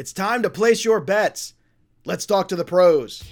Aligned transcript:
It's 0.00 0.14
time 0.14 0.44
to 0.44 0.48
place 0.48 0.82
your 0.82 0.98
bets. 0.98 1.52
Let's 2.06 2.24
talk 2.24 2.48
to 2.48 2.56
the 2.56 2.64
pros. 2.64 3.22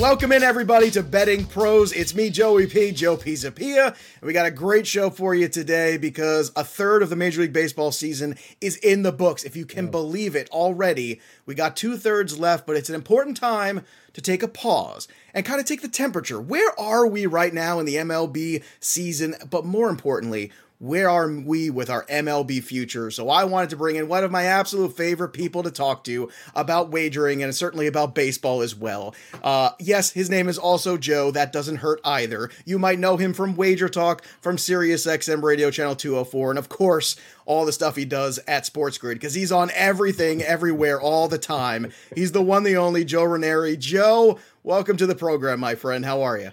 Welcome 0.00 0.32
in, 0.32 0.42
everybody, 0.42 0.90
to 0.92 1.02
Betting 1.02 1.44
Pros. 1.44 1.92
It's 1.92 2.14
me, 2.14 2.30
Joey 2.30 2.66
P, 2.66 2.90
Joe 2.90 3.18
Pisapia, 3.18 3.88
and 3.88 3.96
we 4.22 4.32
got 4.32 4.46
a 4.46 4.50
great 4.50 4.86
show 4.86 5.10
for 5.10 5.34
you 5.34 5.46
today 5.46 5.98
because 5.98 6.50
a 6.56 6.64
third 6.64 7.02
of 7.02 7.10
the 7.10 7.16
Major 7.16 7.42
League 7.42 7.52
Baseball 7.52 7.92
season 7.92 8.36
is 8.62 8.78
in 8.78 9.02
the 9.02 9.12
books. 9.12 9.44
If 9.44 9.56
you 9.56 9.66
can 9.66 9.90
believe 9.90 10.34
it 10.34 10.48
already, 10.48 11.20
we 11.44 11.54
got 11.54 11.76
two 11.76 11.98
thirds 11.98 12.38
left, 12.38 12.66
but 12.66 12.76
it's 12.76 12.88
an 12.88 12.94
important 12.94 13.36
time 13.36 13.84
to 14.14 14.22
take 14.22 14.42
a 14.42 14.48
pause 14.48 15.06
and 15.34 15.44
kind 15.44 15.60
of 15.60 15.66
take 15.66 15.82
the 15.82 15.88
temperature. 15.88 16.40
Where 16.40 16.72
are 16.80 17.06
we 17.06 17.26
right 17.26 17.52
now 17.52 17.78
in 17.78 17.84
the 17.84 17.96
MLB 17.96 18.64
season? 18.80 19.34
But 19.50 19.66
more 19.66 19.90
importantly, 19.90 20.50
where 20.80 21.10
are 21.10 21.30
we 21.30 21.68
with 21.68 21.90
our 21.90 22.06
MLB 22.06 22.64
future? 22.64 23.10
So 23.10 23.28
I 23.28 23.44
wanted 23.44 23.68
to 23.70 23.76
bring 23.76 23.96
in 23.96 24.08
one 24.08 24.24
of 24.24 24.30
my 24.30 24.44
absolute 24.44 24.96
favorite 24.96 25.28
people 25.28 25.62
to 25.62 25.70
talk 25.70 26.04
to 26.04 26.30
about 26.54 26.90
wagering 26.90 27.42
and 27.42 27.54
certainly 27.54 27.86
about 27.86 28.14
baseball 28.14 28.62
as 28.62 28.74
well. 28.74 29.14
Uh, 29.42 29.70
yes, 29.78 30.10
his 30.10 30.30
name 30.30 30.48
is 30.48 30.56
also 30.56 30.96
Joe. 30.96 31.30
That 31.30 31.52
doesn't 31.52 31.76
hurt 31.76 32.00
either. 32.02 32.50
You 32.64 32.78
might 32.78 32.98
know 32.98 33.18
him 33.18 33.34
from 33.34 33.56
Wager 33.56 33.90
Talk, 33.90 34.24
from 34.40 34.56
Sirius 34.56 35.06
XM 35.06 35.42
Radio 35.42 35.70
Channel 35.70 35.96
204, 35.96 36.50
and 36.50 36.58
of 36.58 36.70
course, 36.70 37.14
all 37.44 37.66
the 37.66 37.72
stuff 37.72 37.96
he 37.96 38.06
does 38.06 38.38
at 38.48 38.64
Sports 38.64 38.96
Grid 38.96 39.18
because 39.18 39.34
he's 39.34 39.52
on 39.52 39.70
everything, 39.74 40.42
everywhere, 40.42 40.98
all 40.98 41.28
the 41.28 41.38
time. 41.38 41.92
He's 42.14 42.32
the 42.32 42.40
one, 42.40 42.62
the 42.62 42.78
only 42.78 43.04
Joe 43.04 43.24
Ranieri. 43.24 43.76
Joe, 43.76 44.38
welcome 44.62 44.96
to 44.96 45.06
the 45.06 45.14
program, 45.14 45.60
my 45.60 45.74
friend. 45.74 46.06
How 46.06 46.22
are 46.22 46.38
you? 46.38 46.52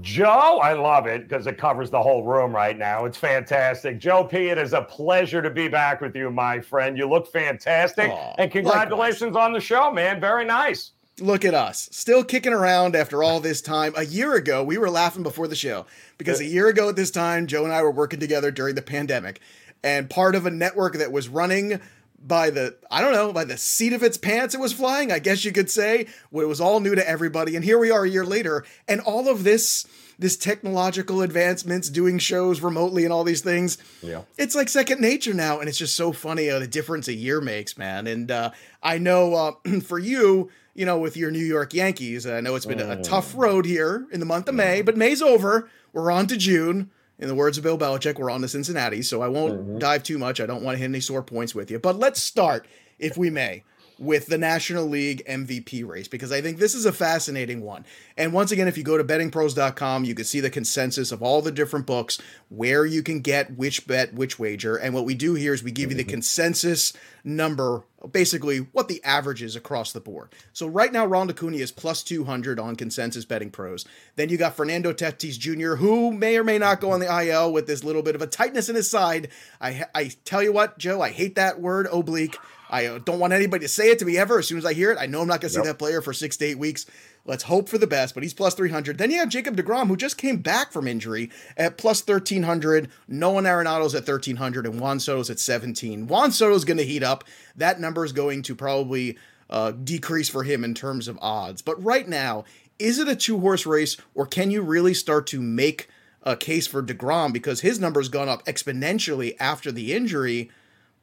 Joe, 0.00 0.58
I 0.60 0.72
love 0.72 1.06
it 1.06 1.28
because 1.28 1.46
it 1.46 1.56
covers 1.56 1.88
the 1.88 2.02
whole 2.02 2.24
room 2.24 2.54
right 2.54 2.76
now. 2.76 3.04
It's 3.04 3.16
fantastic. 3.16 3.98
Joe 3.98 4.24
P, 4.24 4.48
it 4.48 4.58
is 4.58 4.72
a 4.72 4.82
pleasure 4.82 5.40
to 5.40 5.50
be 5.50 5.68
back 5.68 6.00
with 6.00 6.16
you, 6.16 6.30
my 6.30 6.60
friend. 6.60 6.98
You 6.98 7.08
look 7.08 7.30
fantastic. 7.30 8.10
Aw, 8.10 8.34
and 8.38 8.50
congratulations 8.50 9.36
on 9.36 9.52
the 9.52 9.60
show, 9.60 9.92
man. 9.92 10.20
Very 10.20 10.44
nice. 10.44 10.90
Look 11.20 11.44
at 11.44 11.54
us, 11.54 11.88
still 11.92 12.24
kicking 12.24 12.52
around 12.52 12.96
after 12.96 13.22
all 13.22 13.38
this 13.38 13.60
time. 13.60 13.94
A 13.96 14.04
year 14.04 14.34
ago, 14.34 14.64
we 14.64 14.78
were 14.78 14.90
laughing 14.90 15.22
before 15.22 15.46
the 15.46 15.54
show 15.54 15.86
because 16.18 16.40
a 16.40 16.44
uh, 16.44 16.48
year 16.48 16.66
ago 16.66 16.88
at 16.88 16.96
this 16.96 17.12
time, 17.12 17.46
Joe 17.46 17.62
and 17.62 17.72
I 17.72 17.82
were 17.82 17.92
working 17.92 18.18
together 18.18 18.50
during 18.50 18.74
the 18.74 18.82
pandemic, 18.82 19.40
and 19.84 20.10
part 20.10 20.34
of 20.34 20.44
a 20.44 20.50
network 20.50 20.94
that 20.94 21.12
was 21.12 21.28
running 21.28 21.80
by 22.26 22.48
the 22.50 22.74
I 22.90 23.00
don't 23.02 23.12
know 23.12 23.32
by 23.32 23.44
the 23.44 23.58
seat 23.58 23.92
of 23.92 24.02
its 24.02 24.16
pants 24.16 24.54
it 24.54 24.60
was 24.60 24.72
flying 24.72 25.12
I 25.12 25.18
guess 25.18 25.44
you 25.44 25.52
could 25.52 25.70
say 25.70 26.00
it 26.00 26.08
was 26.32 26.60
all 26.60 26.80
new 26.80 26.94
to 26.94 27.06
everybody. 27.08 27.54
And 27.54 27.64
here 27.64 27.78
we 27.78 27.90
are 27.90 28.04
a 28.04 28.08
year 28.08 28.24
later 28.24 28.64
and 28.88 29.00
all 29.02 29.28
of 29.28 29.44
this 29.44 29.86
this 30.18 30.36
technological 30.36 31.22
advancements 31.22 31.90
doing 31.90 32.18
shows 32.18 32.60
remotely 32.60 33.04
and 33.04 33.12
all 33.12 33.24
these 33.24 33.42
things 33.42 33.78
Yeah. 34.00 34.22
it's 34.38 34.54
like 34.54 34.68
second 34.68 35.00
nature 35.00 35.34
now 35.34 35.58
and 35.60 35.68
it's 35.68 35.76
just 35.78 35.96
so 35.96 36.12
funny 36.12 36.48
uh, 36.48 36.60
the 36.60 36.66
difference 36.66 37.08
a 37.08 37.14
year 37.14 37.40
makes 37.40 37.76
man. 37.76 38.06
And 38.06 38.30
uh, 38.30 38.50
I 38.82 38.98
know 38.98 39.34
uh, 39.34 39.80
for 39.84 39.98
you 39.98 40.50
you 40.74 40.86
know 40.86 40.98
with 40.98 41.16
your 41.16 41.30
New 41.30 41.44
York 41.44 41.74
Yankees 41.74 42.26
I 42.26 42.40
know 42.40 42.54
it's 42.54 42.66
been 42.66 42.80
a 42.80 43.02
tough 43.02 43.34
road 43.36 43.66
here 43.66 44.06
in 44.10 44.18
the 44.20 44.26
month 44.26 44.48
of 44.48 44.54
May 44.54 44.80
but 44.82 44.96
May's 44.96 45.20
over. 45.20 45.68
We're 45.92 46.10
on 46.10 46.26
to 46.28 46.36
June 46.36 46.90
in 47.18 47.28
the 47.28 47.34
words 47.34 47.56
of 47.56 47.64
Bill 47.64 47.78
Belichick, 47.78 48.18
we're 48.18 48.30
on 48.30 48.40
to 48.40 48.48
Cincinnati, 48.48 49.02
so 49.02 49.22
I 49.22 49.28
won't 49.28 49.54
mm-hmm. 49.54 49.78
dive 49.78 50.02
too 50.02 50.18
much. 50.18 50.40
I 50.40 50.46
don't 50.46 50.62
want 50.62 50.74
to 50.74 50.78
hit 50.80 50.86
any 50.86 51.00
sore 51.00 51.22
points 51.22 51.54
with 51.54 51.70
you. 51.70 51.78
But 51.78 51.98
let's 51.98 52.22
start, 52.22 52.66
if 52.98 53.16
we 53.16 53.30
may, 53.30 53.64
with 53.98 54.26
the 54.26 54.38
National 54.38 54.84
League 54.84 55.24
MVP 55.26 55.86
race, 55.86 56.08
because 56.08 56.32
I 56.32 56.40
think 56.40 56.58
this 56.58 56.74
is 56.74 56.84
a 56.84 56.92
fascinating 56.92 57.62
one. 57.62 57.86
And 58.16 58.32
once 58.32 58.50
again, 58.50 58.66
if 58.66 58.76
you 58.76 58.82
go 58.82 58.98
to 58.98 59.04
bettingpros.com, 59.04 60.04
you 60.04 60.14
can 60.14 60.24
see 60.24 60.40
the 60.40 60.50
consensus 60.50 61.12
of 61.12 61.22
all 61.22 61.40
the 61.40 61.52
different 61.52 61.86
books, 61.86 62.20
where 62.48 62.84
you 62.84 63.02
can 63.02 63.20
get 63.20 63.56
which 63.56 63.86
bet, 63.86 64.12
which 64.14 64.38
wager. 64.38 64.76
And 64.76 64.94
what 64.94 65.04
we 65.04 65.14
do 65.14 65.34
here 65.34 65.54
is 65.54 65.62
we 65.62 65.70
give 65.70 65.90
you 65.90 65.96
the 65.96 66.02
mm-hmm. 66.02 66.10
consensus 66.10 66.92
number, 67.22 67.84
basically 68.10 68.58
what 68.58 68.88
the 68.88 69.02
average 69.04 69.42
is 69.42 69.56
across 69.56 69.92
the 69.92 70.00
board. 70.00 70.30
So 70.52 70.66
right 70.66 70.92
now, 70.92 71.06
Ron 71.06 71.30
Acuna 71.30 71.56
is 71.56 71.72
plus 71.72 72.02
200 72.02 72.58
on 72.60 72.76
consensus 72.76 73.24
betting 73.24 73.50
pros. 73.50 73.84
Then 74.16 74.28
you 74.28 74.36
got 74.36 74.56
Fernando 74.56 74.92
Tatis 74.92 75.38
Jr., 75.38 75.76
who 75.76 76.12
may 76.12 76.36
or 76.36 76.44
may 76.44 76.58
not 76.58 76.80
go 76.80 76.90
on 76.92 77.00
the 77.00 77.26
IL 77.26 77.52
with 77.52 77.66
this 77.66 77.84
little 77.84 78.02
bit 78.02 78.14
of 78.14 78.22
a 78.22 78.26
tightness 78.26 78.68
in 78.68 78.76
his 78.76 78.90
side. 78.90 79.28
I, 79.60 79.84
I 79.94 80.10
tell 80.24 80.42
you 80.42 80.52
what, 80.52 80.78
Joe, 80.78 81.00
I 81.00 81.10
hate 81.10 81.34
that 81.36 81.60
word, 81.60 81.86
oblique. 81.92 82.36
I 82.70 82.86
uh, 82.86 82.98
don't 82.98 83.20
want 83.20 83.32
anybody 83.32 83.64
to 83.64 83.68
say 83.68 83.90
it 83.90 83.98
to 84.00 84.04
me 84.04 84.16
ever. 84.18 84.38
As 84.38 84.48
soon 84.48 84.58
as 84.58 84.64
I 84.64 84.72
hear 84.72 84.90
it, 84.90 84.98
I 84.98 85.06
know 85.06 85.20
I'm 85.20 85.28
not 85.28 85.40
going 85.40 85.48
to 85.48 85.54
see 85.54 85.58
Yep. 85.58 85.66
that 85.66 85.78
player 85.78 86.00
for 86.00 86.12
six 86.12 86.36
to 86.38 86.44
eight 86.46 86.58
weeks. 86.58 86.86
Let's 87.26 87.44
hope 87.44 87.70
for 87.70 87.78
the 87.78 87.86
best, 87.86 88.12
but 88.12 88.22
he's 88.22 88.34
plus 88.34 88.54
300. 88.54 88.98
Then 88.98 89.10
you 89.10 89.18
have 89.18 89.30
Jacob 89.30 89.56
DeGrom, 89.56 89.88
who 89.88 89.96
just 89.96 90.18
came 90.18 90.38
back 90.38 90.72
from 90.72 90.86
injury 90.86 91.30
at 91.56 91.78
plus 91.78 92.06
1300. 92.06 92.90
Nolan 93.08 93.46
Arenado's 93.46 93.94
at 93.94 94.06
1300, 94.06 94.66
and 94.66 94.78
Juan 94.78 95.00
Soto's 95.00 95.30
at 95.30 95.38
17. 95.38 96.06
Juan 96.06 96.32
Soto's 96.32 96.66
going 96.66 96.76
to 96.76 96.84
heat 96.84 97.02
up. 97.02 97.24
That 97.56 97.80
number 97.80 98.04
is 98.04 98.12
going 98.12 98.42
to 98.42 98.54
probably 98.54 99.16
uh, 99.48 99.70
decrease 99.70 100.28
for 100.28 100.42
him 100.42 100.64
in 100.64 100.74
terms 100.74 101.08
of 101.08 101.18
odds. 101.22 101.62
But 101.62 101.82
right 101.82 102.06
now, 102.06 102.44
is 102.78 102.98
it 102.98 103.08
a 103.08 103.16
two 103.16 103.40
horse 103.40 103.64
race, 103.64 103.96
or 104.14 104.26
can 104.26 104.50
you 104.50 104.60
really 104.60 104.94
start 104.94 105.26
to 105.28 105.40
make 105.40 105.88
a 106.22 106.36
case 106.36 106.66
for 106.66 106.82
DeGrom 106.82 107.32
because 107.32 107.62
his 107.62 107.80
number's 107.80 108.08
gone 108.08 108.28
up 108.28 108.44
exponentially 108.44 109.34
after 109.40 109.72
the 109.72 109.94
injury? 109.94 110.50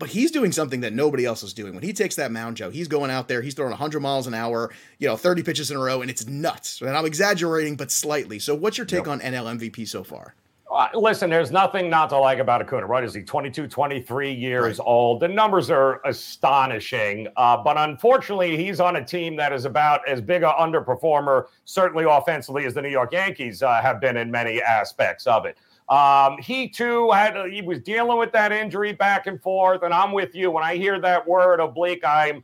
But 0.02 0.10
he's 0.10 0.32
doing 0.32 0.52
something 0.52 0.82
that 0.82 0.94
nobody 0.94 1.26
else 1.26 1.44
is 1.44 1.54
doing. 1.54 1.76
When 1.76 1.84
he 1.84 1.94
takes 1.94 2.16
that 2.16 2.32
mound, 2.32 2.58
Joe, 2.58 2.72
he's 2.72 2.88
going 2.88 3.12
out 3.12 3.28
there, 3.28 3.44
he's 3.44 3.54
throwing 3.54 3.70
100 3.70 4.00
miles 4.00 4.26
an 4.26 4.34
hour, 4.34 4.72
you 4.98 5.08
know, 5.08 5.16
30 5.16 5.44
pitches 5.44 5.70
in 5.70 5.78
a 5.78 5.80
row, 5.80 6.02
and 6.02 6.10
it's 6.10 6.26
nuts. 6.26 6.82
And 6.82 6.90
I'm 6.90 7.06
exaggerating, 7.06 7.76
but 7.76 7.92
slightly. 7.92 8.40
So, 8.40 8.56
what's 8.56 8.80
your 8.80 8.88
take 8.88 9.08
on 9.08 9.20
NL 9.20 9.60
MVP 9.60 9.88
so 9.88 10.04
far? 10.04 10.34
Uh, 10.74 10.88
listen, 10.96 11.30
there's 11.30 11.52
nothing 11.52 11.88
not 11.88 12.10
to 12.10 12.18
like 12.18 12.40
about 12.40 12.62
Acuna, 12.62 12.88
right? 12.88 13.04
Is 13.04 13.14
he 13.14 13.22
22, 13.22 13.68
23 13.68 14.34
years 14.34 14.80
old? 14.80 15.20
The 15.20 15.28
numbers 15.28 15.70
are 15.70 16.02
astonishing. 16.04 17.28
Uh, 17.38 17.58
but 17.58 17.78
unfortunately, 17.78 18.58
he's 18.58 18.80
on 18.80 18.96
a 18.96 19.06
team 19.06 19.36
that 19.36 19.54
is 19.54 19.66
about 19.66 20.02
as 20.08 20.20
big 20.20 20.42
a 20.42 20.52
underperformer, 20.60 21.46
certainly 21.66 22.06
offensively, 22.10 22.66
as 22.66 22.74
the 22.74 22.82
New 22.82 22.90
York 22.90 23.14
Yankees 23.14 23.62
uh, 23.62 23.80
have 23.84 24.02
been 24.02 24.18
in 24.18 24.32
many 24.32 24.64
aspects 24.64 25.28
of 25.28 25.46
it. 25.46 25.60
Um, 25.92 26.38
he 26.38 26.70
too 26.70 27.12
had 27.12 27.36
he 27.52 27.62
was 27.62 27.80
dealing 27.80 28.18
with 28.18 28.32
that 28.32 28.54
injury 28.54 28.94
back 28.94 29.28
and 29.28 29.42
forth, 29.42 29.84
and 29.84 29.94
I'm 29.94 30.14
with 30.14 30.34
you. 30.34 30.50
When 30.50 30.64
I 30.64 30.78
hear 30.78 31.02
that 31.02 31.28
word 31.28 31.60
oblique, 31.60 32.06
I'm 32.06 32.44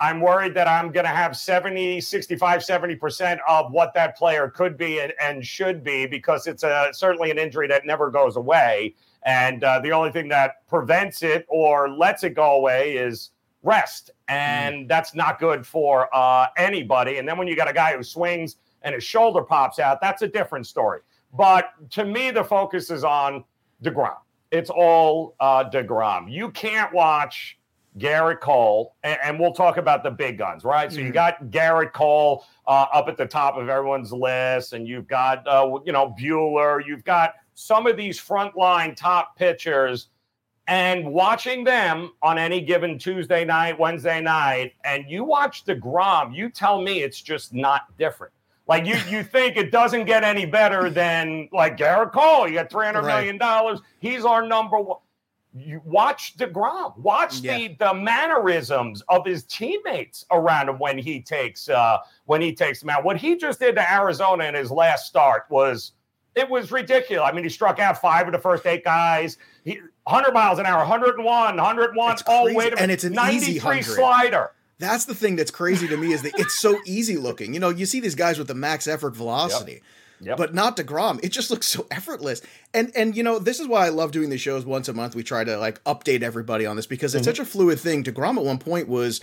I'm 0.00 0.20
worried 0.20 0.54
that 0.54 0.66
I'm 0.68 0.90
going 0.90 1.06
to 1.06 1.10
have 1.10 1.36
70, 1.36 2.00
65, 2.00 2.60
70% 2.60 3.38
of 3.48 3.72
what 3.72 3.94
that 3.94 4.16
player 4.16 4.48
could 4.48 4.76
be 4.76 5.00
and, 5.00 5.12
and 5.20 5.46
should 5.46 5.82
be 5.82 6.06
because 6.06 6.46
it's 6.46 6.62
a, 6.62 6.90
certainly 6.92 7.30
an 7.30 7.38
injury 7.38 7.68
that 7.68 7.86
never 7.86 8.10
goes 8.10 8.36
away. 8.36 8.94
And 9.24 9.64
uh, 9.64 9.80
the 9.80 9.92
only 9.92 10.10
thing 10.10 10.28
that 10.28 10.66
prevents 10.68 11.22
it 11.22 11.46
or 11.48 11.88
lets 11.88 12.22
it 12.22 12.34
go 12.34 12.56
away 12.56 12.96
is 12.96 13.30
rest. 13.62 14.10
And 14.28 14.88
that's 14.88 15.14
not 15.14 15.38
good 15.38 15.66
for 15.66 16.14
uh, 16.14 16.48
anybody. 16.56 17.18
And 17.18 17.26
then 17.26 17.38
when 17.38 17.48
you 17.48 17.56
got 17.56 17.68
a 17.68 17.72
guy 17.72 17.96
who 17.96 18.02
swings 18.02 18.56
and 18.82 18.94
his 18.94 19.04
shoulder 19.04 19.42
pops 19.42 19.78
out, 19.78 20.00
that's 20.00 20.22
a 20.22 20.28
different 20.28 20.66
story. 20.66 21.00
But 21.32 21.70
to 21.90 22.04
me, 22.04 22.30
the 22.30 22.44
focus 22.44 22.90
is 22.90 23.04
on 23.04 23.44
DeGrom. 23.82 24.16
It's 24.50 24.70
all 24.70 25.34
uh, 25.40 25.68
DeGrom. 25.68 26.32
You 26.32 26.50
can't 26.50 26.92
watch 26.92 27.58
Gerrit 27.98 28.40
Cole, 28.40 28.94
and, 29.02 29.18
and 29.22 29.40
we'll 29.40 29.52
talk 29.52 29.76
about 29.76 30.02
the 30.02 30.10
big 30.10 30.38
guns, 30.38 30.64
right? 30.64 30.90
So 30.92 31.00
you 31.00 31.10
Mhm. 31.10 31.14
got 31.14 31.44
Gerrit 31.46 31.92
Cole 31.92 32.44
uh, 32.66 32.86
up 32.92 33.08
at 33.08 33.16
the 33.16 33.26
top 33.26 33.56
of 33.56 33.68
everyone's 33.68 34.12
list, 34.12 34.72
and 34.72 34.86
you've 34.86 35.08
got 35.08 35.46
uh, 35.46 35.78
you 35.84 35.92
know 35.92 36.14
Buehler, 36.18 36.84
you've 36.86 37.04
got 37.04 37.34
some 37.54 37.86
of 37.86 37.96
these 37.96 38.20
frontline 38.20 38.94
top 38.94 39.36
pitchers, 39.36 40.08
and 40.68 41.12
watching 41.12 41.64
them 41.64 42.12
on 42.22 42.38
any 42.38 42.60
given 42.60 42.98
Tuesday 42.98 43.44
night, 43.44 43.78
Wednesday 43.78 44.20
night, 44.20 44.74
and 44.84 45.04
you 45.08 45.24
watch 45.24 45.64
Degrom, 45.64 46.34
you 46.34 46.50
tell 46.50 46.80
me 46.80 47.02
it's 47.02 47.20
just 47.20 47.52
not 47.52 47.82
different. 47.98 48.32
Like 48.68 48.84
you, 48.86 48.96
you 49.08 49.22
think 49.24 49.56
it 49.56 49.72
doesn't 49.72 50.04
get 50.04 50.22
any 50.24 50.44
better 50.46 50.90
than 50.90 51.48
like 51.52 51.76
Gerrit 51.78 52.12
Cole. 52.12 52.46
You 52.46 52.54
got 52.54 52.70
three 52.70 52.84
hundred 52.86 53.02
Right. 53.04 53.16
million 53.16 53.38
dollars. 53.38 53.80
He's 53.98 54.24
our 54.24 54.46
number 54.46 54.78
one 54.78 54.98
you 55.54 55.80
watch 55.86 56.36
DeGrom, 56.36 56.96
watch 56.98 57.40
the 57.40 57.74
the 57.80 57.94
mannerisms 57.94 59.02
of 59.08 59.24
his 59.26 59.44
teammates 59.44 60.26
around 60.30 60.68
him 60.68 60.78
when 60.78 60.98
he 60.98 61.20
takes 61.22 61.68
uh 61.70 61.98
when 62.26 62.40
he 62.42 62.52
takes 62.54 62.80
them 62.80 62.90
out. 62.90 63.02
What 63.02 63.16
he 63.16 63.34
just 63.36 63.58
did 63.58 63.74
to 63.76 63.92
Arizona 63.92 64.44
in 64.44 64.54
his 64.54 64.70
last 64.70 65.06
start 65.06 65.44
was 65.48 65.92
it 66.34 66.48
was 66.48 66.70
ridiculous. 66.70 67.28
I 67.28 67.34
mean, 67.34 67.44
he 67.44 67.50
struck 67.50 67.78
out 67.80 67.98
five 68.00 68.26
of 68.26 68.32
the 68.32 68.38
first 68.38 68.66
eight 68.66 68.84
guys. 68.84 69.38
He 69.64 69.80
100 70.04 70.32
miles 70.32 70.58
an 70.58 70.66
hour, 70.66 70.78
101, 70.80 71.24
101. 71.56 72.12
It's 72.12 72.22
Oh, 72.26 72.44
wait 72.44 72.50
a 72.50 72.54
minute. 72.76 72.78
and 72.80 72.92
it's 72.92 73.04
an 73.04 73.12
easy 73.14 73.58
93 73.58 73.82
slider. 73.82 74.50
That's 74.78 75.06
the 75.06 75.14
thing 75.14 75.36
that's 75.36 75.50
crazy 75.50 75.88
to 75.88 75.96
me 75.96 76.12
is 76.12 76.22
that 76.22 76.38
it's 76.38 76.58
so 76.58 76.78
easy 76.86 77.16
looking. 77.16 77.52
You 77.54 77.60
know, 77.60 77.68
you 77.70 77.84
see 77.86 78.00
these 78.00 78.14
guys 78.14 78.38
with 78.38 78.46
the 78.48 78.54
max 78.54 78.86
effort 78.86 79.16
velocity. 79.16 79.82
Yep. 80.20 80.36
But 80.36 80.52
not 80.54 80.76
DeGrom. 80.76 81.20
It 81.22 81.28
just 81.28 81.48
looks 81.50 81.68
so 81.68 81.86
effortless. 81.92 82.42
And 82.74 82.90
and 82.96 83.16
you 83.16 83.22
know, 83.22 83.38
this 83.38 83.60
is 83.60 83.68
why 83.68 83.86
I 83.86 83.90
love 83.90 84.10
doing 84.10 84.30
these 84.30 84.40
shows 84.40 84.64
once 84.64 84.88
a 84.88 84.92
month. 84.92 85.14
We 85.14 85.22
try 85.22 85.44
to 85.44 85.56
like 85.58 85.82
update 85.84 86.22
everybody 86.22 86.66
on 86.66 86.74
this 86.74 86.86
because 86.86 87.14
it's 87.14 87.26
Mm-hmm. 87.26 87.36
such 87.36 87.38
a 87.38 87.44
fluid 87.48 87.78
thing. 87.78 88.02
DeGrom 88.02 88.36
at 88.36 88.44
one 88.44 88.58
point 88.58 88.88
was 88.88 89.20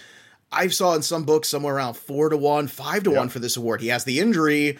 I 0.54 0.68
saw 0.68 0.96
in 0.96 1.02
some 1.02 1.24
books 1.24 1.50
somewhere 1.50 1.76
around 1.76 1.96
four 1.96 2.30
to 2.30 2.38
one, 2.38 2.68
five 2.68 3.04
to 3.04 3.12
one 3.12 3.28
for 3.28 3.40
this 3.40 3.58
award. 3.58 3.82
He 3.82 3.90
has 3.90 4.06
the 4.06 4.20
injury 4.20 4.80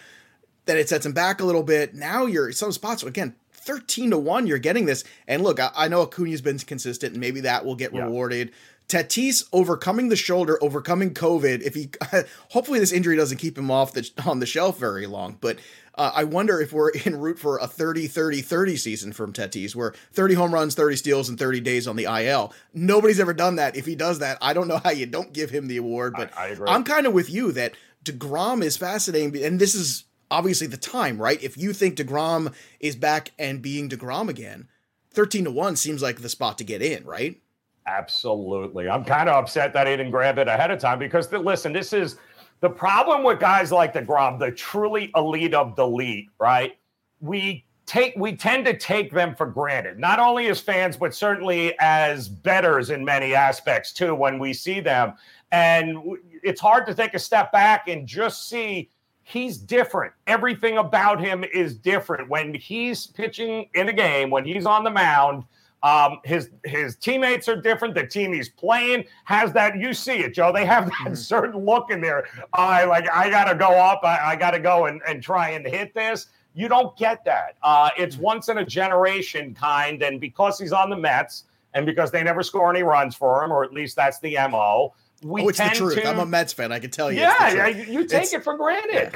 that 0.64 0.78
it 0.78 0.88
sets 0.88 1.04
him 1.04 1.12
back 1.12 1.40
a 1.40 1.44
little 1.44 1.62
bit. 1.62 1.94
Now 1.94 2.24
you're 2.26 2.50
some 2.52 2.72
spots 2.72 3.02
again. 3.02 3.34
13 3.52 4.10
to 4.10 4.18
1, 4.18 4.46
you're 4.46 4.58
getting 4.58 4.86
this. 4.86 5.02
And 5.26 5.42
look, 5.42 5.58
I, 5.58 5.70
I 5.74 5.88
know 5.88 6.02
Acuna's 6.02 6.40
been 6.40 6.56
consistent, 6.60 7.14
and 7.14 7.20
maybe 7.20 7.40
that 7.40 7.64
will 7.64 7.74
get 7.74 7.92
yeah. 7.92 8.04
rewarded. 8.04 8.52
Tatis 8.88 9.44
overcoming 9.52 10.08
the 10.10 10.16
shoulder, 10.16 10.62
overcoming 10.62 11.12
COVID. 11.12 11.62
If 11.62 11.74
he, 11.74 11.90
hopefully, 12.50 12.78
this 12.78 12.92
injury 12.92 13.16
doesn't 13.16 13.38
keep 13.38 13.58
him 13.58 13.70
off 13.70 13.92
the 13.92 14.08
on 14.24 14.38
the 14.38 14.46
shelf 14.46 14.78
very 14.78 15.06
long. 15.06 15.38
But 15.40 15.58
uh, 15.96 16.12
I 16.14 16.24
wonder 16.24 16.60
if 16.60 16.72
we're 16.72 16.90
in 16.90 17.16
route 17.16 17.38
for 17.38 17.58
a 17.58 17.66
30 17.66 18.06
30 18.06 18.42
30 18.42 18.76
season 18.76 19.12
from 19.12 19.32
Tatis, 19.32 19.74
where 19.74 19.94
30 20.12 20.34
home 20.34 20.54
runs, 20.54 20.74
30 20.74 20.96
steals, 20.96 21.28
and 21.28 21.38
30 21.38 21.60
days 21.60 21.88
on 21.88 21.96
the 21.96 22.04
IL. 22.04 22.52
Nobody's 22.74 23.18
ever 23.18 23.34
done 23.34 23.56
that. 23.56 23.76
If 23.76 23.86
he 23.86 23.96
does 23.96 24.20
that, 24.20 24.38
I 24.40 24.52
don't 24.52 24.68
know 24.68 24.80
how 24.82 24.90
you 24.90 25.06
don't 25.06 25.32
give 25.32 25.50
him 25.50 25.66
the 25.66 25.78
award. 25.78 26.14
But 26.16 26.36
I, 26.36 26.54
I 26.66 26.74
am 26.74 26.84
kind 26.84 27.06
of 27.06 27.12
with 27.12 27.28
you 27.28 27.50
that 27.52 27.74
DeGrom 28.04 28.62
is 28.62 28.76
fascinating. 28.76 29.42
And 29.42 29.58
this 29.60 29.74
is 29.74 30.04
obviously 30.30 30.68
the 30.68 30.76
time, 30.76 31.20
right? 31.20 31.42
If 31.42 31.56
you 31.56 31.72
think 31.72 31.96
DeGrom 31.96 32.54
is 32.78 32.94
back 32.94 33.32
and 33.38 33.62
being 33.62 33.88
DeGrom 33.88 34.28
again, 34.28 34.68
13 35.10 35.44
to 35.44 35.50
1 35.50 35.76
seems 35.76 36.02
like 36.02 36.20
the 36.20 36.28
spot 36.28 36.58
to 36.58 36.64
get 36.64 36.82
in, 36.82 37.04
right? 37.04 37.40
Absolutely. 37.86 38.88
I'm 38.88 39.04
kind 39.04 39.28
of 39.28 39.36
upset 39.36 39.72
that 39.74 39.86
he 39.86 39.96
didn't 39.96 40.10
grab 40.10 40.38
it 40.38 40.48
ahead 40.48 40.70
of 40.70 40.80
time 40.80 40.98
because, 40.98 41.28
the, 41.28 41.38
listen, 41.38 41.72
this 41.72 41.92
is 41.92 42.16
the 42.60 42.68
problem 42.68 43.22
with 43.22 43.38
guys 43.38 43.70
like 43.70 43.94
DeGrom, 43.94 44.38
the 44.38 44.50
truly 44.50 45.10
elite 45.14 45.54
of 45.54 45.76
the 45.76 45.84
elite, 45.84 46.28
right? 46.38 46.76
We 47.20 47.64
take 47.86 48.14
we 48.16 48.36
tend 48.36 48.64
to 48.66 48.76
take 48.76 49.12
them 49.12 49.34
for 49.36 49.46
granted, 49.46 49.98
not 49.98 50.18
only 50.18 50.48
as 50.48 50.60
fans, 50.60 50.96
but 50.96 51.14
certainly 51.14 51.74
as 51.78 52.28
bettors 52.28 52.90
in 52.90 53.04
many 53.04 53.34
aspects 53.34 53.92
too, 53.92 54.14
when 54.14 54.38
we 54.38 54.52
see 54.52 54.80
them. 54.80 55.14
And 55.52 55.98
it's 56.42 56.60
hard 56.60 56.86
to 56.86 56.94
take 56.94 57.14
a 57.14 57.18
step 57.20 57.52
back 57.52 57.86
and 57.86 58.06
just 58.06 58.48
see 58.48 58.90
he's 59.22 59.58
different. 59.58 60.12
Everything 60.26 60.78
about 60.78 61.20
him 61.20 61.44
is 61.54 61.76
different. 61.76 62.28
When 62.28 62.52
he's 62.52 63.06
pitching 63.06 63.68
in 63.74 63.88
a 63.88 63.92
game, 63.92 64.30
when 64.30 64.44
he's 64.44 64.66
on 64.66 64.82
the 64.82 64.90
mound, 64.90 65.44
um, 65.82 66.18
his 66.24 66.50
his 66.64 66.96
teammates 66.96 67.48
are 67.48 67.60
different. 67.60 67.94
The 67.94 68.06
team 68.06 68.32
he's 68.32 68.48
playing 68.48 69.04
has 69.24 69.52
that. 69.52 69.78
You 69.78 69.92
see 69.92 70.18
it, 70.18 70.34
Joe. 70.34 70.52
They 70.52 70.64
have 70.64 70.86
that 70.86 70.94
mm-hmm. 70.94 71.14
certain 71.14 71.64
look 71.64 71.90
in 71.90 72.00
there. 72.00 72.26
I 72.52 72.84
like. 72.84 73.08
I 73.10 73.30
got 73.30 73.44
to 73.44 73.54
go 73.54 73.68
up. 73.68 74.00
I, 74.02 74.32
I 74.32 74.36
got 74.36 74.52
to 74.52 74.60
go 74.60 74.86
and, 74.86 75.00
and 75.06 75.22
try 75.22 75.50
and 75.50 75.66
hit 75.66 75.94
this. 75.94 76.26
You 76.54 76.68
don't 76.68 76.96
get 76.96 77.24
that. 77.26 77.56
Uh, 77.62 77.90
it's 77.98 78.16
mm-hmm. 78.16 78.24
once 78.24 78.48
in 78.48 78.58
a 78.58 78.64
generation 78.64 79.54
kind, 79.54 80.02
and 80.02 80.20
because 80.20 80.58
he's 80.58 80.72
on 80.72 80.90
the 80.90 80.96
Mets, 80.96 81.44
and 81.74 81.84
because 81.84 82.10
they 82.10 82.22
never 82.22 82.42
score 82.42 82.70
any 82.70 82.82
runs 82.82 83.14
for 83.14 83.44
him, 83.44 83.52
or 83.52 83.62
at 83.62 83.72
least 83.72 83.94
that's 83.96 84.18
the 84.20 84.36
mo. 84.50 84.94
We 85.22 85.42
oh, 85.42 85.48
it's 85.48 85.58
the 85.58 85.70
truth. 85.74 85.94
To, 85.94 86.08
I'm 86.08 86.18
a 86.18 86.26
Mets 86.26 86.52
fan. 86.52 86.72
I 86.72 86.78
can 86.78 86.90
tell 86.90 87.12
you. 87.12 87.20
Yeah, 87.20 87.52
yeah. 87.52 87.66
You 87.68 88.06
take 88.06 88.24
it's, 88.24 88.32
it 88.32 88.42
for 88.42 88.56
granted. 88.56 89.12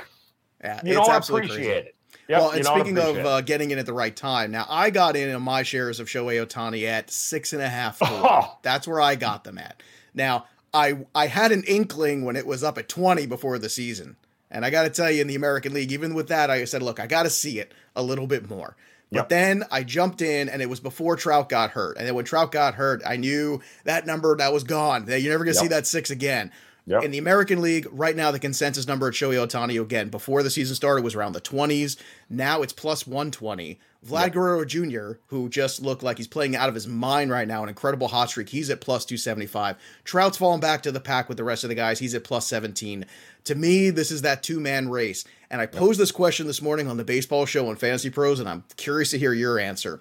Yeah, 0.63 0.81
yeah 0.85 0.91
you 0.91 0.95
don't 0.95 1.11
appreciate 1.11 1.57
crazy. 1.57 1.71
it. 1.71 1.95
Yep, 2.31 2.41
well, 2.41 2.51
and 2.53 2.65
speaking 2.65 2.97
of 2.97 3.17
uh, 3.17 3.41
getting 3.41 3.73
in 3.73 3.79
at 3.81 3.87
the 3.87 3.93
right 3.93 4.15
time, 4.15 4.53
now 4.53 4.65
I 4.69 4.91
got 4.91 5.17
in 5.17 5.35
on 5.35 5.43
my 5.43 5.65
shares 5.65 5.99
of 5.99 6.07
Shohei 6.07 6.47
Ohtani 6.47 6.85
at 6.85 7.11
six 7.11 7.53
and 7.53 7.61
a 7.61 7.69
half. 7.69 8.01
Oh. 8.23 8.59
That's 8.63 8.87
where 8.87 9.01
I 9.01 9.15
got 9.15 9.45
them 9.45 9.59
at. 9.59 9.83
Now 10.15 10.47
I 10.73 11.07
I 11.15 11.27
had 11.27 11.53
an 11.53 11.65
inkling 11.65 12.25
when 12.25 12.37
it 12.37 12.47
was 12.47 12.63
up 12.63 12.79
at 12.79 12.89
twenty 12.89 13.27
before 13.27 13.59
the 13.59 13.69
season, 13.69 14.17
and 14.49 14.65
I 14.65 14.71
got 14.71 14.85
to 14.85 14.91
tell 14.91 15.11
you, 15.11 15.23
in 15.23 15.27
the 15.27 15.35
American 15.35 15.73
League, 15.73 15.91
even 15.91 16.15
with 16.15 16.29
that, 16.29 16.51
I 16.51 16.65
said, 16.67 16.83
look, 16.83 17.01
I 17.01 17.07
got 17.07 17.25
to 17.25 17.31
see 17.31 17.59
it 17.59 17.73
a 17.97 18.03
little 18.03 18.27
bit 18.27 18.49
more. 18.49 18.77
But 19.11 19.17
yep. 19.17 19.29
then 19.29 19.65
I 19.73 19.83
jumped 19.83 20.23
in, 20.23 20.49
and 20.49 20.63
it 20.63 20.69
was 20.69 20.79
before 20.79 21.17
Trout 21.17 21.49
got 21.49 21.71
hurt. 21.71 21.97
And 21.97 22.07
then 22.07 22.15
when 22.15 22.25
Trout 22.25 22.53
got 22.53 22.75
hurt, 22.75 23.03
I 23.05 23.17
knew 23.17 23.61
that 23.85 24.07
number 24.07 24.37
that 24.37 24.53
was 24.53 24.63
gone. 24.63 25.07
You're 25.09 25.33
never 25.33 25.45
gonna 25.45 25.55
yep. 25.55 25.63
see 25.63 25.69
that 25.69 25.87
six 25.87 26.11
again. 26.11 26.53
Yep. 26.87 27.05
In 27.05 27.11
the 27.11 27.19
American 27.19 27.61
League, 27.61 27.87
right 27.91 28.17
now, 28.17 28.31
the 28.31 28.39
consensus 28.39 28.87
number 28.87 29.09
at 29.09 29.15
Shohei 29.15 29.47
Ohtani, 29.47 29.81
again, 29.81 30.09
before 30.09 30.43
the 30.43 30.51
season 30.51 30.75
started, 30.75 31.05
was 31.05 31.15
around 31.15 31.33
the 31.33 31.41
20s. 31.41 31.97
Now 32.29 32.63
it's 32.63 32.73
plus 32.73 33.07
120. 33.07 33.79
Vlad 34.07 34.23
yep. 34.23 34.33
Guerrero 34.33 34.65
Jr., 34.65 35.21
who 35.27 35.51
just 35.51 35.83
looked 35.83 36.03
like 36.03 36.17
he's 36.17 36.27
playing 36.27 36.57
out 36.57 36.71
of 36.71 36.75
his 36.75 36.87
mind 36.87 37.31
right 37.31 37.47
now, 37.47 37.63
an 37.63 37.69
incredible 37.69 38.09
hot 38.09 38.31
streak, 38.31 38.49
he's 38.49 38.71
at 38.71 38.81
plus 38.81 39.05
275. 39.05 39.77
Trout's 40.05 40.39
fallen 40.39 40.59
back 40.59 40.83
to 40.83 40.93
the 40.93 41.01
pack 41.01 41.29
with 41.29 41.37
the 41.37 41.45
rest 41.45 41.65
of 41.65 41.69
the 41.69 41.75
guys. 41.75 41.99
He's 41.99 42.15
at 42.15 42.25
plus 42.25 42.47
17. 42.47 43.05
To 43.45 43.55
me, 43.55 43.91
this 43.91 44.11
is 44.11 44.23
that 44.23 44.43
two 44.43 44.59
man 44.59 44.89
race. 44.89 45.25
And 45.51 45.61
I 45.61 45.67
posed 45.67 46.01
this 46.01 46.13
question 46.13 46.47
this 46.47 46.63
morning 46.63 46.89
on 46.89 46.97
the 46.97 47.05
baseball 47.05 47.45
show 47.45 47.69
on 47.69 47.77
Fantasy 47.77 48.09
Pros, 48.09 48.41
and 48.41 48.49
I'm 48.49 48.65
curious 48.77 49.11
to 49.11 49.19
hear 49.19 49.35
your 49.35 49.59
answer. 49.59 50.01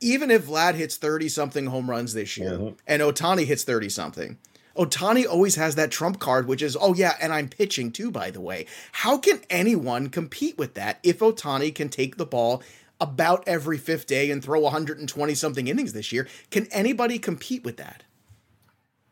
Even 0.00 0.30
if 0.30 0.46
Vlad 0.46 0.74
hits 0.74 0.96
30 0.96 1.28
something 1.28 1.66
home 1.66 1.88
runs 1.88 2.12
this 2.12 2.36
year 2.36 2.52
mm-hmm. 2.52 2.74
and 2.86 3.02
Ohtani 3.02 3.44
hits 3.44 3.64
30 3.64 3.88
something, 3.88 4.38
Ohtani 4.80 5.26
always 5.28 5.56
has 5.56 5.74
that 5.74 5.90
trump 5.90 6.20
card, 6.20 6.48
which 6.48 6.62
is, 6.62 6.74
oh, 6.80 6.94
yeah, 6.94 7.14
and 7.20 7.34
I'm 7.34 7.50
pitching 7.50 7.92
too, 7.92 8.10
by 8.10 8.30
the 8.30 8.40
way. 8.40 8.64
How 8.92 9.18
can 9.18 9.40
anyone 9.50 10.08
compete 10.08 10.56
with 10.56 10.72
that 10.72 10.98
if 11.02 11.18
Ohtani 11.18 11.74
can 11.74 11.90
take 11.90 12.16
the 12.16 12.24
ball 12.24 12.62
about 12.98 13.46
every 13.46 13.76
fifth 13.76 14.06
day 14.06 14.30
and 14.30 14.42
throw 14.42 14.60
120 14.60 15.34
something 15.34 15.66
innings 15.68 15.92
this 15.92 16.12
year? 16.12 16.26
Can 16.50 16.66
anybody 16.72 17.18
compete 17.18 17.62
with 17.62 17.76
that? 17.76 18.04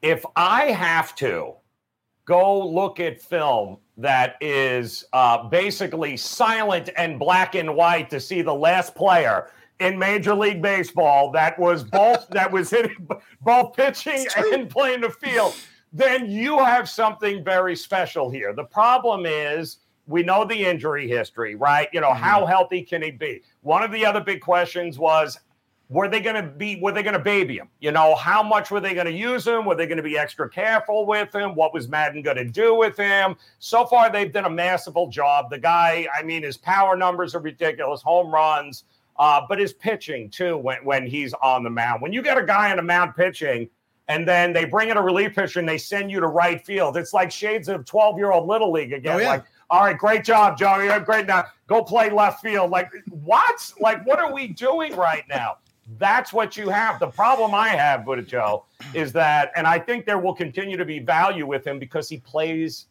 If 0.01 0.25
I 0.37 0.67
have 0.67 1.15
to 1.17 1.57
go 2.25 2.67
look 2.67 2.99
at 2.99 3.21
film 3.21 3.77
that 3.99 4.37
is 4.41 5.05
uh, 5.13 5.49
basically 5.49 6.17
silent 6.17 6.89
and 6.97 7.19
black 7.19 7.55
and 7.55 7.75
white 7.75 8.09
to 8.09 8.21
see 8.21 8.41
the 8.41 8.55
last 8.55 8.95
player 8.95 9.51
in 9.81 9.99
Major 9.99 10.35
League 10.35 10.61
Baseball 10.61 11.31
that 11.33 11.59
was 11.59 11.85
both 11.85 12.29
that 12.31 12.51
was 12.51 12.71
hitting 12.71 13.09
both 13.41 13.77
pitching 13.77 14.27
and 14.37 14.69
playing 14.69 15.01
the 15.03 15.11
field, 15.11 15.55
then 15.93 16.31
you 16.31 16.59
have 16.59 16.89
something 16.89 17.45
very 17.45 17.77
special 17.77 18.31
here. 18.31 18.53
The 18.53 18.65
problem 18.65 19.25
is 19.27 19.79
we 20.07 20.23
know 20.23 20.45
the 20.45 20.65
injury 20.65 21.07
history, 21.07 21.55
right? 21.55 21.89
You 21.93 22.01
know, 22.01 22.11
mm-hmm. 22.11 22.23
how 22.23 22.47
healthy 22.47 22.83
can 22.83 23.03
he 23.03 23.11
be? 23.11 23.43
One 23.61 23.83
of 23.83 23.93
the 23.93 24.05
other 24.05 24.21
big 24.21 24.41
questions 24.41 24.99
was 24.99 25.39
were 25.91 26.09
they 26.09 26.21
going 26.21 26.37
to 26.37 26.43
be 26.43 26.77
were 26.81 26.93
they 26.93 27.03
going 27.03 27.15
to 27.15 27.19
baby 27.19 27.57
him 27.57 27.69
you 27.81 27.91
know 27.91 28.15
how 28.15 28.43
much 28.43 28.71
were 28.71 28.81
they 28.81 28.93
going 28.93 29.07
to 29.07 29.13
use 29.13 29.47
him 29.47 29.65
were 29.65 29.75
they 29.75 29.87
going 29.87 29.97
to 29.97 30.03
be 30.03 30.19
extra 30.19 30.49
careful 30.49 31.07
with 31.07 31.35
him 31.35 31.55
what 31.55 31.73
was 31.73 31.89
Maddon 31.89 32.23
going 32.23 32.37
to 32.37 32.45
do 32.45 32.75
with 32.75 32.97
him 32.97 33.37
so 33.59 33.87
far 33.87 34.11
they've 34.13 34.33
done 34.33 34.45
a 34.45 34.51
masterful 34.51 35.09
job 35.09 35.49
the 35.51 35.59
guy 35.59 36.07
i 36.19 36.23
mean 36.23 36.43
his 36.43 36.57
power 36.57 36.97
numbers 36.97 37.35
are 37.35 37.41
ridiculous 37.41 38.03
home 38.03 38.33
runs 38.33 38.85
uh, 39.19 39.43
but 39.49 39.59
his 39.59 39.73
pitching 39.73 40.31
too 40.31 40.57
when, 40.57 40.85
when 40.85 41.07
he's 41.07 41.35
on 41.35 41.65
the 41.65 41.71
mound. 41.71 42.01
When 42.01 42.13
you 42.13 42.23
get 42.23 42.39
a 42.39 42.45
guy 42.45 42.71
on 42.71 42.77
the 42.77 42.83
mound 42.83 43.15
pitching 43.15 43.69
and 44.07 44.27
then 44.27 44.53
they 44.53 44.65
bring 44.65 44.89
in 44.89 44.97
a 44.97 45.03
relief 45.03 45.35
pitcher 45.35 45.59
and 45.59 45.69
they 45.69 45.79
send 45.79 46.11
you 46.11 46.21
to 46.21 46.27
right 46.27 46.65
field, 46.65 46.97
it's 46.97 47.13
like 47.13 47.31
shades 47.31 47.69
of 47.69 47.85
12 47.85 48.17
year 48.17 48.31
old 48.31 48.49
little 48.49 48.73
league 48.73 48.93
again. 48.93 49.17
Oh, 49.17 49.19
yeah. 49.19 49.29
Like, 49.29 49.45
all 49.71 49.85
right, 49.85 49.99
great 49.99 50.25
job, 50.25 50.57
Joe. 50.57 50.79
You're 50.79 51.01
great 51.01 51.27
now. 51.27 51.47
Go 51.67 51.83
play 51.83 52.11
left 52.11 52.41
field. 52.41 52.71
Like, 52.71 52.91
what? 53.11 53.73
Like, 53.79 54.07
what 54.07 54.19
are 54.19 54.33
we 54.33 54.49
doing 54.49 54.97
right 54.97 55.25
now? 55.29 55.59
That's 55.99 56.33
what 56.33 56.57
you 56.57 56.69
have. 56.69 56.99
The 57.01 57.09
problem 57.09 57.55
I 57.55 57.69
have 57.69 58.07
Joe, 58.27 58.65
is 58.95 59.13
that, 59.13 59.53
and 59.57 59.67
I 59.67 59.79
think 59.79 60.07
there 60.07 60.19
will 60.19 60.35
continue 60.35 60.77
to 60.77 60.85
be 60.85 60.99
value 60.99 61.47
with 61.47 61.67
him 61.67 61.79
because 61.79 62.09
he 62.09 62.19
plays 62.19 62.87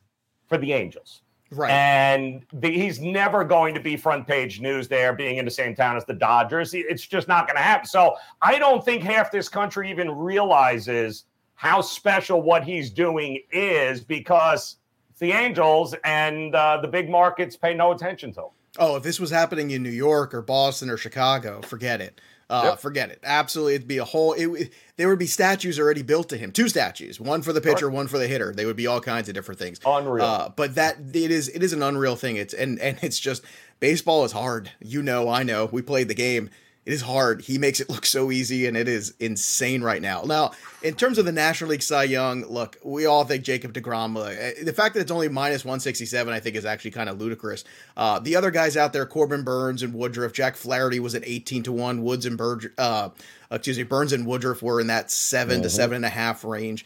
for 0.47 0.57
the 0.57 0.73
Angels. 0.73 1.21
Right. 1.51 1.71
And 1.71 2.45
the, 2.51 2.69
he's 2.69 2.99
never 2.99 3.43
going 3.43 3.73
to 3.73 3.79
be 3.79 3.95
front 3.95 4.27
page 4.27 4.59
news 4.59 4.87
there 4.87 5.13
being 5.13 5.37
in 5.37 5.45
the 5.45 5.51
same 5.51 5.75
town 5.75 5.95
as 5.95 6.05
the 6.05 6.13
Dodgers. 6.13 6.73
It's 6.73 7.05
just 7.05 7.27
not 7.27 7.47
going 7.47 7.55
to 7.55 7.63
happen. 7.63 7.87
So 7.87 8.15
I 8.41 8.59
don't 8.59 8.83
think 8.83 9.03
half 9.03 9.31
this 9.31 9.47
country 9.47 9.89
even 9.89 10.11
realizes 10.11 11.25
how 11.55 11.81
special 11.81 12.41
what 12.41 12.63
he's 12.63 12.89
doing 12.91 13.41
is 13.51 14.01
because 14.01 14.77
the 15.19 15.31
Angels 15.31 15.95
and 16.03 16.53
uh, 16.53 16.79
the 16.81 16.87
big 16.87 17.09
markets 17.09 17.55
pay 17.55 17.73
no 17.73 17.91
attention 17.91 18.33
to 18.33 18.41
him. 18.41 18.49
Oh, 18.79 18.95
if 18.97 19.03
this 19.03 19.19
was 19.19 19.31
happening 19.31 19.71
in 19.71 19.81
New 19.81 19.89
York 19.89 20.33
or 20.33 20.41
Boston 20.41 20.89
or 20.89 20.97
Chicago, 20.97 21.61
forget 21.61 21.99
it. 21.99 22.21
Uh, 22.49 22.61
yep. 22.65 22.79
Forget 22.79 23.09
it. 23.09 23.19
Absolutely, 23.23 23.75
it'd 23.75 23.87
be 23.87 23.97
a 23.97 24.05
whole. 24.05 24.31
It, 24.33 24.47
it, 24.47 24.73
there 24.95 25.09
would 25.09 25.19
be 25.19 25.27
statues 25.27 25.79
already 25.79 26.01
built 26.01 26.29
to 26.29 26.37
him. 26.37 26.51
Two 26.51 26.69
statues, 26.69 27.19
one 27.19 27.41
for 27.41 27.51
the 27.51 27.59
pitcher, 27.59 27.89
one 27.89 28.07
for 28.07 28.17
the 28.17 28.27
hitter. 28.27 28.53
They 28.53 28.65
would 28.65 28.77
be 28.77 28.87
all 28.87 29.01
kinds 29.01 29.27
of 29.27 29.35
different 29.35 29.59
things. 29.59 29.79
Unreal. 29.85 30.23
Uh, 30.23 30.49
but 30.49 30.75
that 30.75 30.97
it 31.13 31.31
is. 31.31 31.49
It 31.49 31.61
is 31.61 31.73
an 31.73 31.83
unreal 31.83 32.15
thing. 32.15 32.37
It's 32.37 32.53
and 32.53 32.79
and 32.79 32.97
it's 33.01 33.19
just 33.19 33.43
baseball 33.81 34.23
is 34.23 34.31
hard. 34.31 34.71
You 34.79 35.03
know, 35.03 35.27
I 35.29 35.43
know. 35.43 35.65
We 35.65 35.81
played 35.81 36.07
the 36.07 36.15
game. 36.15 36.49
It 36.87 36.93
is 36.93 37.01
hard. 37.01 37.41
He 37.41 37.57
makes 37.57 37.81
it 37.81 37.89
look 37.89 38.05
so 38.05 38.31
easy, 38.31 38.65
and 38.65 38.77
it 38.77 38.87
is 38.87 39.13
insane 39.19 39.81
right 39.81 40.01
now. 40.01 40.21
Now, 40.21 40.51
in 40.81 40.95
terms 40.95 41.17
of 41.17 41.25
the 41.25 41.33
National 41.33 41.71
League 41.71 41.81
Cy 41.81 42.05
Young, 42.05 42.45
look, 42.45 42.77
we 42.81 43.05
all 43.05 43.25
think 43.25 43.43
Jacob 43.43 43.73
DeGrom. 43.73 44.15
Uh, 44.15 44.63
the 44.63 44.71
fact 44.71 44.93
that 44.93 45.01
it's 45.01 45.11
only 45.11 45.27
minus 45.27 45.65
167, 45.65 46.33
I 46.33 46.39
think, 46.39 46.55
is 46.55 46.63
actually 46.63 46.91
kind 46.91 47.09
of 47.09 47.19
ludicrous. 47.19 47.65
Uh, 47.97 48.19
the 48.19 48.37
other 48.37 48.51
guys 48.51 48.77
out 48.77 48.93
there, 48.93 49.05
Corbin 49.05 49.43
Burnes 49.43 49.83
and 49.83 49.93
Woodruff, 49.93 50.31
Jack 50.31 50.55
Flaherty 50.55 51.01
was 51.01 51.13
at 51.13 51.23
18 51.25 51.63
to 51.63 51.73
1, 51.73 52.03
Woods 52.03 52.25
and 52.25 52.37
Burge, 52.37 52.69
uh, 52.77 53.09
excuse 53.51 53.77
me, 53.77 53.83
Burnes 53.83 54.13
and 54.13 54.25
Woodruff 54.25 54.61
were 54.61 54.79
in 54.79 54.87
that 54.87 55.11
7 55.11 55.55
mm-hmm. 55.55 55.63
to 55.63 55.69
seven 55.69 55.97
and 55.97 56.05
a 56.05 56.09
half 56.09 56.45
range. 56.45 56.85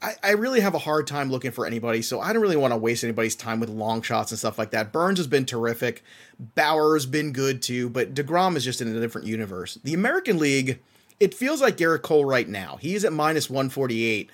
I, 0.00 0.14
I 0.22 0.30
really 0.32 0.60
have 0.60 0.74
a 0.74 0.78
hard 0.78 1.06
time 1.06 1.30
looking 1.30 1.50
for 1.50 1.66
anybody, 1.66 2.02
so 2.02 2.20
I 2.20 2.32
don't 2.32 2.42
really 2.42 2.56
want 2.56 2.72
to 2.72 2.76
waste 2.76 3.02
anybody's 3.02 3.34
time 3.34 3.58
with 3.58 3.68
long 3.68 4.00
shots 4.02 4.30
and 4.30 4.38
stuff 4.38 4.58
like 4.58 4.70
that. 4.70 4.92
Burnes 4.92 5.18
has 5.18 5.26
been 5.26 5.44
terrific. 5.44 6.04
Bauer's 6.38 7.04
been 7.04 7.32
good 7.32 7.62
too, 7.62 7.88
but 7.88 8.14
DeGrom 8.14 8.54
is 8.56 8.64
just 8.64 8.80
in 8.80 8.94
a 8.94 9.00
different 9.00 9.26
universe. 9.26 9.78
The 9.82 9.94
American 9.94 10.38
League, 10.38 10.78
it 11.18 11.34
feels 11.34 11.60
like 11.60 11.76
Gerrit 11.76 12.02
Cole 12.02 12.24
right 12.24 12.48
now. 12.48 12.78
He's 12.80 13.04
at 13.04 13.12
minus 13.12 13.50
148. 13.50 14.30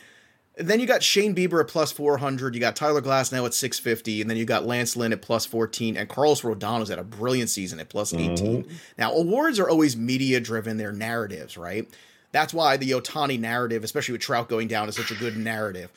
Then 0.57 0.79
you 0.79 0.87
got 0.87 1.03
Shane 1.03 1.35
Bieber 1.35 1.61
at 1.61 1.69
plus 1.69 1.91
400. 1.91 2.55
You 2.55 2.61
got 2.61 2.77
Tyler 2.77 3.03
Glasnow 3.03 3.45
at 3.45 3.55
650. 3.55 4.21
And 4.21 4.31
then 4.31 4.37
you 4.37 4.45
got 4.45 4.65
Lance 4.65 4.97
Lynn 4.97 5.13
at 5.13 5.21
plus 5.21 5.47
14. 5.47 5.97
And 5.97 6.09
Carlos 6.09 6.43
Rodon 6.43 6.79
has 6.79 6.91
had 6.91 7.01
a 7.01 7.05
brilliant 7.05 7.51
season 7.51 7.81
at 7.81 7.89
plus 7.89 8.15
18. 8.15 8.37
Mm-hmm. 8.37 8.73
Now, 8.97 9.13
awards 9.13 9.59
are 9.59 9.69
always 9.69 9.97
media 9.97 10.39
driven, 10.39 10.77
they're 10.77 10.93
narratives, 10.93 11.57
right? 11.57 11.89
That's 12.35 12.53
why 12.53 12.77
the 12.77 12.91
Ohtani 12.91 13.39
narrative, 13.39 13.85
especially 13.85 14.11
with 14.11 14.23
Trout 14.23 14.49
going 14.49 14.67
down, 14.67 14.89
is 14.89 14.97
such 14.97 15.13
a 15.13 15.15
good 15.15 15.37
narrative. 15.37 15.93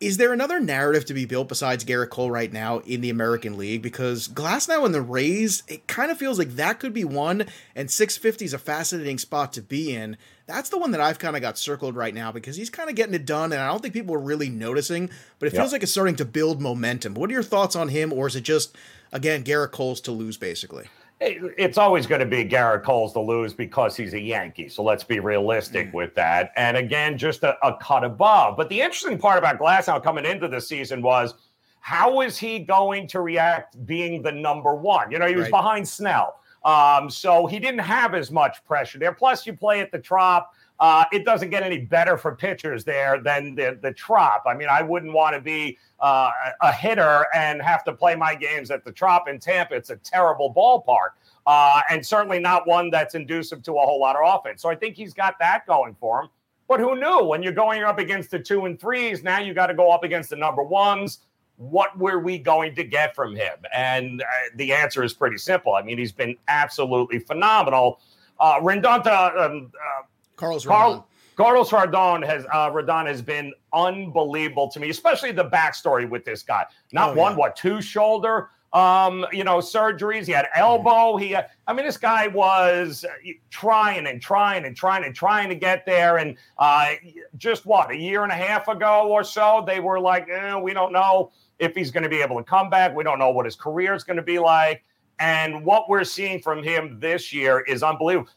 Is 0.00 0.16
there 0.16 0.32
another 0.32 0.58
narrative 0.58 1.04
to 1.04 1.14
be 1.14 1.24
built 1.24 1.48
besides 1.48 1.84
Gerrit 1.84 2.10
Cole 2.10 2.32
right 2.32 2.52
now 2.52 2.80
in 2.80 3.00
the 3.00 3.10
American 3.10 3.56
League? 3.56 3.80
Because 3.80 4.26
Glasnow 4.26 4.84
and 4.84 4.92
the 4.92 5.00
Rays, 5.00 5.62
it 5.68 5.86
kind 5.86 6.10
of 6.10 6.18
feels 6.18 6.36
like 6.36 6.56
that 6.56 6.80
could 6.80 6.92
be 6.92 7.04
one, 7.04 7.46
and 7.76 7.88
650 7.88 8.44
is 8.44 8.52
a 8.52 8.58
fascinating 8.58 9.18
spot 9.18 9.52
to 9.52 9.62
be 9.62 9.94
in. 9.94 10.16
That's 10.46 10.68
the 10.68 10.78
one 10.78 10.90
that 10.90 11.00
I've 11.00 11.20
kind 11.20 11.36
of 11.36 11.42
got 11.42 11.56
circled 11.56 11.94
right 11.94 12.14
now 12.14 12.32
because 12.32 12.56
he's 12.56 12.70
kind 12.70 12.90
of 12.90 12.96
getting 12.96 13.14
it 13.14 13.24
done, 13.24 13.52
and 13.52 13.62
I 13.62 13.68
don't 13.68 13.80
think 13.80 13.94
people 13.94 14.16
are 14.16 14.20
really 14.20 14.50
noticing, 14.50 15.10
but 15.38 15.46
it 15.46 15.52
feels 15.52 15.66
yep. 15.66 15.72
like 15.74 15.82
it's 15.84 15.92
starting 15.92 16.16
to 16.16 16.24
build 16.24 16.60
momentum. 16.60 17.14
What 17.14 17.30
are 17.30 17.34
your 17.34 17.44
thoughts 17.44 17.76
on 17.76 17.90
him, 17.90 18.12
or 18.12 18.26
is 18.26 18.34
it 18.34 18.42
just, 18.42 18.76
again, 19.12 19.44
Gerrit 19.44 19.70
Cole's 19.70 20.00
to 20.00 20.10
lose, 20.10 20.36
basically? 20.36 20.88
It's 21.20 21.78
always 21.78 22.06
going 22.06 22.20
to 22.20 22.26
be 22.26 22.44
Gerrit 22.44 22.84
Cole's 22.84 23.12
to 23.14 23.20
lose 23.20 23.52
because 23.52 23.96
he's 23.96 24.14
a 24.14 24.20
Yankee. 24.20 24.68
So 24.68 24.82
let's 24.82 25.02
be 25.02 25.18
realistic 25.18 25.88
mm. 25.88 25.94
with 25.94 26.14
that. 26.14 26.52
And 26.56 26.76
again, 26.76 27.18
just 27.18 27.42
a, 27.42 27.56
a, 27.66 27.76
cut 27.76 28.04
above. 28.04 28.56
But 28.56 28.68
the 28.68 28.80
interesting 28.80 29.18
part 29.18 29.38
about 29.38 29.58
Glasnow 29.58 30.02
coming 30.02 30.24
into 30.24 30.46
the 30.46 30.60
season 30.60 31.02
was 31.02 31.34
how 31.80 32.20
is 32.20 32.38
he 32.38 32.60
going 32.60 33.08
to 33.08 33.20
react 33.20 33.84
being 33.84 34.22
the 34.22 34.32
number 34.32 34.74
one? 34.74 35.10
You 35.10 35.18
know, 35.18 35.26
he 35.26 35.34
was 35.34 35.44
right. 35.44 35.50
behind 35.50 35.88
Snell. 35.88 36.36
Um, 36.64 37.08
so 37.08 37.46
he 37.46 37.58
didn't 37.58 37.80
have 37.80 38.14
as 38.14 38.30
much 38.30 38.64
pressure 38.64 38.98
there. 38.98 39.12
Plus, 39.12 39.46
you 39.46 39.54
play 39.54 39.80
at 39.80 39.90
the 39.90 39.98
Trop. 39.98 40.52
Uh, 40.80 41.04
it 41.12 41.24
doesn't 41.24 41.50
get 41.50 41.62
any 41.62 41.78
better 41.78 42.16
for 42.16 42.34
pitchers 42.36 42.84
there 42.84 43.20
than 43.20 43.54
the, 43.54 43.78
the 43.82 43.92
Trop. 43.92 44.44
I 44.46 44.54
mean, 44.54 44.68
I 44.70 44.82
wouldn't 44.82 45.12
want 45.12 45.34
to 45.34 45.40
be 45.40 45.76
uh, 45.98 46.30
a 46.60 46.72
hitter 46.72 47.26
and 47.34 47.60
have 47.62 47.82
to 47.84 47.92
play 47.92 48.14
my 48.14 48.34
games 48.34 48.70
at 48.70 48.84
the 48.84 48.92
Trop 48.92 49.28
in 49.28 49.40
Tampa. 49.40 49.74
It's 49.74 49.90
a 49.90 49.96
terrible 49.96 50.54
ballpark. 50.54 51.16
Uh, 51.46 51.80
and 51.90 52.04
certainly 52.04 52.38
not 52.38 52.66
one 52.66 52.90
that's 52.90 53.14
inducive 53.14 53.62
to 53.64 53.72
a 53.72 53.80
whole 53.80 53.98
lot 53.98 54.14
of 54.14 54.22
offense. 54.24 54.62
So 54.62 54.68
I 54.68 54.76
think 54.76 54.94
he's 54.94 55.14
got 55.14 55.38
that 55.40 55.66
going 55.66 55.96
for 55.98 56.22
him. 56.22 56.28
But 56.68 56.78
who 56.80 56.94
knew? 56.94 57.24
When 57.24 57.42
you're 57.42 57.52
going 57.52 57.82
up 57.82 57.98
against 57.98 58.30
the 58.30 58.38
two 58.38 58.66
and 58.66 58.78
threes, 58.78 59.24
now 59.24 59.38
you 59.40 59.54
got 59.54 59.68
to 59.68 59.74
go 59.74 59.90
up 59.90 60.04
against 60.04 60.30
the 60.30 60.36
number 60.36 60.62
ones. 60.62 61.20
What 61.56 61.98
were 61.98 62.20
we 62.20 62.38
going 62.38 62.74
to 62.76 62.84
get 62.84 63.16
from 63.16 63.34
him? 63.34 63.54
And 63.74 64.20
uh, 64.20 64.24
the 64.56 64.72
answer 64.72 65.02
is 65.02 65.12
pretty 65.14 65.38
simple. 65.38 65.74
I 65.74 65.82
mean, 65.82 65.98
he's 65.98 66.12
been 66.12 66.36
absolutely 66.46 67.18
phenomenal. 67.18 68.00
Uh, 68.38 68.60
Rendonta, 68.60 69.36
um, 69.36 69.72
uh, 69.74 70.02
Carlos 70.38 70.64
Carl, 70.64 71.06
Carlos 71.36 71.68
Rodon 71.70 72.24
has 72.24 72.46
uh, 72.46 72.70
Rodon 72.70 73.06
has 73.06 73.20
been 73.20 73.52
unbelievable 73.72 74.68
to 74.68 74.80
me, 74.80 74.88
especially 74.88 75.32
the 75.32 75.44
backstory 75.44 76.08
with 76.08 76.24
this 76.24 76.42
guy. 76.42 76.64
Not 76.92 77.10
oh, 77.10 77.14
one, 77.14 77.32
yeah. 77.32 77.38
what 77.38 77.56
two 77.56 77.82
shoulder, 77.82 78.48
um, 78.72 79.26
you 79.32 79.44
know, 79.44 79.58
surgeries. 79.58 80.26
He 80.26 80.32
had 80.32 80.46
elbow. 80.54 81.16
He, 81.16 81.30
had, 81.30 81.50
I 81.66 81.72
mean, 81.72 81.84
this 81.84 81.96
guy 81.96 82.28
was 82.28 83.04
trying 83.50 84.06
and 84.06 84.22
trying 84.22 84.64
and 84.64 84.76
trying 84.76 85.04
and 85.04 85.14
trying 85.14 85.48
to 85.48 85.54
get 85.54 85.84
there. 85.84 86.18
And 86.18 86.36
uh, 86.58 86.92
just 87.36 87.66
what 87.66 87.90
a 87.90 87.96
year 87.96 88.22
and 88.22 88.32
a 88.32 88.36
half 88.36 88.68
ago 88.68 89.08
or 89.08 89.24
so, 89.24 89.64
they 89.66 89.80
were 89.80 90.00
like, 90.00 90.28
eh, 90.28 90.56
we 90.56 90.72
don't 90.72 90.92
know 90.92 91.32
if 91.58 91.74
he's 91.74 91.90
going 91.90 92.04
to 92.04 92.08
be 92.08 92.22
able 92.22 92.36
to 92.36 92.44
come 92.44 92.70
back. 92.70 92.94
We 92.94 93.04
don't 93.04 93.18
know 93.18 93.30
what 93.30 93.44
his 93.44 93.56
career 93.56 93.94
is 93.94 94.04
going 94.04 94.18
to 94.18 94.22
be 94.22 94.38
like. 94.38 94.84
And 95.18 95.64
what 95.64 95.88
we're 95.88 96.04
seeing 96.04 96.40
from 96.40 96.62
him 96.62 97.00
this 97.00 97.32
year 97.32 97.60
is 97.60 97.82
unbelievable. 97.82 98.30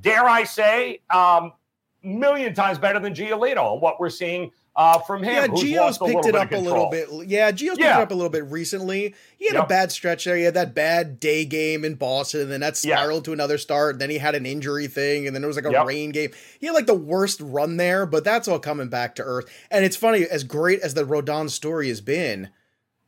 Dare 0.00 0.24
I 0.24 0.44
say, 0.44 1.00
um, 1.10 1.52
million 2.02 2.54
times 2.54 2.78
better 2.78 2.98
than 2.98 3.14
Giolito. 3.14 3.80
What 3.80 4.00
we're 4.00 4.10
seeing 4.10 4.50
uh, 4.76 4.98
from 4.98 5.22
him. 5.22 5.34
Yeah, 5.34 5.46
Gio's 5.46 5.98
picked 5.98 6.26
it 6.26 6.34
up 6.34 6.50
a 6.52 6.56
little 6.56 6.90
bit. 6.90 7.08
Yeah, 7.26 7.52
Gio's 7.52 7.78
yeah. 7.78 7.96
picked 7.96 7.98
it 7.98 8.02
up 8.02 8.10
a 8.10 8.14
little 8.14 8.30
bit 8.30 8.44
recently. 8.46 9.14
He 9.38 9.46
had 9.46 9.54
yep. 9.54 9.64
a 9.64 9.66
bad 9.68 9.92
stretch 9.92 10.24
there. 10.24 10.36
He 10.36 10.42
had 10.42 10.54
that 10.54 10.74
bad 10.74 11.20
day 11.20 11.44
game 11.44 11.84
in 11.84 11.94
Boston, 11.94 12.42
and 12.42 12.50
then 12.50 12.60
that 12.60 12.76
spiraled 12.76 13.22
yeah. 13.22 13.26
to 13.26 13.32
another 13.32 13.58
start. 13.58 13.98
Then 13.98 14.10
he 14.10 14.18
had 14.18 14.34
an 14.34 14.46
injury 14.46 14.86
thing, 14.86 15.26
and 15.26 15.34
then 15.34 15.44
it 15.44 15.46
was 15.46 15.56
like 15.56 15.66
a 15.66 15.70
yep. 15.70 15.86
rain 15.86 16.10
game. 16.10 16.30
He 16.58 16.66
had 16.66 16.74
like 16.74 16.86
the 16.86 16.94
worst 16.94 17.40
run 17.40 17.76
there, 17.76 18.06
but 18.06 18.24
that's 18.24 18.48
all 18.48 18.58
coming 18.58 18.88
back 18.88 19.14
to 19.16 19.22
earth. 19.22 19.46
And 19.70 19.84
it's 19.84 19.96
funny, 19.96 20.24
as 20.24 20.42
great 20.44 20.80
as 20.80 20.94
the 20.94 21.04
Rodon 21.04 21.50
story 21.50 21.88
has 21.88 22.00
been, 22.00 22.50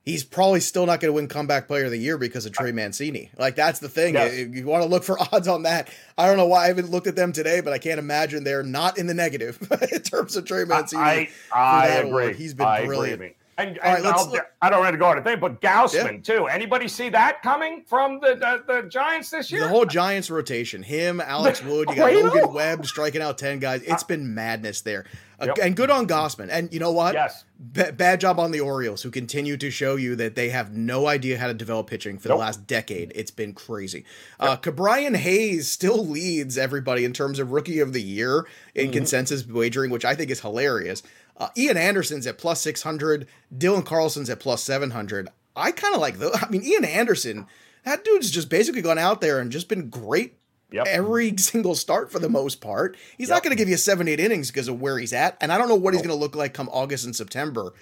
he's 0.07 0.25
probably 0.25 0.61
still 0.61 0.87
not 0.87 1.01
going 1.01 1.11
to 1.11 1.13
win 1.13 1.29
comeback 1.29 1.67
player 1.67 1.85
of 1.85 1.91
the 1.91 1.99
year 1.99 2.17
because 2.17 2.47
of 2.47 2.53
Trey 2.53 2.73
Mancini. 2.73 3.29
Like 3.37 3.57
that's 3.57 3.81
the 3.81 3.89
thing. 3.89 4.15
Yes. 4.15 4.33
If 4.33 4.55
you 4.55 4.65
want 4.65 4.83
to 4.83 4.89
look 4.89 5.05
for 5.05 5.19
odds 5.33 5.49
on 5.49 5.65
that, 5.65 5.89
I 6.17 6.27
don't 6.27 6.39
know 6.39 6.47
why 6.47 6.65
I 6.65 6.69
haven't 6.69 6.91
looked 6.91 7.09
at 7.09 7.17
them 7.17 7.33
today, 7.33 7.61
but 7.61 7.75
I 7.75 7.79
can't 7.79 7.99
imagine 7.99 8.45
they're 8.45 8.63
not 8.63 8.97
in 8.97 9.07
the 9.07 9.15
negative 9.15 9.59
in 9.93 10.01
terms 10.01 10.37
of 10.37 10.47
Trey 10.47 10.65
Mancini. 10.65 11.03
I, 11.03 11.29
I, 11.53 11.59
I 11.59 11.87
agree. 11.89 12.33
He's 12.33 12.55
been 12.55 12.67
I 12.67 12.87
brilliant. 12.87 13.15
Agree. 13.15 13.35
And, 13.59 13.79
and 13.79 14.05
right, 14.05 14.43
I 14.61 14.69
don't 14.69 14.81
want 14.81 14.93
to 14.93 14.99
go 14.99 15.07
on 15.07 15.17
a 15.17 15.23
thing, 15.23 15.41
but 15.41 15.63
Gausman 15.63 16.27
yeah. 16.29 16.37
too. 16.37 16.47
Anybody 16.47 16.89
see 16.89 17.09
that 17.09 17.43
coming 17.43 17.85
from 17.87 18.21
the, 18.21 18.35
the, 18.35 18.63
the 18.67 18.89
Giants 18.89 19.31
this 19.31 19.51
year? 19.51 19.63
The 19.63 19.69
whole 19.69 19.87
Giants 19.87 20.31
rotation. 20.31 20.83
Him, 20.83 21.23
Alex 21.23 21.63
Wood, 21.63 21.89
you 21.89 21.97
got 21.97 22.13
Logan 22.13 22.53
Webb 22.53 22.87
striking 22.87 23.23
out 23.23 23.39
ten 23.39 23.59
guys. 23.59 23.83
It's 23.83 24.03
been 24.03 24.35
madness 24.35 24.83
there. 24.83 25.07
Uh, 25.41 25.47
yep. 25.47 25.59
And 25.63 25.77
good 25.77 25.91
on 25.91 26.07
Gausman. 26.07 26.49
And 26.51 26.73
you 26.73 26.81
know 26.81 26.93
what? 26.93 27.15
Yes. 27.15 27.45
B- 27.73 27.91
bad 27.91 28.21
job 28.21 28.39
on 28.41 28.51
the 28.51 28.61
Orioles, 28.61 29.03
who 29.03 29.11
continue 29.11 29.57
to 29.59 29.71
show 29.71 29.97
you 29.97 30.17
that 30.17 30.35
they 30.35 30.49
have 30.49 30.73
no 30.73 31.07
idea 31.07 31.39
how 31.39 31.47
to 31.47 31.55
develop 31.55 31.89
pitching 31.89 32.19
for 32.19 32.29
nope. 32.29 32.39
the 32.39 32.41
last 32.41 32.67
decade. 32.67 33.13
It's 33.15 33.31
been 33.31 33.53
crazy. 33.53 34.05
Yep. 34.41 34.49
Uh, 34.49 34.57
Ke'Bryan 34.57 35.17
Hayes 35.17 35.71
still 35.71 36.07
leads 36.07 36.57
everybody 36.57 37.05
in 37.05 37.13
terms 37.13 37.39
of 37.39 37.53
rookie 37.53 37.81
of 37.81 37.93
the 37.93 38.03
year 38.03 38.47
in 38.75 38.87
mm-hmm. 38.87 38.93
consensus 38.93 39.47
wagering, 39.47 39.91
which 39.91 40.05
I 40.05 40.15
think 40.15 40.31
is 40.31 40.41
hilarious. 40.41 41.03
Uh, 41.39 41.49
Ian 41.57 41.77
Anderson's 41.77 42.27
at 42.27 42.39
plus 42.39 42.61
600. 42.63 43.27
Dylan 43.57 43.85
Carlson's 43.85 44.31
at 44.31 44.41
plus 44.41 44.63
700. 44.63 45.29
I 45.55 45.71
kind 45.71 45.95
of 45.95 46.01
like 46.01 46.19
the. 46.19 46.33
I 46.43 46.49
mean, 46.49 46.63
Ian 46.63 46.85
Anderson, 46.85 47.47
that 47.85 48.05
dude's 48.05 48.31
just 48.31 48.49
basically 48.49 48.83
gone 48.83 48.99
out 48.99 49.21
there 49.21 49.39
and 49.39 49.53
just 49.53 49.69
been 49.69 49.91
great 49.91 50.39
Yep. 50.73 50.87
Every 50.89 51.37
single 51.39 51.75
start 51.75 52.11
for 52.11 52.19
the 52.19 52.29
most 52.29 52.61
part. 52.61 52.97
He's 53.17 53.29
yep. 53.29 53.37
not 53.37 53.43
going 53.43 53.57
to 53.57 53.61
give 53.61 53.69
you 53.69 53.77
seven, 53.77 54.09
eight 54.09 54.21
innings 54.21 54.51
because 54.51 54.69
of 54.69 54.81
where 54.81 54.99
he's 54.99 55.13
at. 55.13 55.37
And 55.41 55.53
I 55.53 55.59
don't 55.59 55.69
know 55.69 55.77
what 55.77 55.95
he's 55.95 56.03
going 56.03 56.15
to 56.15 56.21
look 56.21 56.37
like 56.37 56.55
come 56.55 56.69
August 56.71 57.05
and 57.05 57.15
September. 57.15 57.73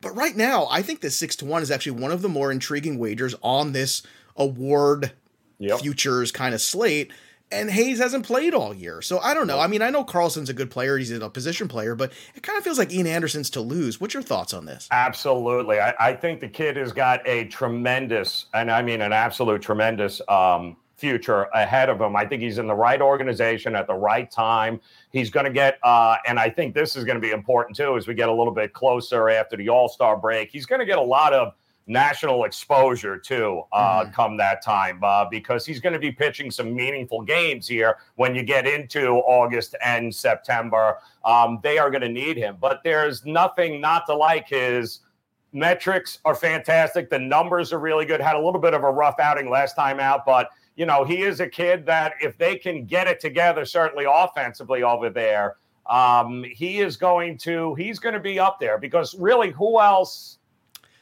But 0.00 0.16
right 0.16 0.36
now, 0.36 0.66
I 0.68 0.82
think 0.82 1.00
the 1.00 1.10
six 1.10 1.36
to 1.36 1.44
one 1.44 1.62
is 1.62 1.70
actually 1.70 2.00
one 2.00 2.10
of 2.10 2.22
the 2.22 2.28
more 2.28 2.50
intriguing 2.50 2.98
wagers 2.98 3.34
on 3.42 3.72
this 3.72 4.02
award 4.36 5.12
yep. 5.58 5.80
futures 5.80 6.32
kind 6.32 6.54
of 6.54 6.60
slate. 6.60 7.12
And 7.52 7.70
Hayes 7.70 7.98
hasn't 7.98 8.26
played 8.26 8.54
all 8.54 8.74
year. 8.74 9.02
So 9.02 9.18
I 9.18 9.34
don't 9.34 9.46
know. 9.46 9.60
I 9.60 9.66
mean, 9.66 9.82
I 9.82 9.90
know 9.90 10.04
Carlson's 10.04 10.48
a 10.48 10.54
good 10.54 10.70
player. 10.70 10.96
He's 10.96 11.10
a 11.10 11.28
position 11.28 11.68
player, 11.68 11.94
but 11.94 12.12
it 12.34 12.42
kind 12.42 12.56
of 12.58 12.64
feels 12.64 12.78
like 12.78 12.92
Ian 12.92 13.06
Anderson's 13.06 13.50
to 13.50 13.60
lose. 13.60 14.00
What's 14.00 14.14
your 14.14 14.22
thoughts 14.22 14.54
on 14.54 14.64
this? 14.64 14.88
Absolutely. 14.90 15.78
I, 15.78 15.94
I 16.00 16.12
think 16.14 16.40
the 16.40 16.48
kid 16.48 16.76
has 16.76 16.92
got 16.92 17.26
a 17.26 17.44
tremendous, 17.48 18.46
and 18.54 18.70
I 18.70 18.82
mean 18.82 19.02
an 19.02 19.12
absolute 19.12 19.60
tremendous 19.62 20.20
um, 20.28 20.76
future 20.96 21.48
ahead 21.52 21.88
of 21.88 22.00
him. 22.00 22.14
I 22.14 22.24
think 22.24 22.42
he's 22.42 22.58
in 22.58 22.68
the 22.68 22.74
right 22.74 23.02
organization 23.02 23.74
at 23.74 23.88
the 23.88 23.94
right 23.94 24.30
time. 24.30 24.80
He's 25.10 25.30
going 25.30 25.46
to 25.46 25.52
get, 25.52 25.78
uh, 25.82 26.16
and 26.26 26.38
I 26.38 26.48
think 26.48 26.74
this 26.74 26.94
is 26.94 27.04
going 27.04 27.16
to 27.16 27.20
be 27.20 27.32
important 27.32 27.76
too 27.76 27.96
as 27.96 28.06
we 28.06 28.14
get 28.14 28.28
a 28.28 28.32
little 28.32 28.54
bit 28.54 28.72
closer 28.72 29.28
after 29.28 29.56
the 29.56 29.68
All 29.68 29.88
Star 29.88 30.16
break. 30.16 30.50
He's 30.50 30.64
going 30.64 30.78
to 30.78 30.86
get 30.86 30.98
a 30.98 31.02
lot 31.02 31.32
of 31.32 31.54
national 31.86 32.44
exposure 32.44 33.18
too 33.18 33.62
uh, 33.72 34.02
mm-hmm. 34.02 34.12
come 34.12 34.36
that 34.36 34.62
time 34.62 35.02
uh, 35.02 35.24
because 35.28 35.66
he's 35.66 35.80
going 35.80 35.92
to 35.92 35.98
be 35.98 36.12
pitching 36.12 36.50
some 36.50 36.74
meaningful 36.74 37.22
games 37.22 37.66
here 37.66 37.98
when 38.16 38.34
you 38.34 38.42
get 38.42 38.66
into 38.66 39.16
August 39.16 39.74
and 39.84 40.14
September. 40.14 40.98
Um, 41.24 41.58
they 41.62 41.78
are 41.78 41.90
going 41.90 42.02
to 42.02 42.08
need 42.08 42.36
him, 42.36 42.56
but 42.60 42.82
there's 42.84 43.24
nothing 43.24 43.80
not 43.80 44.06
to 44.06 44.14
like 44.14 44.48
his 44.48 45.00
metrics 45.52 46.18
are 46.24 46.34
fantastic. 46.34 47.10
The 47.10 47.18
numbers 47.18 47.72
are 47.72 47.78
really 47.78 48.06
good. 48.06 48.20
Had 48.20 48.36
a 48.36 48.44
little 48.44 48.60
bit 48.60 48.74
of 48.74 48.84
a 48.84 48.90
rough 48.90 49.18
outing 49.18 49.50
last 49.50 49.74
time 49.74 50.00
out, 50.00 50.24
but 50.24 50.48
you 50.76 50.86
know, 50.86 51.04
he 51.04 51.22
is 51.22 51.40
a 51.40 51.48
kid 51.48 51.84
that 51.86 52.14
if 52.20 52.38
they 52.38 52.56
can 52.56 52.86
get 52.86 53.06
it 53.06 53.20
together, 53.20 53.64
certainly 53.64 54.06
offensively 54.08 54.82
over 54.82 55.10
there, 55.10 55.56
um, 55.86 56.44
he 56.44 56.80
is 56.80 56.96
going 56.96 57.36
to 57.38 57.74
he's 57.74 57.98
going 57.98 58.14
to 58.14 58.20
be 58.20 58.38
up 58.38 58.58
there 58.58 58.78
because 58.78 59.14
really, 59.18 59.50
who 59.50 59.80
else? 59.80 60.38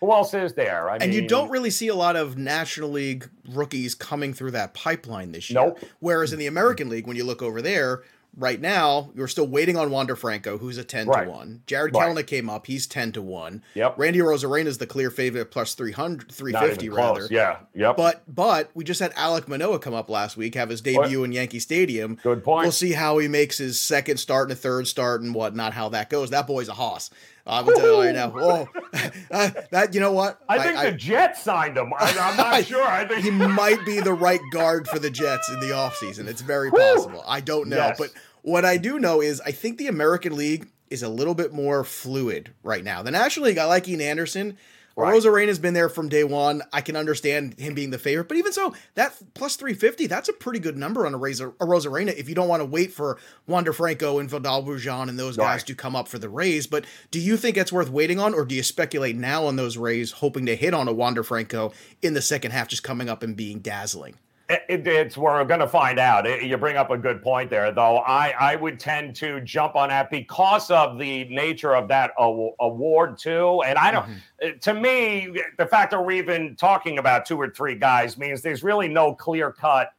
Who 0.00 0.12
else 0.12 0.32
is 0.32 0.54
there? 0.54 0.88
I 0.88 0.94
and 0.94 1.10
mean, 1.10 1.12
you 1.12 1.28
don't 1.28 1.50
really 1.50 1.70
see 1.70 1.88
a 1.88 1.94
lot 1.94 2.16
of 2.16 2.38
National 2.38 2.90
League 2.90 3.28
rookies 3.50 3.94
coming 3.94 4.32
through 4.32 4.52
that 4.52 4.72
pipeline 4.72 5.32
this 5.32 5.50
year. 5.50 5.60
Nope. 5.60 5.80
Whereas 5.98 6.32
in 6.32 6.38
the 6.38 6.46
American 6.46 6.88
League, 6.88 7.06
when 7.06 7.16
you 7.16 7.24
look 7.24 7.42
over 7.42 7.60
there, 7.60 8.02
right 8.36 8.60
now, 8.60 9.10
you're 9.14 9.28
still 9.28 9.46
waiting 9.46 9.76
on 9.76 9.90
Wander 9.90 10.16
Franco, 10.16 10.58
who's 10.58 10.78
a 10.78 10.84
10 10.84 11.08
right. 11.08 11.24
to 11.24 11.30
1. 11.30 11.62
Jarred 11.66 11.94
right. 11.94 12.16
Kelenic 12.16 12.26
came 12.26 12.48
up, 12.48 12.66
he's 12.66 12.86
10 12.86 13.12
to 13.12 13.22
1. 13.22 13.62
Yep. 13.74 13.98
Randy 13.98 14.20
Arozarena 14.20 14.66
is 14.66 14.78
the 14.78 14.86
clear 14.86 15.10
favorite 15.10 15.46
plus 15.46 15.74
300 15.74 16.30
350 16.30 16.88
rather. 16.88 17.26
Yeah. 17.30 17.58
Yep. 17.74 17.96
But 17.96 18.22
but 18.28 18.70
we 18.74 18.84
just 18.84 19.00
had 19.00 19.14
Alek 19.14 19.48
Manoah 19.48 19.78
come 19.78 19.94
up 19.94 20.08
last 20.08 20.36
week, 20.36 20.54
have 20.54 20.68
his 20.68 20.80
debut 20.80 21.20
what? 21.20 21.26
in 21.26 21.32
Yankee 21.32 21.60
Stadium. 21.60 22.18
Good 22.22 22.44
point. 22.44 22.64
We'll 22.64 22.72
see 22.72 22.92
how 22.92 23.18
he 23.18 23.28
makes 23.28 23.58
his 23.58 23.80
second 23.80 24.18
start 24.18 24.48
and 24.48 24.52
a 24.52 24.60
third 24.60 24.86
start 24.86 25.22
and 25.22 25.34
whatnot, 25.34 25.74
how 25.74 25.88
that 25.90 26.10
goes. 26.10 26.30
That 26.30 26.46
boy's 26.46 26.68
a 26.68 26.74
hoss. 26.74 27.10
I 27.46 27.62
will 27.62 27.74
tell 27.74 27.96
you 27.96 28.02
right 28.02 28.14
now. 28.14 28.32
Oh, 28.36 28.68
uh, 29.30 29.50
that 29.70 29.94
you 29.94 30.00
know 30.00 30.12
what? 30.12 30.40
I 30.48 30.58
think 30.58 30.76
I, 30.76 30.90
the 30.90 30.96
Jets 30.96 31.42
signed 31.42 31.76
him. 31.76 31.92
I, 31.98 32.10
am 32.10 32.36
not 32.36 32.64
sure. 32.66 32.86
I 32.86 33.06
think 33.06 33.24
he 33.24 33.30
might 33.30 33.84
be 33.84 34.00
the 34.00 34.12
right 34.12 34.40
guard 34.52 34.88
for 34.88 34.98
the 34.98 35.10
Jets 35.10 35.48
in 35.50 35.60
the 35.60 35.68
offseason. 35.74 36.28
It's 36.28 36.42
very 36.42 36.70
possible. 36.70 37.24
I 37.26 37.40
don't 37.40 37.68
know, 37.68 37.76
yes. 37.76 37.98
but 37.98 38.10
what 38.42 38.64
I 38.64 38.76
do 38.76 38.98
know 38.98 39.20
is 39.20 39.40
I 39.40 39.52
think 39.52 39.78
the 39.78 39.88
American 39.88 40.36
League 40.36 40.68
is 40.90 41.02
a 41.02 41.08
little 41.08 41.34
bit 41.34 41.52
more 41.52 41.84
fluid 41.84 42.52
right 42.62 42.82
now. 42.82 43.02
The 43.02 43.10
National 43.10 43.46
League, 43.46 43.58
I 43.58 43.64
like 43.64 43.88
Ian 43.88 44.00
Anderson. 44.00 44.56
Right. 44.96 45.14
Arozarena 45.14 45.48
has 45.48 45.58
been 45.58 45.72
there 45.74 45.88
from 45.88 46.08
day 46.08 46.24
one. 46.24 46.62
I 46.72 46.80
can 46.80 46.96
understand 46.96 47.58
him 47.58 47.74
being 47.74 47.90
the 47.90 47.98
favorite, 47.98 48.28
but 48.28 48.36
even 48.36 48.52
so, 48.52 48.74
that 48.96 49.14
plus 49.34 49.56
350, 49.56 50.06
that's 50.08 50.28
a 50.28 50.32
pretty 50.32 50.58
good 50.58 50.76
number 50.76 51.06
on 51.06 51.14
a, 51.14 51.16
Razor, 51.16 51.48
a 51.60 51.64
Rosarena 51.66 52.12
if 52.16 52.28
you 52.28 52.34
don't 52.34 52.48
want 52.48 52.60
to 52.60 52.66
wait 52.66 52.92
for 52.92 53.16
Wander 53.46 53.72
Franco 53.72 54.18
and 54.18 54.28
Vidal 54.28 54.62
Brujan 54.62 55.08
and 55.08 55.18
those 55.18 55.36
guys 55.36 55.60
Right. 55.60 55.66
to 55.68 55.74
come 55.74 55.96
up 55.96 56.08
for 56.08 56.18
the 56.18 56.28
Rays. 56.28 56.66
But 56.66 56.84
do 57.10 57.18
you 57.20 57.36
think 57.36 57.56
it's 57.56 57.72
worth 57.72 57.88
waiting 57.90 58.18
on, 58.18 58.34
or 58.34 58.44
do 58.44 58.54
you 58.54 58.62
speculate 58.62 59.16
now 59.16 59.46
on 59.46 59.56
those 59.56 59.76
Rays, 59.76 60.12
hoping 60.12 60.44
to 60.46 60.56
hit 60.56 60.74
on 60.74 60.88
a 60.88 60.92
Wander 60.92 61.22
Franco 61.22 61.72
in 62.02 62.14
the 62.14 62.22
second 62.22 62.50
half, 62.50 62.68
just 62.68 62.82
coming 62.82 63.08
up 63.08 63.22
and 63.22 63.36
being 63.36 63.60
dazzling? 63.60 64.16
It, 64.50 64.62
it- 64.68 64.86
it's 64.86 65.16
we're 65.16 65.44
going 65.44 65.60
to 65.60 65.68
find 65.68 65.98
out. 65.98 66.26
It- 66.26 66.42
you 66.42 66.56
bring 66.56 66.76
up 66.76 66.90
a 66.90 66.98
good 66.98 67.22
point 67.22 67.48
there, 67.48 67.70
though. 67.72 67.98
I 67.98 68.34
I 68.38 68.56
would 68.56 68.78
tend 68.80 69.14
to 69.16 69.40
jump 69.40 69.76
on 69.76 69.88
that 69.90 70.10
because 70.10 70.70
of 70.70 70.98
the 70.98 71.24
nature 71.28 71.74
of 71.74 71.88
that 71.88 72.10
aw- 72.18 72.54
award 72.60 73.16
too. 73.18 73.62
And 73.64 73.78
I 73.78 73.90
don't. 73.92 74.06
uh, 74.42 74.48
To 74.60 74.74
me, 74.74 75.40
the 75.56 75.66
fact 75.66 75.92
that 75.92 76.00
we're 76.04 76.12
even 76.12 76.56
talking 76.56 76.98
about 76.98 77.24
two 77.24 77.40
or 77.40 77.48
three 77.50 77.76
guys 77.76 78.18
means 78.18 78.42
there's 78.42 78.62
really 78.62 78.88
no 78.88 79.14
clear 79.14 79.52
cut. 79.52 79.92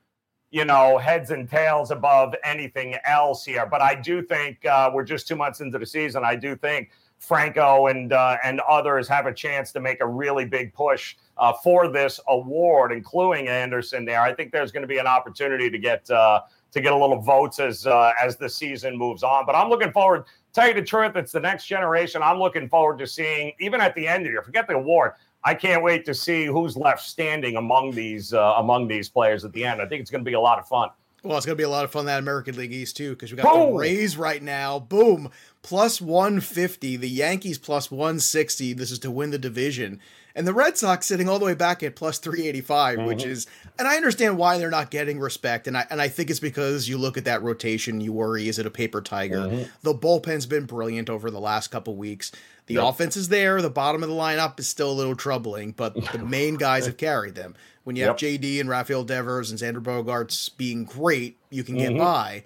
You 0.53 0.65
know, 0.65 0.97
heads 0.97 1.31
and 1.31 1.49
tails 1.49 1.91
above 1.91 2.35
anything 2.43 2.97
else 3.05 3.45
here. 3.45 3.65
But 3.65 3.81
I 3.81 3.95
do 3.95 4.21
think 4.21 4.65
uh, 4.65 4.91
we're 4.93 5.05
just 5.05 5.25
two 5.25 5.37
months 5.37 5.61
into 5.61 5.79
the 5.79 5.85
season. 5.85 6.25
I 6.25 6.35
do 6.35 6.57
think 6.57 6.91
Franco 7.21 7.85
and 7.85 8.13
uh, 8.13 8.37
and 8.43 8.59
others 8.61 9.07
have 9.07 9.27
a 9.27 9.33
chance 9.33 9.71
to 9.71 9.79
make 9.79 10.01
a 10.01 10.07
really 10.07 10.43
big 10.43 10.73
push 10.73 11.15
uh, 11.37 11.53
for 11.63 11.87
this 11.87 12.19
award, 12.27 12.91
including 12.91 13.47
Anderson. 13.47 14.05
There, 14.05 14.19
I 14.19 14.33
think 14.33 14.51
there's 14.51 14.71
going 14.71 14.81
to 14.81 14.87
be 14.87 14.97
an 14.97 15.05
opportunity 15.05 15.69
to 15.69 15.77
get 15.77 16.09
uh, 16.09 16.41
to 16.71 16.81
get 16.81 16.93
a 16.93 16.97
little 16.97 17.21
votes 17.21 17.59
as 17.59 17.85
uh, 17.85 18.13
as 18.21 18.37
the 18.37 18.49
season 18.49 18.97
moves 18.97 19.21
on. 19.21 19.45
But 19.45 19.55
I'm 19.55 19.69
looking 19.69 19.91
forward. 19.91 20.25
Tell 20.51 20.67
you 20.67 20.73
the 20.73 20.81
truth, 20.81 21.15
it's 21.15 21.31
the 21.31 21.39
next 21.39 21.67
generation. 21.67 22.23
I'm 22.23 22.39
looking 22.39 22.67
forward 22.67 22.97
to 22.99 23.07
seeing, 23.07 23.53
even 23.59 23.79
at 23.79 23.93
the 23.95 24.07
end 24.07 24.23
of 24.23 24.25
the 24.25 24.31
year. 24.31 24.41
Forget 24.41 24.67
the 24.67 24.73
award. 24.73 25.13
I 25.43 25.53
can't 25.53 25.83
wait 25.83 26.05
to 26.05 26.13
see 26.13 26.45
who's 26.45 26.75
left 26.75 27.03
standing 27.03 27.55
among 27.55 27.91
these 27.91 28.33
uh, 28.33 28.55
among 28.57 28.87
these 28.87 29.09
players 29.09 29.45
at 29.45 29.53
the 29.53 29.63
end. 29.63 29.79
I 29.79 29.85
think 29.85 30.01
it's 30.01 30.09
going 30.09 30.23
to 30.23 30.29
be 30.29 30.33
a 30.33 30.41
lot 30.41 30.57
of 30.57 30.67
fun. 30.67 30.89
Well, 31.23 31.37
it's 31.37 31.45
going 31.45 31.55
to 31.55 31.61
be 31.61 31.65
a 31.65 31.69
lot 31.69 31.85
of 31.85 31.91
fun 31.91 32.05
that 32.05 32.19
American 32.19 32.55
League 32.57 32.73
East 32.73 32.97
too, 32.97 33.11
because 33.11 33.31
we 33.31 33.37
got 33.37 33.53
Boom! 33.53 33.73
the 33.73 33.77
Rays 33.77 34.17
right 34.17 34.41
now. 34.41 34.79
Boom, 34.79 35.29
plus 35.61 36.01
one 36.01 36.39
fifty. 36.39 36.97
The 36.97 37.09
Yankees 37.09 37.59
plus 37.59 37.91
one 37.91 38.19
sixty. 38.19 38.73
This 38.73 38.89
is 38.89 38.97
to 38.99 39.11
win 39.11 39.29
the 39.29 39.37
division, 39.37 39.99
and 40.33 40.47
the 40.47 40.53
Red 40.53 40.79
Sox 40.79 41.05
sitting 41.05 41.29
all 41.29 41.37
the 41.37 41.45
way 41.45 41.53
back 41.53 41.83
at 41.83 41.95
plus 41.95 42.17
three 42.17 42.47
eighty 42.47 42.61
which 42.61 42.67
mm-hmm. 42.67 43.29
is. 43.29 43.45
And 43.77 43.87
I 43.87 43.97
understand 43.97 44.37
why 44.39 44.57
they're 44.57 44.71
not 44.71 44.89
getting 44.89 45.19
respect, 45.19 45.67
and 45.67 45.77
I 45.77 45.85
and 45.91 46.01
I 46.01 46.07
think 46.07 46.31
it's 46.31 46.39
because 46.39 46.89
you 46.89 46.97
look 46.97 47.17
at 47.17 47.25
that 47.25 47.43
rotation, 47.43 48.01
you 48.01 48.13
worry: 48.13 48.47
is 48.47 48.57
it 48.57 48.65
a 48.65 48.71
paper 48.71 49.01
tiger? 49.01 49.41
Mm-hmm. 49.41 49.69
The 49.83 49.93
bullpen's 49.93 50.47
been 50.47 50.65
brilliant 50.65 51.07
over 51.07 51.29
the 51.29 51.39
last 51.39 51.67
couple 51.67 51.95
weeks. 51.95 52.31
The 52.65 52.75
Yep. 52.75 52.83
offense 52.83 53.17
is 53.17 53.29
there. 53.29 53.61
The 53.61 53.69
bottom 53.69 54.01
of 54.01 54.09
the 54.09 54.15
lineup 54.15 54.59
is 54.59 54.67
still 54.67 54.91
a 54.91 54.93
little 54.93 55.15
troubling, 55.15 55.71
but 55.71 55.93
the 56.11 56.19
main 56.25 56.55
guys 56.55 56.85
have 56.85 56.97
carried 56.97 57.35
them. 57.35 57.55
When 57.83 57.95
you 57.95 58.03
have 58.05 58.15
JD 58.17 58.59
and 58.59 58.69
Rafael 58.69 59.03
Devers 59.03 59.49
and 59.51 59.59
Xander 59.59 59.81
Bogaerts 59.81 60.49
being 60.55 60.85
great, 60.85 61.37
you 61.49 61.63
can 61.63 61.77
get 61.77 61.91
Mhm. 61.91 61.97
by. 61.97 62.43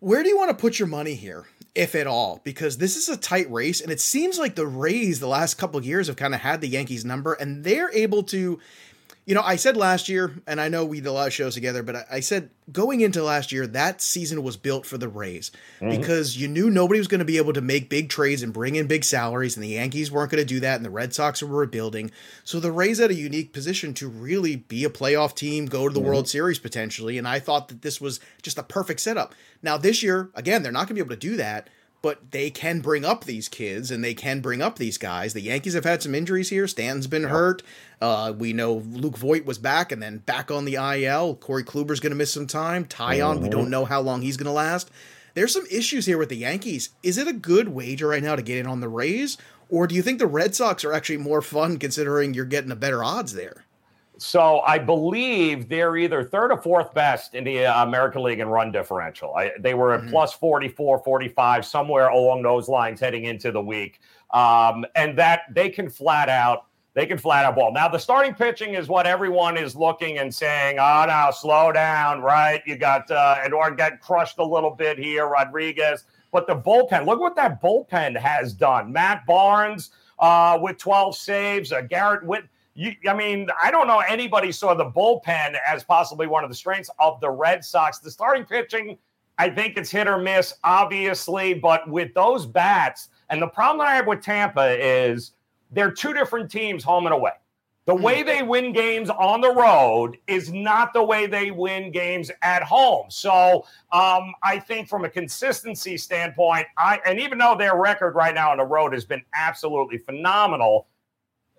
Where 0.00 0.22
do 0.22 0.28
you 0.28 0.36
want 0.36 0.50
to 0.50 0.60
put 0.60 0.78
your 0.78 0.88
money 0.88 1.14
here, 1.14 1.46
if 1.74 1.94
at 1.94 2.06
all? 2.06 2.40
Because 2.44 2.76
this 2.76 2.96
is 2.96 3.08
a 3.08 3.16
tight 3.16 3.50
race, 3.50 3.80
and 3.80 3.90
it 3.90 4.00
seems 4.00 4.38
like 4.38 4.54
the 4.54 4.66
Rays 4.66 5.20
the 5.20 5.26
last 5.26 5.54
couple 5.54 5.78
of 5.78 5.86
years 5.86 6.06
have 6.08 6.16
kind 6.16 6.34
of 6.34 6.40
had 6.40 6.60
the 6.60 6.68
Yankees 6.68 7.04
number, 7.04 7.32
and 7.32 7.64
they're 7.64 7.90
able 7.92 8.22
to. 8.24 8.60
You 9.26 9.34
know, 9.34 9.42
I 9.42 9.56
said 9.56 9.76
last 9.76 10.08
year, 10.08 10.40
and 10.46 10.60
I 10.60 10.68
know 10.68 10.84
we 10.84 11.00
did 11.00 11.08
a 11.08 11.12
lot 11.12 11.26
of 11.26 11.32
shows 11.32 11.54
together, 11.54 11.82
but 11.82 11.96
I, 11.96 12.04
I 12.12 12.20
said 12.20 12.48
going 12.70 13.00
into 13.00 13.24
last 13.24 13.50
year, 13.50 13.66
that 13.66 14.00
season 14.00 14.44
was 14.44 14.56
built 14.56 14.86
for 14.86 14.98
the 14.98 15.08
Rays 15.08 15.50
mm-hmm. 15.80 15.90
because 15.90 16.36
you 16.36 16.46
knew 16.46 16.70
nobody 16.70 17.00
was 17.00 17.08
going 17.08 17.18
to 17.18 17.24
be 17.24 17.36
able 17.36 17.52
to 17.54 17.60
make 17.60 17.90
big 17.90 18.08
trades 18.08 18.44
and 18.44 18.52
bring 18.52 18.76
in 18.76 18.86
big 18.86 19.02
salaries, 19.02 19.56
and 19.56 19.64
the 19.64 19.70
Yankees 19.70 20.12
weren't 20.12 20.30
going 20.30 20.40
to 20.40 20.44
do 20.44 20.60
that, 20.60 20.76
and 20.76 20.84
the 20.84 20.90
Red 20.90 21.12
Sox 21.12 21.42
were 21.42 21.58
rebuilding. 21.58 22.12
So 22.44 22.60
the 22.60 22.70
Rays 22.70 23.00
had 23.00 23.10
a 23.10 23.14
unique 23.14 23.52
position 23.52 23.94
to 23.94 24.08
really 24.08 24.54
be 24.54 24.84
a 24.84 24.90
playoff 24.90 25.34
team, 25.34 25.66
go 25.66 25.88
to 25.88 25.92
the 25.92 25.98
mm-hmm. 25.98 26.08
World 26.08 26.28
Series 26.28 26.60
potentially, 26.60 27.18
and 27.18 27.26
I 27.26 27.40
thought 27.40 27.66
that 27.66 27.82
this 27.82 28.00
was 28.00 28.20
just 28.42 28.58
a 28.58 28.62
perfect 28.62 29.00
setup. 29.00 29.34
Now, 29.60 29.76
this 29.76 30.04
year, 30.04 30.30
again, 30.36 30.62
they're 30.62 30.70
not 30.70 30.86
going 30.86 30.88
to 30.88 30.94
be 30.94 31.00
able 31.00 31.16
to 31.16 31.16
do 31.16 31.36
that. 31.36 31.68
But 32.02 32.30
they 32.30 32.50
can 32.50 32.80
bring 32.80 33.04
up 33.04 33.24
these 33.24 33.48
kids 33.48 33.90
and 33.90 34.04
they 34.04 34.14
can 34.14 34.40
bring 34.40 34.62
up 34.62 34.78
these 34.78 34.98
guys. 34.98 35.32
The 35.32 35.40
Yankees 35.40 35.74
have 35.74 35.84
had 35.84 36.02
some 36.02 36.14
injuries 36.14 36.50
here. 36.50 36.68
Stan's 36.68 37.06
been 37.06 37.24
hurt. 37.24 37.62
Uh, 38.00 38.32
we 38.36 38.52
know 38.52 38.74
Luke 38.74 39.16
Voit 39.16 39.44
was 39.44 39.58
back 39.58 39.90
and 39.90 40.02
then 40.02 40.18
back 40.18 40.50
on 40.50 40.64
the 40.64 40.74
IL. 40.74 41.34
Corey 41.36 41.64
Kluber's 41.64 42.00
going 42.00 42.10
to 42.10 42.16
miss 42.16 42.32
some 42.32 42.46
time. 42.46 42.84
Taillon, 42.84 43.40
we 43.40 43.48
don't 43.48 43.70
know 43.70 43.84
how 43.84 44.00
long 44.00 44.22
he's 44.22 44.36
going 44.36 44.46
to 44.46 44.52
last. 44.52 44.90
There's 45.34 45.52
some 45.52 45.66
issues 45.70 46.06
here 46.06 46.16
with 46.16 46.30
the 46.30 46.36
Yankees. 46.36 46.90
Is 47.02 47.18
it 47.18 47.28
a 47.28 47.32
good 47.32 47.68
wager 47.68 48.08
right 48.08 48.22
now 48.22 48.36
to 48.36 48.42
get 48.42 48.56
in 48.58 48.66
on 48.66 48.80
the 48.80 48.88
Rays? 48.88 49.36
Or 49.68 49.86
do 49.86 49.94
you 49.94 50.00
think 50.00 50.18
the 50.18 50.26
Red 50.26 50.54
Sox 50.54 50.82
are 50.84 50.94
actually 50.94 51.18
more 51.18 51.42
fun 51.42 51.78
considering 51.78 52.32
you're 52.32 52.46
getting 52.46 52.70
a 52.70 52.76
better 52.76 53.04
odds 53.04 53.34
there? 53.34 53.65
So 54.18 54.60
I 54.60 54.78
believe 54.78 55.68
they're 55.68 55.96
either 55.96 56.24
third 56.24 56.50
or 56.50 56.60
fourth 56.60 56.94
best 56.94 57.34
in 57.34 57.44
the 57.44 57.66
uh, 57.66 57.84
American 57.84 58.22
League 58.22 58.40
in 58.40 58.48
run 58.48 58.72
differential. 58.72 59.34
I, 59.34 59.52
they 59.58 59.74
were 59.74 59.92
at 59.94 60.08
plus 60.08 60.32
44, 60.32 61.00
45, 61.00 61.64
somewhere 61.66 62.08
along 62.08 62.42
those 62.42 62.68
lines 62.68 62.98
heading 62.98 63.26
into 63.26 63.52
the 63.52 63.60
week. 63.60 64.00
Um, 64.32 64.86
and 64.94 65.18
that 65.18 65.42
they 65.52 65.68
can 65.68 65.90
flat 65.90 66.30
out, 66.30 66.66
they 66.94 67.04
can 67.04 67.18
flat 67.18 67.44
out 67.44 67.56
ball. 67.56 67.72
Now, 67.72 67.88
the 67.88 67.98
starting 67.98 68.32
pitching 68.32 68.74
is 68.74 68.88
what 68.88 69.06
everyone 69.06 69.58
is 69.58 69.76
looking 69.76 70.18
and 70.18 70.34
saying, 70.34 70.78
oh, 70.78 71.04
now 71.06 71.30
slow 71.30 71.70
down, 71.70 72.22
right? 72.22 72.62
You 72.66 72.76
got 72.76 73.10
uh, 73.10 73.36
Eduardo 73.44 73.76
get 73.76 74.00
crushed 74.00 74.38
a 74.38 74.44
little 74.44 74.70
bit 74.70 74.98
here, 74.98 75.26
Rodriguez. 75.26 76.04
But 76.32 76.46
the 76.46 76.56
bullpen, 76.56 77.04
look 77.06 77.20
what 77.20 77.36
that 77.36 77.62
bullpen 77.62 78.16
has 78.16 78.54
done. 78.54 78.92
Matt 78.92 79.26
Barnes 79.26 79.90
uh, 80.18 80.58
with 80.60 80.78
12 80.78 81.16
saves, 81.16 81.72
uh, 81.72 81.82
Garrett 81.82 82.24
Whit. 82.24 82.44
You, 82.76 82.92
I 83.08 83.14
mean, 83.14 83.48
I 83.60 83.70
don't 83.70 83.86
know 83.86 84.00
anybody 84.00 84.52
saw 84.52 84.74
the 84.74 84.90
bullpen 84.90 85.56
as 85.66 85.82
possibly 85.82 86.26
one 86.26 86.44
of 86.44 86.50
the 86.50 86.56
strengths 86.56 86.90
of 86.98 87.18
the 87.20 87.30
Red 87.30 87.64
Sox. 87.64 87.98
The 87.98 88.10
starting 88.10 88.44
pitching, 88.44 88.98
I 89.38 89.48
think 89.48 89.78
it's 89.78 89.90
hit 89.90 90.06
or 90.06 90.18
miss, 90.18 90.52
obviously, 90.62 91.54
but 91.54 91.88
with 91.88 92.12
those 92.12 92.44
bats, 92.44 93.08
and 93.30 93.40
the 93.40 93.46
problem 93.48 93.78
that 93.78 93.88
I 93.88 93.96
have 93.96 94.06
with 94.06 94.20
Tampa 94.20 94.76
is 94.78 95.32
they're 95.70 95.90
two 95.90 96.12
different 96.12 96.50
teams 96.50 96.84
home 96.84 97.06
and 97.06 97.14
away. 97.14 97.32
The 97.86 97.94
way 97.94 98.24
they 98.24 98.42
win 98.42 98.72
games 98.72 99.10
on 99.10 99.40
the 99.40 99.54
road 99.54 100.18
is 100.26 100.52
not 100.52 100.92
the 100.92 101.04
way 101.04 101.26
they 101.26 101.52
win 101.52 101.92
games 101.92 102.32
at 102.42 102.64
home. 102.64 103.06
So 103.10 103.64
um, 103.92 104.34
I 104.42 104.58
think 104.58 104.88
from 104.88 105.04
a 105.04 105.08
consistency 105.08 105.96
standpoint, 105.96 106.66
I 106.76 107.00
and 107.06 107.20
even 107.20 107.38
though 107.38 107.54
their 107.56 107.76
record 107.76 108.16
right 108.16 108.34
now 108.34 108.50
on 108.50 108.58
the 108.58 108.64
road 108.64 108.92
has 108.92 109.04
been 109.04 109.22
absolutely 109.34 109.98
phenomenal, 109.98 110.88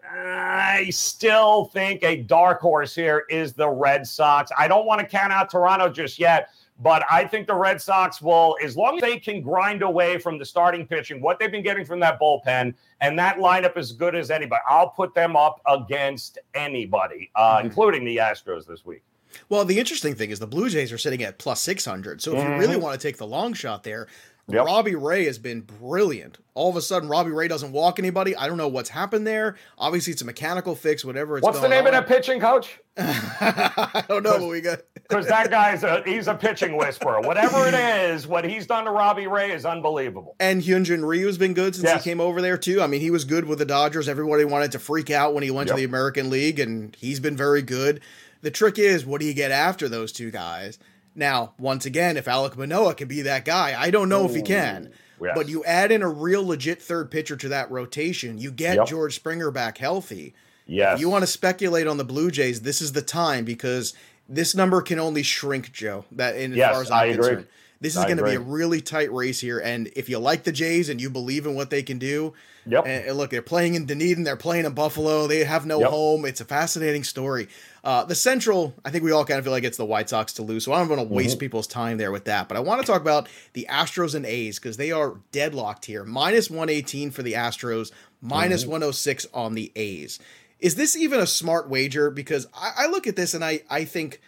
I 0.10 0.90
still 0.92 1.66
think 1.66 2.04
a 2.04 2.18
dark 2.18 2.62
horse 2.62 2.96
here 2.96 3.26
is 3.30 3.54
the 3.54 3.68
Red 3.68 4.08
Sox. 4.08 4.52
I 4.58 4.68
don't 4.68 4.86
want 4.86 5.02
to 5.02 5.08
count 5.08 5.34
out 5.34 5.50
Toronto 5.50 5.90
just 5.90 6.20
yet, 6.20 6.50
but 6.80 7.04
I 7.10 7.26
think 7.26 7.48
the 7.48 7.56
Red 7.56 7.82
Sox 7.82 8.22
will, 8.22 8.58
as 8.64 8.78
long 8.78 8.96
as 8.96 9.02
they 9.02 9.20
can 9.20 9.42
grind 9.42 9.82
away 9.82 10.18
from 10.18 10.38
the 10.38 10.46
starting 10.46 10.86
pitching, 10.86 11.22
what 11.22 11.40
they've 11.40 11.52
been 11.52 11.64
getting 11.64 11.86
from 11.86 12.00
that 12.02 12.20
bullpen, 12.20 12.74
and 13.02 13.20
that 13.20 13.38
lineup 13.38 13.78
is 13.78 13.92
good 13.92 14.16
as 14.16 14.32
anybody. 14.32 14.62
I'll 14.70 14.90
put 14.90 15.14
them 15.14 15.36
up 15.36 15.62
against 15.68 16.38
anybody, 16.54 17.32
uh, 17.36 17.62
including 17.64 18.06
the 18.06 18.18
Astros 18.18 18.66
this 18.66 18.86
week. 18.86 19.02
Well, 19.50 19.66
the 19.66 19.78
interesting 19.78 20.16
thing 20.16 20.32
is 20.32 20.40
the 20.40 20.48
Blue 20.48 20.70
Jays 20.70 20.92
are 20.92 20.98
sitting 20.98 21.24
at 21.24 21.38
plus 21.38 21.60
600. 21.62 22.22
So 22.22 22.36
if 22.36 22.44
you 22.44 22.56
really 22.56 22.78
want 22.78 23.00
to 23.00 23.08
take 23.08 23.18
the 23.18 23.28
long 23.28 23.54
shot 23.54 23.84
there, 23.84 24.08
Yep. 24.50 24.66
Robbie 24.66 24.96
Ray 24.96 25.26
has 25.26 25.38
been 25.38 25.60
brilliant. 25.60 26.38
All 26.54 26.70
of 26.70 26.78
a 26.78 26.82
sudden, 26.82 27.10
Robbie 27.10 27.32
Ray 27.32 27.50
doesn't 27.50 27.74
walk 27.74 28.00
anybody. 28.00 28.34
I 28.34 28.48
don't 28.48 28.56
know 28.58 28.70
what's 28.70 28.88
happened 28.90 29.28
there. 29.28 29.58
Obviously, 29.78 30.14
it's 30.14 30.22
a 30.22 30.26
mechanical 30.26 30.74
fix, 30.74 31.04
whatever 31.04 31.38
it's 31.38 31.44
What's 31.44 31.60
the 31.60 31.68
name 31.68 31.82
of 31.82 31.88
on. 31.88 31.92
that 31.94 32.08
pitching 32.08 32.40
coach? 32.40 32.80
I 32.98 34.04
don't 34.08 34.24
know, 34.24 34.40
but 34.40 34.48
we 34.48 34.62
got. 34.62 34.80
Because 35.10 35.28
that 35.28 35.50
guy's 35.50 35.84
a 35.84 36.04
he's 36.06 36.28
a 36.28 36.34
pitching 36.36 36.76
whisperer. 36.76 37.22
Whatever 37.22 37.66
it 37.66 37.74
is, 37.74 38.28
what 38.28 38.44
he's 38.44 38.68
done 38.68 38.84
to 38.84 38.92
Robbie 38.92 39.28
Ray 39.28 39.54
is 39.54 39.66
unbelievable. 39.66 40.36
And 40.38 40.62
Hyunjin 40.62 41.02
Ryu's 41.02 41.38
been 41.38 41.54
good 41.54 41.76
since 41.76 41.86
Yes. 41.86 42.04
he 42.04 42.10
came 42.10 42.20
over 42.20 42.42
there 42.42 42.58
too. 42.58 42.82
I 42.82 42.88
mean, 42.88 43.00
he 43.00 43.10
was 43.10 43.24
good 43.24 43.46
with 43.46 43.60
the 43.60 43.64
Dodgers. 43.66 44.10
Everybody 44.10 44.44
wanted 44.44 44.74
to 44.74 44.80
freak 44.80 45.10
out 45.10 45.34
when 45.34 45.44
he 45.44 45.50
went 45.50 45.68
Yep. 45.70 45.76
to 45.78 45.80
the 45.80 45.86
American 45.86 46.30
League, 46.30 46.60
and 46.60 46.94
he's 47.00 47.22
been 47.22 47.38
very 47.38 47.62
good. 47.62 48.02
The 48.42 48.52
trick 48.52 48.78
is, 48.78 49.06
what 49.06 49.22
do 49.22 49.28
you 49.28 49.34
get 49.34 49.50
after 49.52 49.88
those 49.88 50.12
two 50.12 50.30
guys? 50.30 50.78
Now, 51.18 51.54
once 51.58 51.86
again, 51.86 52.16
if 52.16 52.26
Alek 52.26 52.56
Manoah 52.56 52.94
can 52.94 53.08
be 53.08 53.24
that 53.24 53.44
guy, 53.44 53.76
I 53.78 53.90
don't 53.90 54.08
know 54.08 54.26
if 54.26 54.36
he 54.36 54.44
can. 54.44 54.92
Yes. 55.20 55.32
But 55.36 55.50
you 55.50 55.66
add 55.66 55.92
in 55.92 56.04
a 56.04 56.08
real 56.08 56.46
legit 56.46 56.80
third 56.80 57.10
pitcher 57.10 57.36
to 57.38 57.50
that 57.50 57.72
rotation, 57.72 58.38
you 58.38 58.52
get 58.52 58.76
Yep. 58.76 58.88
George 58.88 59.16
Springer 59.16 59.50
back 59.50 59.80
healthy. 59.80 60.36
Yes. 60.68 60.96
If 60.96 61.02
you 61.02 61.10
want 61.10 61.24
to 61.24 61.28
speculate 61.28 61.88
on 61.88 61.98
the 61.98 62.04
Blue 62.06 62.30
Jays, 62.30 62.62
this 62.62 62.82
is 62.82 62.92
the 62.92 63.02
time 63.02 63.46
because 63.46 63.96
this 64.30 64.54
number 64.54 64.80
can 64.84 65.00
only 65.00 65.24
shrink, 65.24 65.72
Joe. 65.72 66.06
That 66.12 66.36
in 66.36 66.54
as 66.54 66.72
far 66.72 66.82
as 66.84 66.92
I'm 66.92 66.98
I 66.98 67.06
agree. 67.06 67.46
This 67.80 67.96
is 67.96 68.04
going 68.06 68.18
to 68.18 68.24
be 68.24 68.36
a 68.36 68.40
really 68.40 68.82
tight 68.82 69.12
race 69.14 69.40
here. 69.40 69.60
And 69.60 69.90
if 69.96 70.10
you 70.10 70.18
like 70.20 70.44
the 70.44 70.52
Jays 70.52 70.90
and 70.90 71.00
you 71.00 71.10
believe 71.10 71.46
in 71.46 71.56
what 71.56 71.70
they 71.70 71.84
can 71.84 72.00
do, 72.00 72.34
Yep. 72.70 72.86
And, 72.86 73.18
look, 73.18 73.30
they're 73.30 73.42
playing 73.42 73.76
in 73.76 73.86
Dunedin, 73.86 74.24
they're 74.24 74.36
playing 74.36 74.66
in 74.66 74.74
Buffalo. 74.74 75.28
They 75.28 75.44
have 75.44 75.66
no 75.66 75.80
yep. 75.80 75.90
home. 75.90 76.26
It's 76.26 76.42
a 76.42 76.46
fascinating 76.46 77.04
story. 77.04 77.48
Uh, 77.84 78.04
the 78.04 78.16
Central, 78.16 78.74
I 78.84 78.92
think 78.92 79.04
we 79.04 79.12
all 79.12 79.24
kind 79.24 79.38
of 79.38 79.46
feel 79.46 79.54
like 79.54 79.64
it's 79.64 79.78
the 79.78 79.86
White 79.86 80.10
Sox 80.10 80.34
to 80.34 80.44
lose, 80.44 80.66
so 80.66 80.74
I 80.74 80.80
don't 80.80 80.90
want 80.90 81.02
to 81.02 81.08
waste 81.08 81.32
mm-hmm. 81.32 81.40
people's 81.40 81.68
time 81.68 81.98
there 81.98 82.12
with 82.12 82.26
that. 82.26 82.48
But 82.48 82.58
I 82.58 82.60
want 82.60 82.82
to 82.82 82.88
talk 82.88 83.02
about 83.02 83.30
the 83.54 83.68
Astros 83.70 84.16
and 84.16 84.26
A's 84.26 84.60
because 84.60 84.78
they 84.78 84.92
are 84.92 85.16
deadlocked 85.32 85.86
here. 85.86 86.04
Minus 86.04 86.50
118 86.50 87.12
for 87.12 87.24
the 87.24 87.34
Astros, 87.34 87.92
minus 88.22 88.64
mm-hmm. 88.64 88.72
106 88.72 89.28
on 89.34 89.54
the 89.54 89.72
A's. 89.76 90.20
Is 90.60 90.76
this 90.76 90.98
even 90.98 91.20
a 91.20 91.28
smart 91.28 91.70
wager? 91.70 92.10
Because 92.10 92.48
I, 92.54 92.72
I 92.80 92.88
look 92.88 93.08
at 93.08 93.16
this 93.16 93.34
and 93.34 93.46
I, 93.46 93.62
I 93.70 93.86
think 93.86 94.22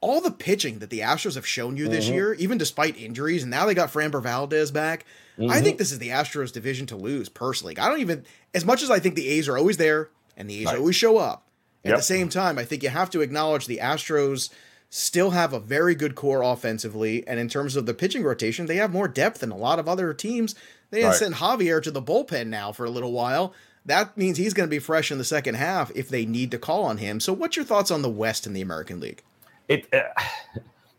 all 0.00 0.20
the 0.20 0.30
pitching 0.30 0.78
that 0.78 0.90
the 0.90 1.00
Astros 1.00 1.34
have 1.34 1.46
shown 1.46 1.76
you 1.76 1.88
this 1.88 2.06
mm-hmm. 2.06 2.14
year, 2.14 2.34
even 2.34 2.58
despite 2.58 2.96
injuries, 2.96 3.42
and 3.42 3.50
now 3.50 3.66
they 3.66 3.74
got 3.74 3.92
Framber 3.92 4.22
Valdez 4.22 4.70
back– 4.70 5.04
Mm-hmm. 5.38 5.50
I 5.50 5.60
think 5.60 5.78
this 5.78 5.92
is 5.92 6.00
the 6.00 6.08
Astros 6.08 6.52
division 6.52 6.86
to 6.86 6.96
lose 6.96 7.28
personally. 7.28 7.78
I 7.78 7.88
don't 7.88 8.00
even 8.00 8.24
as 8.54 8.64
much 8.64 8.82
as 8.82 8.90
I 8.90 8.98
think 8.98 9.14
the 9.14 9.28
A's 9.28 9.48
are 9.48 9.56
always 9.56 9.76
there 9.76 10.10
and 10.36 10.50
the 10.50 10.60
A's 10.60 10.66
right. 10.66 10.78
always 10.78 10.96
show 10.96 11.18
up. 11.18 11.44
At 11.84 11.90
yep. 11.90 11.98
the 11.98 12.02
same 12.02 12.28
time, 12.28 12.58
I 12.58 12.64
think 12.64 12.82
you 12.82 12.88
have 12.88 13.10
to 13.10 13.20
acknowledge 13.20 13.66
the 13.66 13.78
Astros 13.78 14.50
still 14.90 15.30
have 15.30 15.52
a 15.52 15.60
very 15.60 15.94
good 15.94 16.16
core 16.16 16.42
offensively, 16.42 17.26
and 17.28 17.38
in 17.38 17.48
terms 17.48 17.76
of 17.76 17.86
the 17.86 17.94
pitching 17.94 18.24
rotation, 18.24 18.66
they 18.66 18.76
have 18.76 18.92
more 18.92 19.06
depth 19.06 19.40
than 19.40 19.52
a 19.52 19.56
lot 19.56 19.78
of 19.78 19.88
other 19.88 20.12
teams. 20.12 20.56
They 20.90 21.04
right. 21.04 21.14
sent 21.14 21.36
Javier 21.36 21.80
to 21.82 21.90
the 21.92 22.02
bullpen 22.02 22.48
now 22.48 22.72
for 22.72 22.84
a 22.84 22.90
little 22.90 23.12
while. 23.12 23.54
That 23.86 24.16
means 24.16 24.38
he's 24.38 24.54
going 24.54 24.68
to 24.68 24.74
be 24.74 24.80
fresh 24.80 25.12
in 25.12 25.18
the 25.18 25.24
second 25.24 25.54
half 25.54 25.92
if 25.94 26.08
they 26.08 26.26
need 26.26 26.50
to 26.50 26.58
call 26.58 26.84
on 26.84 26.98
him. 26.98 27.20
So, 27.20 27.32
what's 27.32 27.54
your 27.54 27.64
thoughts 27.64 27.92
on 27.92 28.02
the 28.02 28.08
West 28.08 28.44
in 28.44 28.54
the 28.54 28.60
American 28.60 28.98
League? 28.98 29.22
It. 29.68 29.92
Uh, 29.92 30.02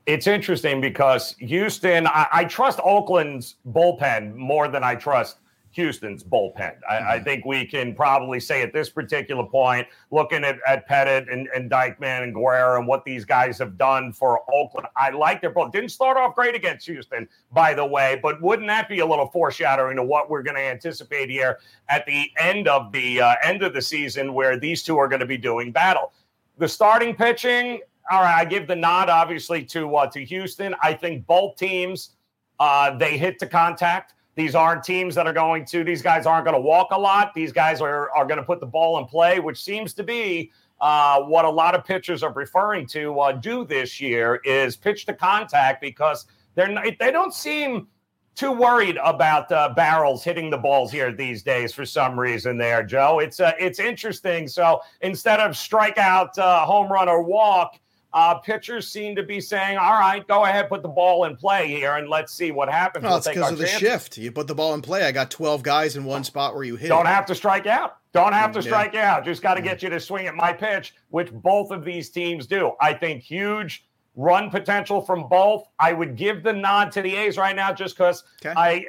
it's 0.06 0.26
interesting 0.26 0.82
because 0.82 1.36
Houston, 1.38 2.08
I, 2.08 2.28
I, 2.32 2.46
trust 2.46 2.80
Oakland's 2.84 3.58
bullpen 3.72 4.34
more 4.34 4.68
than 4.68 4.84
I 4.84 4.96
trust 4.96 5.38
Houston's 5.72 6.24
bullpen. 6.24 6.78
I, 6.90 6.94
mm-hmm. 6.96 7.08
I, 7.10 7.20
think 7.20 7.46
we 7.46 7.64
can 7.66 7.94
probably 7.94 8.40
say 8.40 8.64
at 8.64 8.74
this 8.74 8.90
particular 8.90 9.46
point, 9.46 9.88
looking 10.10 10.44
at, 10.44 10.58
at 10.68 10.90
Pettitte 10.90 11.32
and, 11.32 11.48
and 11.54 11.70
Diekman 11.70 12.24
and 12.24 12.34
Guerra 12.34 12.80
and 12.80 12.88
what 12.88 13.06
these 13.06 13.24
guys 13.24 13.60
have 13.60 13.78
done 13.78 14.12
for 14.12 14.42
Oakland, 14.52 14.88
I 14.98 15.12
like 15.12 15.42
their 15.42 15.52
bull. 15.52 15.70
Didn't 15.70 15.90
start 15.90 16.18
off 16.18 16.34
great 16.34 16.56
against 16.56 16.88
Houston, 16.88 17.30
by 17.52 17.76
the 17.76 17.86
way, 17.86 18.20
but 18.22 18.42
wouldn't 18.42 18.68
that 18.68 18.90
be 18.90 19.00
a 19.00 19.06
little 19.06 19.28
foreshadowing 19.28 19.98
to 19.98 20.04
what 20.04 20.28
we're 20.28 20.44
going 20.44 20.58
to 20.58 20.64
anticipate 20.64 21.30
here 21.30 21.60
at 21.88 22.06
the 22.08 22.32
end 22.40 22.68
of 22.68 22.92
the 22.92 23.22
uh, 23.22 23.36
end 23.44 23.62
of 23.62 23.74
the 23.74 23.82
season, 23.82 24.34
where 24.34 24.58
these 24.58 24.82
two 24.82 24.98
are 24.98 25.08
going 25.08 25.20
to 25.20 25.28
be 25.28 25.38
doing 25.38 25.72
battle? 25.72 26.14
The 26.58 26.68
starting 26.68 27.16
pitching, 27.16 27.82
all 28.10 28.22
right, 28.22 28.40
I 28.40 28.46
give 28.46 28.68
the 28.68 28.76
nod 28.76 29.10
obviously 29.10 29.64
to 29.66 29.96
uh, 29.96 30.08
to 30.08 30.24
Houston. 30.24 30.76
I 30.82 30.94
think 30.94 31.26
both 31.26 31.56
teams 31.58 32.12
uh, 32.60 32.98
they 32.98 33.18
hit 33.18 33.40
to 33.40 33.48
contact. 33.48 34.14
These 34.36 34.56
aren't 34.56 34.84
teams 34.84 35.16
that 35.16 35.28
are 35.28 35.34
going 35.34 35.66
to. 35.66 35.84
These 35.84 36.02
guys 36.02 36.26
aren't 36.26 36.46
going 36.46 36.56
to 36.56 36.62
walk 36.62 36.90
a 36.92 37.00
lot. 37.00 37.34
These 37.34 37.52
guys 37.52 37.82
are 37.82 38.10
are 38.12 38.26
going 38.26 38.38
to 38.38 38.44
put 38.44 38.60
the 38.60 38.66
ball 38.66 38.98
in 39.00 39.06
play, 39.06 39.40
which 39.40 39.62
seems 39.62 39.94
to 39.96 40.04
be 40.04 40.52
uh, 40.82 41.22
what 41.22 41.46
a 41.46 41.50
lot 41.50 41.76
of 41.76 41.84
pitchers 41.84 42.24
are 42.24 42.32
preferring 42.32 42.88
to 42.88 43.20
uh, 43.20 43.32
do 43.34 43.66
this 43.66 44.00
year 44.00 44.40
is 44.46 44.76
pitch 44.76 45.06
to 45.06 45.14
contact 45.14 45.82
because 45.82 46.26
they're 46.56 46.70
not, 46.70 46.86
they 47.00 47.12
don't 47.12 47.34
seem 47.34 47.88
too 48.36 48.52
worried 48.54 48.98
about 49.04 49.52
uh, 49.52 49.74
barrels 49.76 50.24
hitting 50.24 50.50
the 50.50 50.58
balls 50.58 50.92
here 50.92 51.12
these 51.12 51.44
days 51.44 51.74
for 51.74 51.86
some 51.86 52.18
reason. 52.18 52.58
There, 52.58 52.84
Joe. 52.84 53.20
It's 53.20 53.40
uh, 53.42 53.52
it's 53.60 53.80
interesting. 53.80 54.48
So 54.48 54.80
instead 55.02 55.42
of 55.42 55.52
strikeout, 55.52 56.38
uh, 56.38 56.66
home 56.66 56.90
run, 56.90 57.10
or 57.10 57.22
walk 57.22 57.78
uh, 58.14 58.36
pitchers 58.36 58.88
seem 58.88 59.16
to 59.16 59.24
be 59.24 59.40
saying, 59.40 59.78
"All 59.78 59.94
right, 59.94 60.26
go 60.28 60.46
ahead, 60.46 60.68
put 60.70 60.82
the 60.82 60.90
ball 60.90 61.26
in 61.26 61.36
play 61.36 61.68
here, 61.68 61.96
and 61.96 62.10
let's 62.10 62.34
see 62.34 62.52
what 62.52 62.70
happens." 62.70 63.04
Well, 63.04 63.18
it's 63.18 63.28
because 63.28 63.52
of 63.52 63.58
the 63.58 63.66
chances. 63.66 63.80
shift. 63.80 64.18
You 64.18 64.32
put 64.32 64.48
the 64.48 64.56
ball 64.56 64.74
in 64.74 64.82
play. 64.82 65.04
I 65.04 65.12
got 65.12 65.30
twelve 65.30 65.62
guys 65.62 65.96
in 65.96 66.04
one 66.04 66.24
spot 66.24 66.56
where 66.56 66.64
you 66.64 66.76
hit. 66.76 66.88
Don't 66.88 67.06
have 67.06 67.26
to 67.28 67.36
strike 67.36 67.68
out. 67.68 67.98
Don't 68.12 68.34
have 68.34 68.52
to 68.54 68.62
strike 68.64 68.96
out. 68.96 69.24
Just 69.24 69.44
got 69.44 69.54
to 69.54 69.62
get 69.62 69.84
you 69.84 69.90
to 69.90 70.00
swing 70.00 70.26
at 70.26 70.34
my 70.34 70.52
pitch, 70.52 70.96
which 71.10 71.32
both 71.32 71.70
of 71.70 71.86
these 71.86 72.10
teams 72.10 72.48
do. 72.48 72.74
I 72.82 72.94
think 72.94 73.22
huge 73.22 73.86
run 74.16 74.50
potential 74.50 75.02
from 75.02 75.30
both. 75.30 75.68
I 75.78 75.94
would 75.94 76.16
give 76.16 76.42
the 76.42 76.54
nod 76.54 76.92
to 76.94 77.04
the 77.04 77.16
A's 77.16 77.38
right 77.38 77.56
now, 77.56 77.74
just 77.74 77.96
because 77.96 78.24
okay. 78.44 78.54
I. 78.58 78.86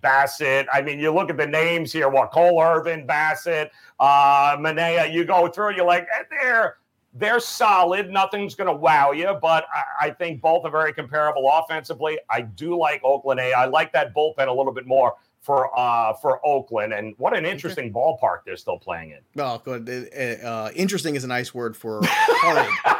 Bassitt. 0.00 0.66
I 0.72 0.82
mean, 0.82 0.98
you 0.98 1.12
look 1.12 1.30
at 1.30 1.36
the 1.36 1.46
names 1.46 1.92
here. 1.92 2.08
What 2.08 2.32
Cole 2.32 2.60
Irvin, 2.60 3.06
Bassitt, 3.06 3.70
uh, 4.00 4.56
Manaea. 4.56 5.12
You 5.12 5.24
go 5.24 5.46
through. 5.48 5.76
You're 5.76 5.86
like, 5.86 6.02
eh, 6.02 6.24
they're 6.28 6.76
they're 7.14 7.40
solid. 7.40 8.10
Nothing's 8.10 8.54
going 8.54 8.68
to 8.68 8.72
wow 8.72 9.12
you, 9.12 9.36
but 9.40 9.66
I, 9.72 10.06
I, 10.06 10.10
think 10.10 10.40
both 10.40 10.64
are 10.64 10.70
very 10.70 10.92
comparable 10.94 11.50
offensively. 11.52 12.18
I 12.30 12.42
do 12.42 12.78
like 12.78 13.02
Oakland 13.04 13.40
A. 13.40 13.52
I 13.52 13.66
like 13.66 13.92
that 13.92 14.14
bullpen 14.14 14.48
a 14.48 14.52
little 14.52 14.72
bit 14.72 14.86
more 14.86 15.14
for 15.40 15.76
uh 15.78 16.14
for 16.14 16.44
Oakland. 16.46 16.92
And 16.92 17.14
what 17.18 17.36
an 17.36 17.44
interesting 17.44 17.92
ballpark 17.92 18.44
they're 18.46 18.56
still 18.56 18.78
playing 18.78 19.10
in. 19.10 19.18
Well, 19.34 19.58
good. 19.58 19.88
Uh, 19.88 20.46
uh 20.46 20.70
interesting 20.74 21.16
is 21.16 21.24
a 21.24 21.28
nice 21.28 21.52
word 21.52 21.76
for 21.76 22.00
hard. 22.04 22.68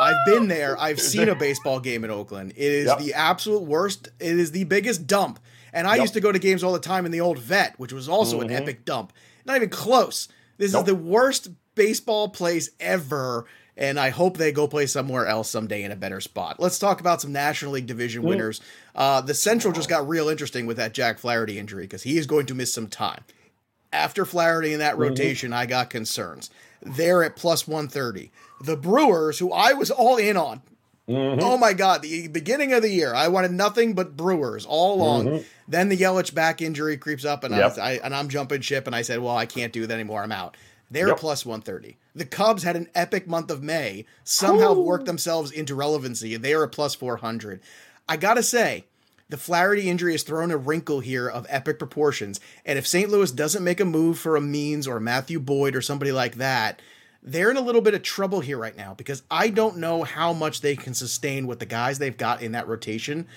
I've 0.00 0.24
been 0.26 0.48
there. 0.48 0.78
I've 0.80 1.00
seen 1.00 1.28
a 1.28 1.34
baseball 1.34 1.78
game 1.78 2.04
in 2.04 2.10
Oakland. 2.10 2.52
It 2.52 2.72
is 2.72 2.86
yep. 2.86 2.98
the 2.98 3.12
absolute 3.12 3.64
worst. 3.64 4.08
It 4.18 4.38
is 4.38 4.52
the 4.52 4.64
biggest 4.64 5.06
dump. 5.06 5.40
And 5.72 5.86
I 5.86 5.96
yep. 5.96 6.04
used 6.04 6.14
to 6.14 6.20
go 6.20 6.32
to 6.32 6.38
games 6.38 6.64
all 6.64 6.72
the 6.72 6.80
time 6.80 7.04
in 7.04 7.12
the 7.12 7.20
old 7.20 7.38
vet, 7.38 7.78
which 7.78 7.92
was 7.92 8.08
also 8.08 8.40
mm-hmm. 8.40 8.48
an 8.48 8.62
epic 8.62 8.84
dump. 8.84 9.12
Not 9.44 9.56
even 9.56 9.68
close. 9.68 10.28
This 10.56 10.72
nope. 10.72 10.82
is 10.82 10.86
the 10.86 10.94
worst 10.94 11.48
baseball 11.80 12.28
place 12.28 12.68
ever. 12.78 13.46
And 13.74 13.98
I 13.98 14.10
hope 14.10 14.36
they 14.36 14.52
go 14.52 14.68
play 14.68 14.84
somewhere 14.84 15.26
else 15.26 15.48
someday 15.48 15.82
in 15.82 15.90
a 15.90 15.96
better 15.96 16.20
spot. 16.20 16.60
Let's 16.60 16.78
talk 16.78 17.00
about 17.00 17.22
some 17.22 17.32
National 17.32 17.72
League 17.72 17.86
division 17.86 18.22
winners. 18.22 18.60
Uh, 18.94 19.22
the 19.22 19.32
Central 19.32 19.72
just 19.72 19.88
got 19.88 20.06
real 20.06 20.28
interesting 20.28 20.66
with 20.66 20.76
that 20.76 20.92
Jack 20.92 21.18
Flaherty 21.18 21.58
injury 21.58 21.84
because 21.84 22.02
he 22.02 22.18
is 22.18 22.26
going 22.26 22.44
to 22.46 22.54
miss 22.54 22.74
some 22.74 22.88
time. 22.88 23.24
After 23.90 24.26
Flaherty 24.26 24.74
in 24.74 24.80
that 24.80 24.92
mm-hmm. 24.92 25.02
rotation, 25.04 25.54
I 25.54 25.64
got 25.64 25.88
concerns. 25.88 26.50
They're 26.82 27.24
at 27.24 27.36
plus 27.36 27.66
130. 27.66 28.30
The 28.60 28.76
Brewers, 28.76 29.38
who 29.38 29.50
I 29.50 29.72
was 29.72 29.90
all 29.90 30.18
in 30.18 30.36
on, 30.36 30.60
Mm-hmm. 31.08 31.40
Oh 31.42 31.58
my 31.58 31.72
God! 31.72 32.02
The 32.02 32.28
beginning 32.28 32.72
of 32.72 32.82
the 32.82 32.88
year, 32.88 33.12
I 33.12 33.26
wanted 33.26 33.50
nothing 33.50 33.94
but 33.94 34.16
Brewers 34.16 34.64
all 34.64 34.94
along. 34.94 35.26
Mm-hmm. 35.26 35.42
Then 35.66 35.88
the 35.88 35.96
Yelich 35.96 36.32
back 36.32 36.62
injury 36.62 36.96
creeps 36.96 37.24
up, 37.24 37.42
and 37.42 37.52
yep. 37.52 37.78
I, 37.78 37.82
I, 37.82 37.92
and 38.04 38.14
I'm 38.14 38.28
jumping 38.28 38.60
ship, 38.60 38.86
and 38.86 38.94
I 38.94 39.02
said, 39.02 39.18
"Well, 39.18 39.36
I 39.36 39.44
can't 39.44 39.72
do 39.72 39.88
that 39.88 39.92
anymore. 39.92 40.22
I'm 40.22 40.30
out." 40.30 40.56
They're 40.90 41.08
yep. 41.08 41.18
plus 41.18 41.46
130. 41.46 41.96
The 42.14 42.24
Cubs 42.24 42.64
had 42.64 42.76
an 42.76 42.88
epic 42.94 43.28
month 43.28 43.50
of 43.50 43.62
May, 43.62 44.06
somehow 44.24 44.74
Ooh. 44.74 44.82
worked 44.82 45.06
themselves 45.06 45.52
into 45.52 45.74
relevancy. 45.74 46.36
They 46.36 46.52
are 46.52 46.64
a 46.64 46.68
plus 46.68 46.94
400. 46.94 47.60
I 48.08 48.16
gotta 48.16 48.42
say, 48.42 48.86
the 49.28 49.36
Flaherty 49.36 49.88
injury 49.88 50.12
has 50.12 50.24
thrown 50.24 50.50
a 50.50 50.56
wrinkle 50.56 50.98
here 50.98 51.28
of 51.28 51.46
epic 51.48 51.78
proportions. 51.78 52.40
And 52.66 52.78
if 52.78 52.86
St. 52.86 53.08
Louis 53.08 53.30
doesn't 53.30 53.62
make 53.62 53.78
a 53.78 53.84
move 53.84 54.18
for 54.18 54.34
a 54.34 54.40
Means 54.40 54.88
or 54.88 54.98
Matthew 54.98 55.38
Boyd 55.38 55.76
or 55.76 55.80
somebody 55.80 56.10
like 56.10 56.34
that, 56.36 56.82
they're 57.22 57.50
in 57.50 57.56
a 57.56 57.62
little 57.62 57.80
bit 57.80 57.94
of 57.94 58.02
trouble 58.02 58.40
here 58.40 58.58
right 58.58 58.76
now 58.76 58.94
because 58.94 59.22
I 59.30 59.50
don't 59.50 59.76
know 59.76 60.02
how 60.02 60.32
much 60.32 60.62
they 60.62 60.74
can 60.74 60.94
sustain 60.94 61.46
with 61.46 61.60
the 61.60 61.66
guys 61.66 61.98
they've 61.98 62.16
got 62.16 62.42
in 62.42 62.52
that 62.52 62.66
rotation. 62.66 63.28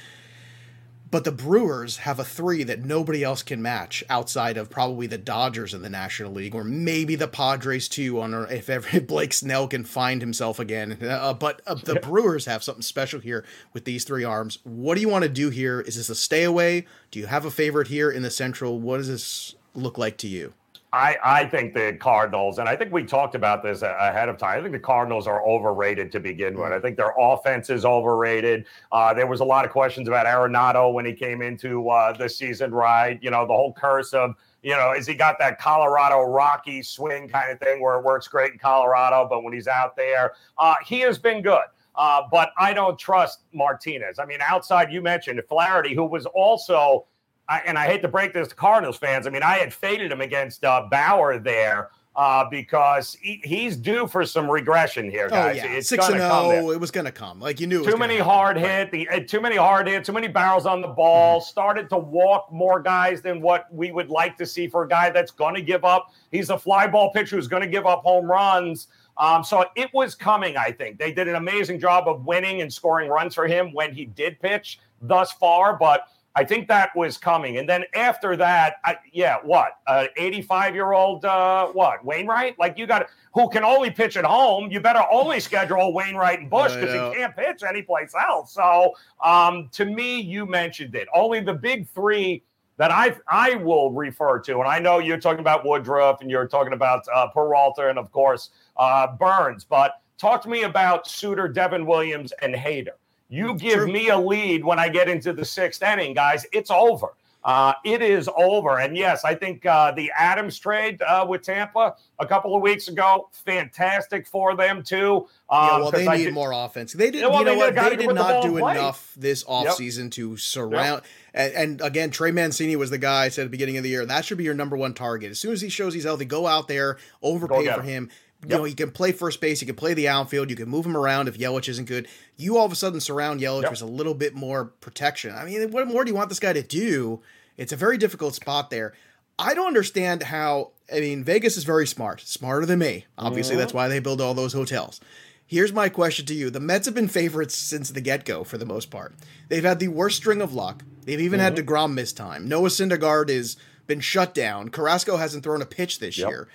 But 1.14 1.26
the 1.26 1.32
Brewers 1.32 1.98
have 1.98 2.18
a 2.18 2.24
three 2.24 2.64
that 2.64 2.86
nobody 2.86 3.24
else 3.24 3.44
can 3.44 3.62
match 3.62 4.04
outside 4.10 4.58
of 4.58 4.72
probably 4.72 5.06
the 5.06 5.20
Dodgers 5.20 5.76
in 5.76 5.84
the 5.84 5.90
National 5.90 6.32
League, 6.32 6.56
or 6.56 6.64
maybe 6.64 7.16
the 7.16 7.28
Padres 7.28 7.88
too. 7.88 8.20
On 8.20 8.34
if 8.50 8.68
ever 8.68 9.00
Blake 9.08 9.32
Snell 9.32 9.68
can 9.68 9.84
find 9.84 10.22
himself 10.22 10.58
again. 10.58 10.98
Uh, 11.04 11.36
but 11.36 11.62
uh, 11.68 11.76
the 11.76 12.00
Brewers 12.00 12.46
have 12.46 12.64
something 12.64 12.82
special 12.82 13.20
here 13.20 13.46
with 13.74 13.86
these 13.86 14.06
three 14.06 14.24
arms. 14.24 14.58
What 14.64 14.96
do 14.96 15.02
you 15.02 15.08
want 15.08 15.22
to 15.22 15.30
do 15.30 15.52
here? 15.52 15.82
Is 15.82 15.98
this 15.98 16.10
a 16.10 16.16
stay 16.16 16.46
away? 16.46 16.88
Do 17.12 17.20
you 17.20 17.28
have 17.28 17.46
a 17.46 17.52
favorite 17.52 17.90
here 17.90 18.10
in 18.10 18.24
the 18.24 18.32
Central? 18.32 18.80
What 18.80 18.98
does 18.98 19.08
this 19.08 19.54
look 19.76 20.00
like 20.00 20.18
to 20.18 20.28
you? 20.28 20.56
I, 20.94 21.18
I 21.24 21.46
think 21.46 21.74
the 21.74 21.98
Cardinals, 22.00 22.60
and 22.60 22.70
I 22.70 22.76
think 22.76 22.94
we 22.94 23.04
talked 23.04 23.34
about 23.34 23.64
this 23.64 23.82
ahead 23.82 24.30
of 24.30 24.38
time. 24.38 24.60
I 24.60 24.62
think 24.62 24.74
the 24.74 24.80
Cardinals 24.80 25.26
are 25.26 25.44
overrated 25.44 26.12
to 26.12 26.20
begin 26.20 26.56
with. 26.56 26.72
I 26.72 26.80
think 26.80 26.98
their 26.98 27.16
offense 27.18 27.72
is 27.72 27.84
overrated. 27.84 28.66
Uh, 28.92 29.12
there 29.12 29.26
was 29.26 29.40
a 29.40 29.44
lot 29.44 29.66
of 29.66 29.72
questions 29.72 30.08
about 30.08 30.28
Arenado 30.28 30.94
when 30.94 31.04
he 31.04 31.14
came 31.14 31.42
into 31.42 31.90
uh, 31.90 32.14
the 32.14 32.30
season, 32.30 32.72
right? 32.72 33.18
You 33.24 33.32
know, 33.32 33.48
the 33.48 33.54
whole 33.54 33.74
curse 33.74 34.14
of, 34.14 34.36
you 34.62 34.74
know, 34.74 34.94
is 34.94 35.08
he 35.08 35.16
got 35.16 35.40
that 35.40 35.60
Colorado 35.60 36.22
Rocky 36.22 36.84
swing 36.84 37.28
kind 37.28 37.52
of 37.52 37.60
thing 37.60 37.82
where 37.82 37.98
it 37.98 38.04
works 38.04 38.28
great 38.28 38.54
in 38.54 38.60
Colorado, 38.60 39.28
but 39.28 39.44
when 39.44 39.52
he's 39.52 39.68
out 39.68 39.96
there, 39.96 40.34
uh, 40.60 40.76
he 40.86 41.00
has 41.00 41.18
been 41.18 41.42
good. 41.42 41.66
Uh, 41.96 42.22
but 42.32 42.52
I 42.56 42.72
don't 42.72 43.00
trust 43.00 43.42
Martinez. 43.52 44.20
I 44.20 44.26
mean, 44.26 44.40
outside 44.42 44.92
you 44.92 45.02
mentioned 45.02 45.42
Flaherty, 45.50 45.96
who 45.96 46.06
was 46.06 46.28
also 46.28 47.06
I, 47.50 47.60
and 47.66 47.78
I 47.78 47.86
hate 47.86 48.02
to 48.04 48.08
break 48.08 48.34
this 48.34 48.48
to 48.50 48.56
Cardinals 48.56 48.98
fans. 48.98 49.28
I 49.28 49.30
mean, 49.30 49.44
I 49.44 49.58
had 49.58 49.74
faded 49.74 50.12
him 50.12 50.22
against 50.22 50.64
uh, 50.64 50.88
Bauer 50.90 51.40
there 51.40 51.90
uh, 52.16 52.48
because 52.50 53.18
he, 53.22 53.42
he's 53.44 53.76
due 53.76 54.08
for 54.08 54.26
some 54.26 54.50
regression 54.50 55.10
here, 55.10 55.26
oh, 55.28 55.30
guys. 55.30 55.60
Oh, 55.62 55.66
yeah. 55.66 55.74
It's 55.74 55.90
Six 55.90 56.08
and 56.08 56.20
zero. 56.20 56.72
It 56.72 56.80
was 56.80 56.92
going 56.92 57.06
to 57.06 57.12
come. 57.12 57.40
Like 57.40 57.60
you 57.60 57.68
knew. 57.68 57.84
too 57.84 57.98
many 57.98 58.18
hard 58.18 58.58
hit. 58.58 58.92
The 58.92 59.10
uh, 59.10 59.22
too 59.28 59.42
many 59.42 59.56
hard 59.56 59.88
hit. 59.88 60.06
Too 60.06 60.12
many 60.12 60.28
barrels 60.28 60.66
on 60.66 60.82
the 60.82 60.88
ball. 60.88 61.40
Mm-hmm. 61.40 61.50
Started 61.50 61.90
to 61.90 61.98
walk 61.98 62.52
more 62.52 62.80
guys 62.80 63.22
than 63.22 63.42
what 63.42 63.66
we 63.74 63.92
would 63.92 64.10
like 64.10 64.38
to 64.38 64.46
see 64.46 64.68
for 64.68 64.84
a 64.84 64.88
guy 64.88 65.10
that's 65.10 65.32
going 65.32 65.56
to 65.56 65.62
give 65.62 65.84
up. 65.84 66.14
He's 66.32 66.50
a 66.50 66.58
fly 66.58 66.88
ball 66.88 67.12
pitcher 67.12 67.36
who's 67.36 67.48
going 67.48 67.64
to 67.64 67.70
give 67.70 67.86
up 67.86 68.04
home 68.04 68.30
runs. 68.30 68.88
Um, 69.18 69.44
so 69.44 69.66
it 69.76 69.90
was 69.94 70.16
coming. 70.16 70.58
I 70.58 70.72
think 70.72 70.98
they 70.98 71.12
did 71.12 71.28
an 71.28 71.36
amazing 71.36 71.80
job 71.80 72.08
of 72.08 72.26
winning 72.26 72.62
and 72.62 72.72
scoring 72.72 73.10
runs 73.10 73.36
for 73.36 73.48
him 73.48 73.72
when 73.74 73.94
he 73.94 74.06
did 74.06 74.40
pitch 74.40 74.80
thus 75.02 75.32
far, 75.34 75.78
but 75.78 76.08
I 76.36 76.44
think 76.44 76.68
that 76.68 76.96
was 76.96 77.18
coming. 77.18 77.58
And 77.58 77.70
then 77.70 77.84
after 77.94 78.36
that, 78.38 78.78
I, 78.84 78.98
yeah, 79.12 79.38
what? 79.44 79.78
Uh, 79.86 80.06
85 80.18 80.74
year 80.74 80.92
old, 80.92 81.26
uh, 81.26 81.68
what? 81.68 82.04
Wainwright? 82.04 82.58
Like 82.58 82.78
you 82.78 82.88
got 82.88 83.08
who 83.34 83.50
can 83.50 83.64
only 83.64 83.92
pitch 83.92 84.18
at 84.18 84.26
home. 84.26 84.72
You 84.72 84.80
better 84.80 85.04
only 85.12 85.40
schedule 85.40 85.94
Wainwright 85.94 86.40
and 86.40 86.50
Busch 86.50 86.74
because 86.74 86.92
he 86.92 87.18
can't 87.20 87.36
pitch 87.36 87.62
anyplace 87.68 88.14
else. 88.16 88.52
So 88.52 88.94
um, 89.24 89.70
to 89.74 89.86
me, 89.86 90.22
you 90.22 90.46
mentioned 90.48 90.96
it. 90.96 91.08
Only 91.14 91.40
the 91.40 91.54
big 91.54 91.88
three 91.88 92.44
that 92.78 92.90
I 92.90 93.16
I 93.28 93.56
will 93.56 93.92
refer 93.92 94.40
to, 94.40 94.60
and 94.60 94.68
I 94.68 94.80
know 94.80 94.98
you're 94.98 95.20
talking 95.20 95.42
about 95.42 95.64
Woodruff 95.64 96.22
and 96.22 96.32
you're 96.32 96.48
talking 96.48 96.74
about 96.74 97.04
uh, 97.14 97.28
Peralta 97.28 97.90
and 97.90 98.00
of 98.00 98.12
course 98.12 98.50
uh, 98.78 99.08
Burnes, 99.16 99.64
but 99.64 100.02
talk 100.18 100.42
to 100.44 100.50
me 100.50 100.64
about 100.64 101.08
Suter, 101.08 101.48
Devin 101.48 101.86
Williams, 101.86 102.34
and 102.42 102.56
Hader. 102.56 102.98
You 103.34 103.56
give 103.56 103.80
True. 103.80 103.92
me 103.92 104.10
a 104.10 104.18
lead 104.18 104.64
when 104.64 104.78
I 104.78 104.90
get 104.90 105.10
into 105.10 105.34
the 105.34 105.44
sixth 105.44 105.82
inning, 105.82 106.14
guys. 106.14 106.46
It's 106.52 106.70
over. 106.70 107.16
Uh, 107.44 107.74
it 107.84 108.04
is 108.04 108.30
over. 108.38 108.80
And 108.80 108.96
yes, 108.96 109.26
I 109.26 109.34
think 109.34 109.66
uh, 109.66 109.92
the 109.92 110.12
Adams 110.16 110.60
trade 110.60 111.02
uh, 111.02 111.26
with 111.28 111.42
Tampa 111.42 111.96
a 112.20 112.28
couple 112.28 112.56
of 112.56 112.62
weeks 112.62 112.90
ago, 112.90 113.30
fantastic 113.32 114.28
for 114.28 114.56
them 114.56 114.84
too. 114.84 115.28
Um, 115.50 115.68
yeah, 115.68 115.78
well, 115.80 115.92
they 115.92 116.08
need 116.26 116.34
more 116.34 116.52
offense. 116.54 116.94
They 116.94 117.10
did. 117.10 117.24
Well, 117.24 117.40
you 117.40 117.46
know 117.46 117.56
what? 117.56 117.74
They 117.74 117.96
did 117.96 118.14
not 118.14 118.44
the 118.44 118.50
do 118.50 118.58
enough 118.58 119.16
this 119.18 119.44
offseason 119.46 120.04
yep. 120.04 120.12
to 120.12 120.38
surround. 120.38 121.02
Yep. 121.02 121.06
And, 121.34 121.54
and, 121.56 121.82
again, 121.82 122.12
Trey 122.12 122.30
Mancini 122.30 122.76
was 122.76 122.92
the 122.92 123.00
guy 123.00 123.24
I 123.24 123.30
said 123.30 123.42
at 123.42 123.46
the 123.46 123.50
beginning 123.50 123.78
of 123.78 123.84
the 123.84 123.90
year. 123.90 124.06
That 124.06 124.24
should 124.26 124.38
be 124.38 124.44
your 124.44 124.54
number 124.54 124.78
one 124.78 124.94
target. 124.94 125.32
As 125.32 125.40
soon 125.40 125.54
as 125.54 125.62
he 125.62 125.70
shows 125.70 125.96
he's 125.96 126.04
healthy, 126.04 126.26
go 126.26 126.46
out 126.46 126.68
there, 126.68 126.98
overpay 127.24 127.66
for 127.66 127.82
him. 127.82 128.04
Yep. 128.04 128.14
You 128.44 128.58
know, 128.58 128.64
he 128.64 128.74
can 128.74 128.92
play 128.92 129.12
first 129.12 129.40
base, 129.40 129.60
he 129.60 129.66
can 129.66 129.76
play 129.76 129.94
the 129.94 130.08
outfield, 130.08 130.50
you 130.50 130.56
can 130.56 130.70
move 130.70 130.86
him 130.86 130.98
around 130.98 131.28
if 131.28 131.38
Yelich 131.38 131.70
isn't 131.70 131.88
good. 131.88 132.08
You 132.38 132.58
all 132.58 132.66
of 132.66 132.72
a 132.72 132.76
sudden 132.76 133.00
surround 133.00 133.40
Yelich 133.40 133.64
yep. 133.64 133.72
with 133.72 133.82
a 133.82 133.86
little 133.86 134.14
bit 134.14 134.34
more 134.36 134.66
protection. 134.66 135.34
I 135.34 135.46
mean, 135.46 135.72
what 135.72 135.88
more 135.88 136.04
do 136.04 136.12
you 136.12 136.16
want 136.16 136.30
this 136.30 136.40
guy 136.40 136.54
to 136.54 136.62
do? 136.62 137.22
It's 137.58 137.72
a 137.72 137.78
very 137.78 137.98
difficult 137.98 138.36
spot 138.36 138.70
there. 138.70 138.94
I 139.40 139.54
don't 139.54 139.68
understand 139.68 140.24
how. 140.24 140.72
I 140.94 141.00
mean, 141.00 141.24
Vegas 141.24 141.58
is 141.58 141.64
very 141.64 141.88
smart, 141.88 142.22
smarter 142.22 142.66
than 142.66 142.80
me. 142.80 143.06
Obviously, 143.18 143.54
mm-hmm. 143.54 143.60
that's 143.60 143.74
why 143.74 143.88
they 143.88 144.00
build 144.00 144.22
all 144.22 144.34
those 144.34 144.54
hotels. 144.54 145.00
Here's 145.46 145.74
my 145.74 145.90
question 145.90 146.26
to 146.28 146.34
you: 146.34 146.50
The 146.50 146.60
Mets 146.60 146.86
have 146.86 146.96
been 146.96 147.08
favorites 147.08 147.56
since 147.56 147.90
the 147.90 148.02
get-go 148.02 148.44
for 148.44 148.58
the 148.58 148.66
most 148.66 148.92
part. 148.92 149.14
They've 149.50 149.64
had 149.64 149.80
the 149.80 149.88
worst 149.88 150.18
string 150.18 150.42
of 150.42 150.54
luck. 150.54 150.84
They've 151.06 151.20
even 151.20 151.40
mm-hmm. 151.40 151.56
had 151.56 151.66
Degrom 151.66 151.94
miss 151.94 152.14
time. 152.14 152.48
Noah 152.48 152.70
Syndergaard 152.70 153.30
has 153.30 153.58
been 153.88 154.00
shut 154.00 154.34
down. 154.34 154.70
Carrasco 154.70 155.18
hasn't 155.18 155.44
thrown 155.44 155.62
a 155.62 155.66
pitch 155.66 156.00
this 156.00 156.18
yep. 156.18 156.30
year 156.30 156.48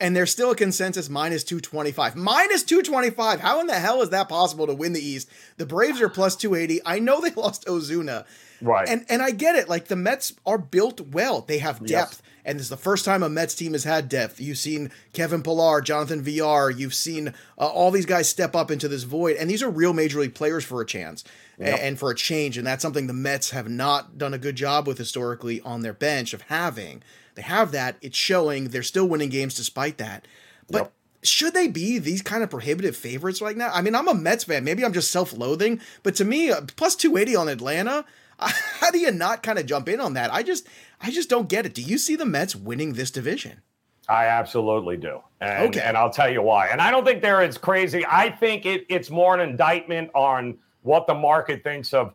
and 0.00 0.14
there's 0.14 0.30
still 0.30 0.50
a 0.50 0.56
consensus 0.56 1.08
minus 1.08 1.44
225. 1.44 2.16
Minus 2.16 2.62
225. 2.64 3.40
How 3.40 3.60
in 3.60 3.66
the 3.66 3.74
hell 3.74 4.02
is 4.02 4.10
that 4.10 4.28
possible 4.28 4.66
to 4.66 4.74
win 4.74 4.92
the 4.92 5.00
East? 5.00 5.28
The 5.56 5.66
Braves 5.66 6.00
are 6.00 6.08
plus 6.08 6.36
280. 6.36 6.82
I 6.84 6.98
know 6.98 7.20
they 7.20 7.30
lost 7.40 7.66
Ozuna. 7.66 8.26
Right. 8.60 8.88
And 8.88 9.04
and 9.08 9.22
I 9.22 9.30
get 9.30 9.56
it. 9.56 9.68
Like 9.68 9.86
the 9.86 9.96
Mets 9.96 10.34
are 10.44 10.58
built 10.58 11.00
well. 11.00 11.42
They 11.42 11.58
have 11.58 11.78
depth. 11.80 11.90
Yes. 11.90 12.22
And 12.46 12.60
this 12.60 12.66
is 12.66 12.70
the 12.70 12.76
first 12.76 13.04
time 13.04 13.24
a 13.24 13.28
Mets 13.28 13.56
team 13.56 13.72
has 13.72 13.82
had 13.82 14.08
depth. 14.08 14.40
You've 14.40 14.56
seen 14.56 14.92
Kevin 15.12 15.42
Pillar, 15.42 15.80
Jonathan 15.80 16.22
Villar, 16.22 16.70
You've 16.70 16.94
seen 16.94 17.28
uh, 17.58 17.66
all 17.66 17.90
these 17.90 18.06
guys 18.06 18.28
step 18.28 18.54
up 18.54 18.70
into 18.70 18.86
this 18.86 19.02
void. 19.02 19.36
And 19.36 19.50
these 19.50 19.64
are 19.64 19.68
real 19.68 19.92
major 19.92 20.20
league 20.20 20.36
players 20.36 20.64
for 20.64 20.80
a 20.80 20.86
chance 20.86 21.24
yep. 21.58 21.80
and 21.82 21.98
for 21.98 22.08
a 22.10 22.14
change. 22.14 22.56
And 22.56 22.64
that's 22.64 22.82
something 22.82 23.08
the 23.08 23.12
Mets 23.12 23.50
have 23.50 23.68
not 23.68 24.16
done 24.16 24.32
a 24.32 24.38
good 24.38 24.54
job 24.54 24.86
with 24.86 24.96
historically 24.96 25.60
on 25.62 25.80
their 25.80 25.92
bench 25.92 26.32
of 26.32 26.42
having. 26.42 27.02
They 27.36 27.42
have 27.42 27.72
that. 27.72 27.96
It's 28.02 28.16
showing. 28.16 28.68
They're 28.68 28.82
still 28.82 29.06
winning 29.06 29.28
games 29.28 29.54
despite 29.54 29.98
that. 29.98 30.26
But 30.68 30.78
yep. 30.78 30.92
should 31.22 31.54
they 31.54 31.68
be 31.68 31.98
these 31.98 32.22
kind 32.22 32.42
of 32.42 32.50
prohibitive 32.50 32.96
favorites 32.96 33.40
right 33.40 33.56
now? 33.56 33.70
I 33.72 33.82
mean, 33.82 33.94
I'm 33.94 34.08
a 34.08 34.14
Mets 34.14 34.44
fan. 34.44 34.64
Maybe 34.64 34.84
I'm 34.84 34.92
just 34.92 35.12
self-loathing, 35.12 35.80
but 36.02 36.16
to 36.16 36.24
me, 36.24 36.50
uh, 36.50 36.62
plus 36.76 36.96
280 36.96 37.36
on 37.36 37.48
Atlanta. 37.48 38.04
How 38.38 38.90
do 38.90 38.98
you 38.98 39.12
not 39.12 39.42
kind 39.42 39.58
of 39.58 39.64
jump 39.64 39.88
in 39.88 39.98
on 39.98 40.12
that? 40.14 40.32
I 40.32 40.42
just, 40.42 40.66
I 41.00 41.10
just 41.10 41.30
don't 41.30 41.48
get 41.48 41.64
it. 41.64 41.74
Do 41.74 41.80
you 41.80 41.96
see 41.96 42.16
the 42.16 42.26
Mets 42.26 42.54
winning 42.54 42.92
this 42.92 43.10
division? 43.10 43.62
I 44.08 44.26
absolutely 44.26 44.96
do. 44.96 45.20
And, 45.40 45.68
okay. 45.68 45.80
and 45.80 45.96
I'll 45.96 46.10
tell 46.10 46.30
you 46.30 46.42
why. 46.42 46.68
And 46.68 46.80
I 46.80 46.90
don't 46.90 47.04
think 47.04 47.22
they're 47.22 47.42
as 47.42 47.58
crazy. 47.58 48.04
I 48.06 48.30
think 48.30 48.66
it, 48.66 48.86
it's 48.88 49.10
more 49.10 49.34
an 49.34 49.40
indictment 49.40 50.10
on 50.14 50.58
what 50.82 51.06
the 51.06 51.14
market 51.14 51.64
thinks 51.64 51.92
of 51.92 52.14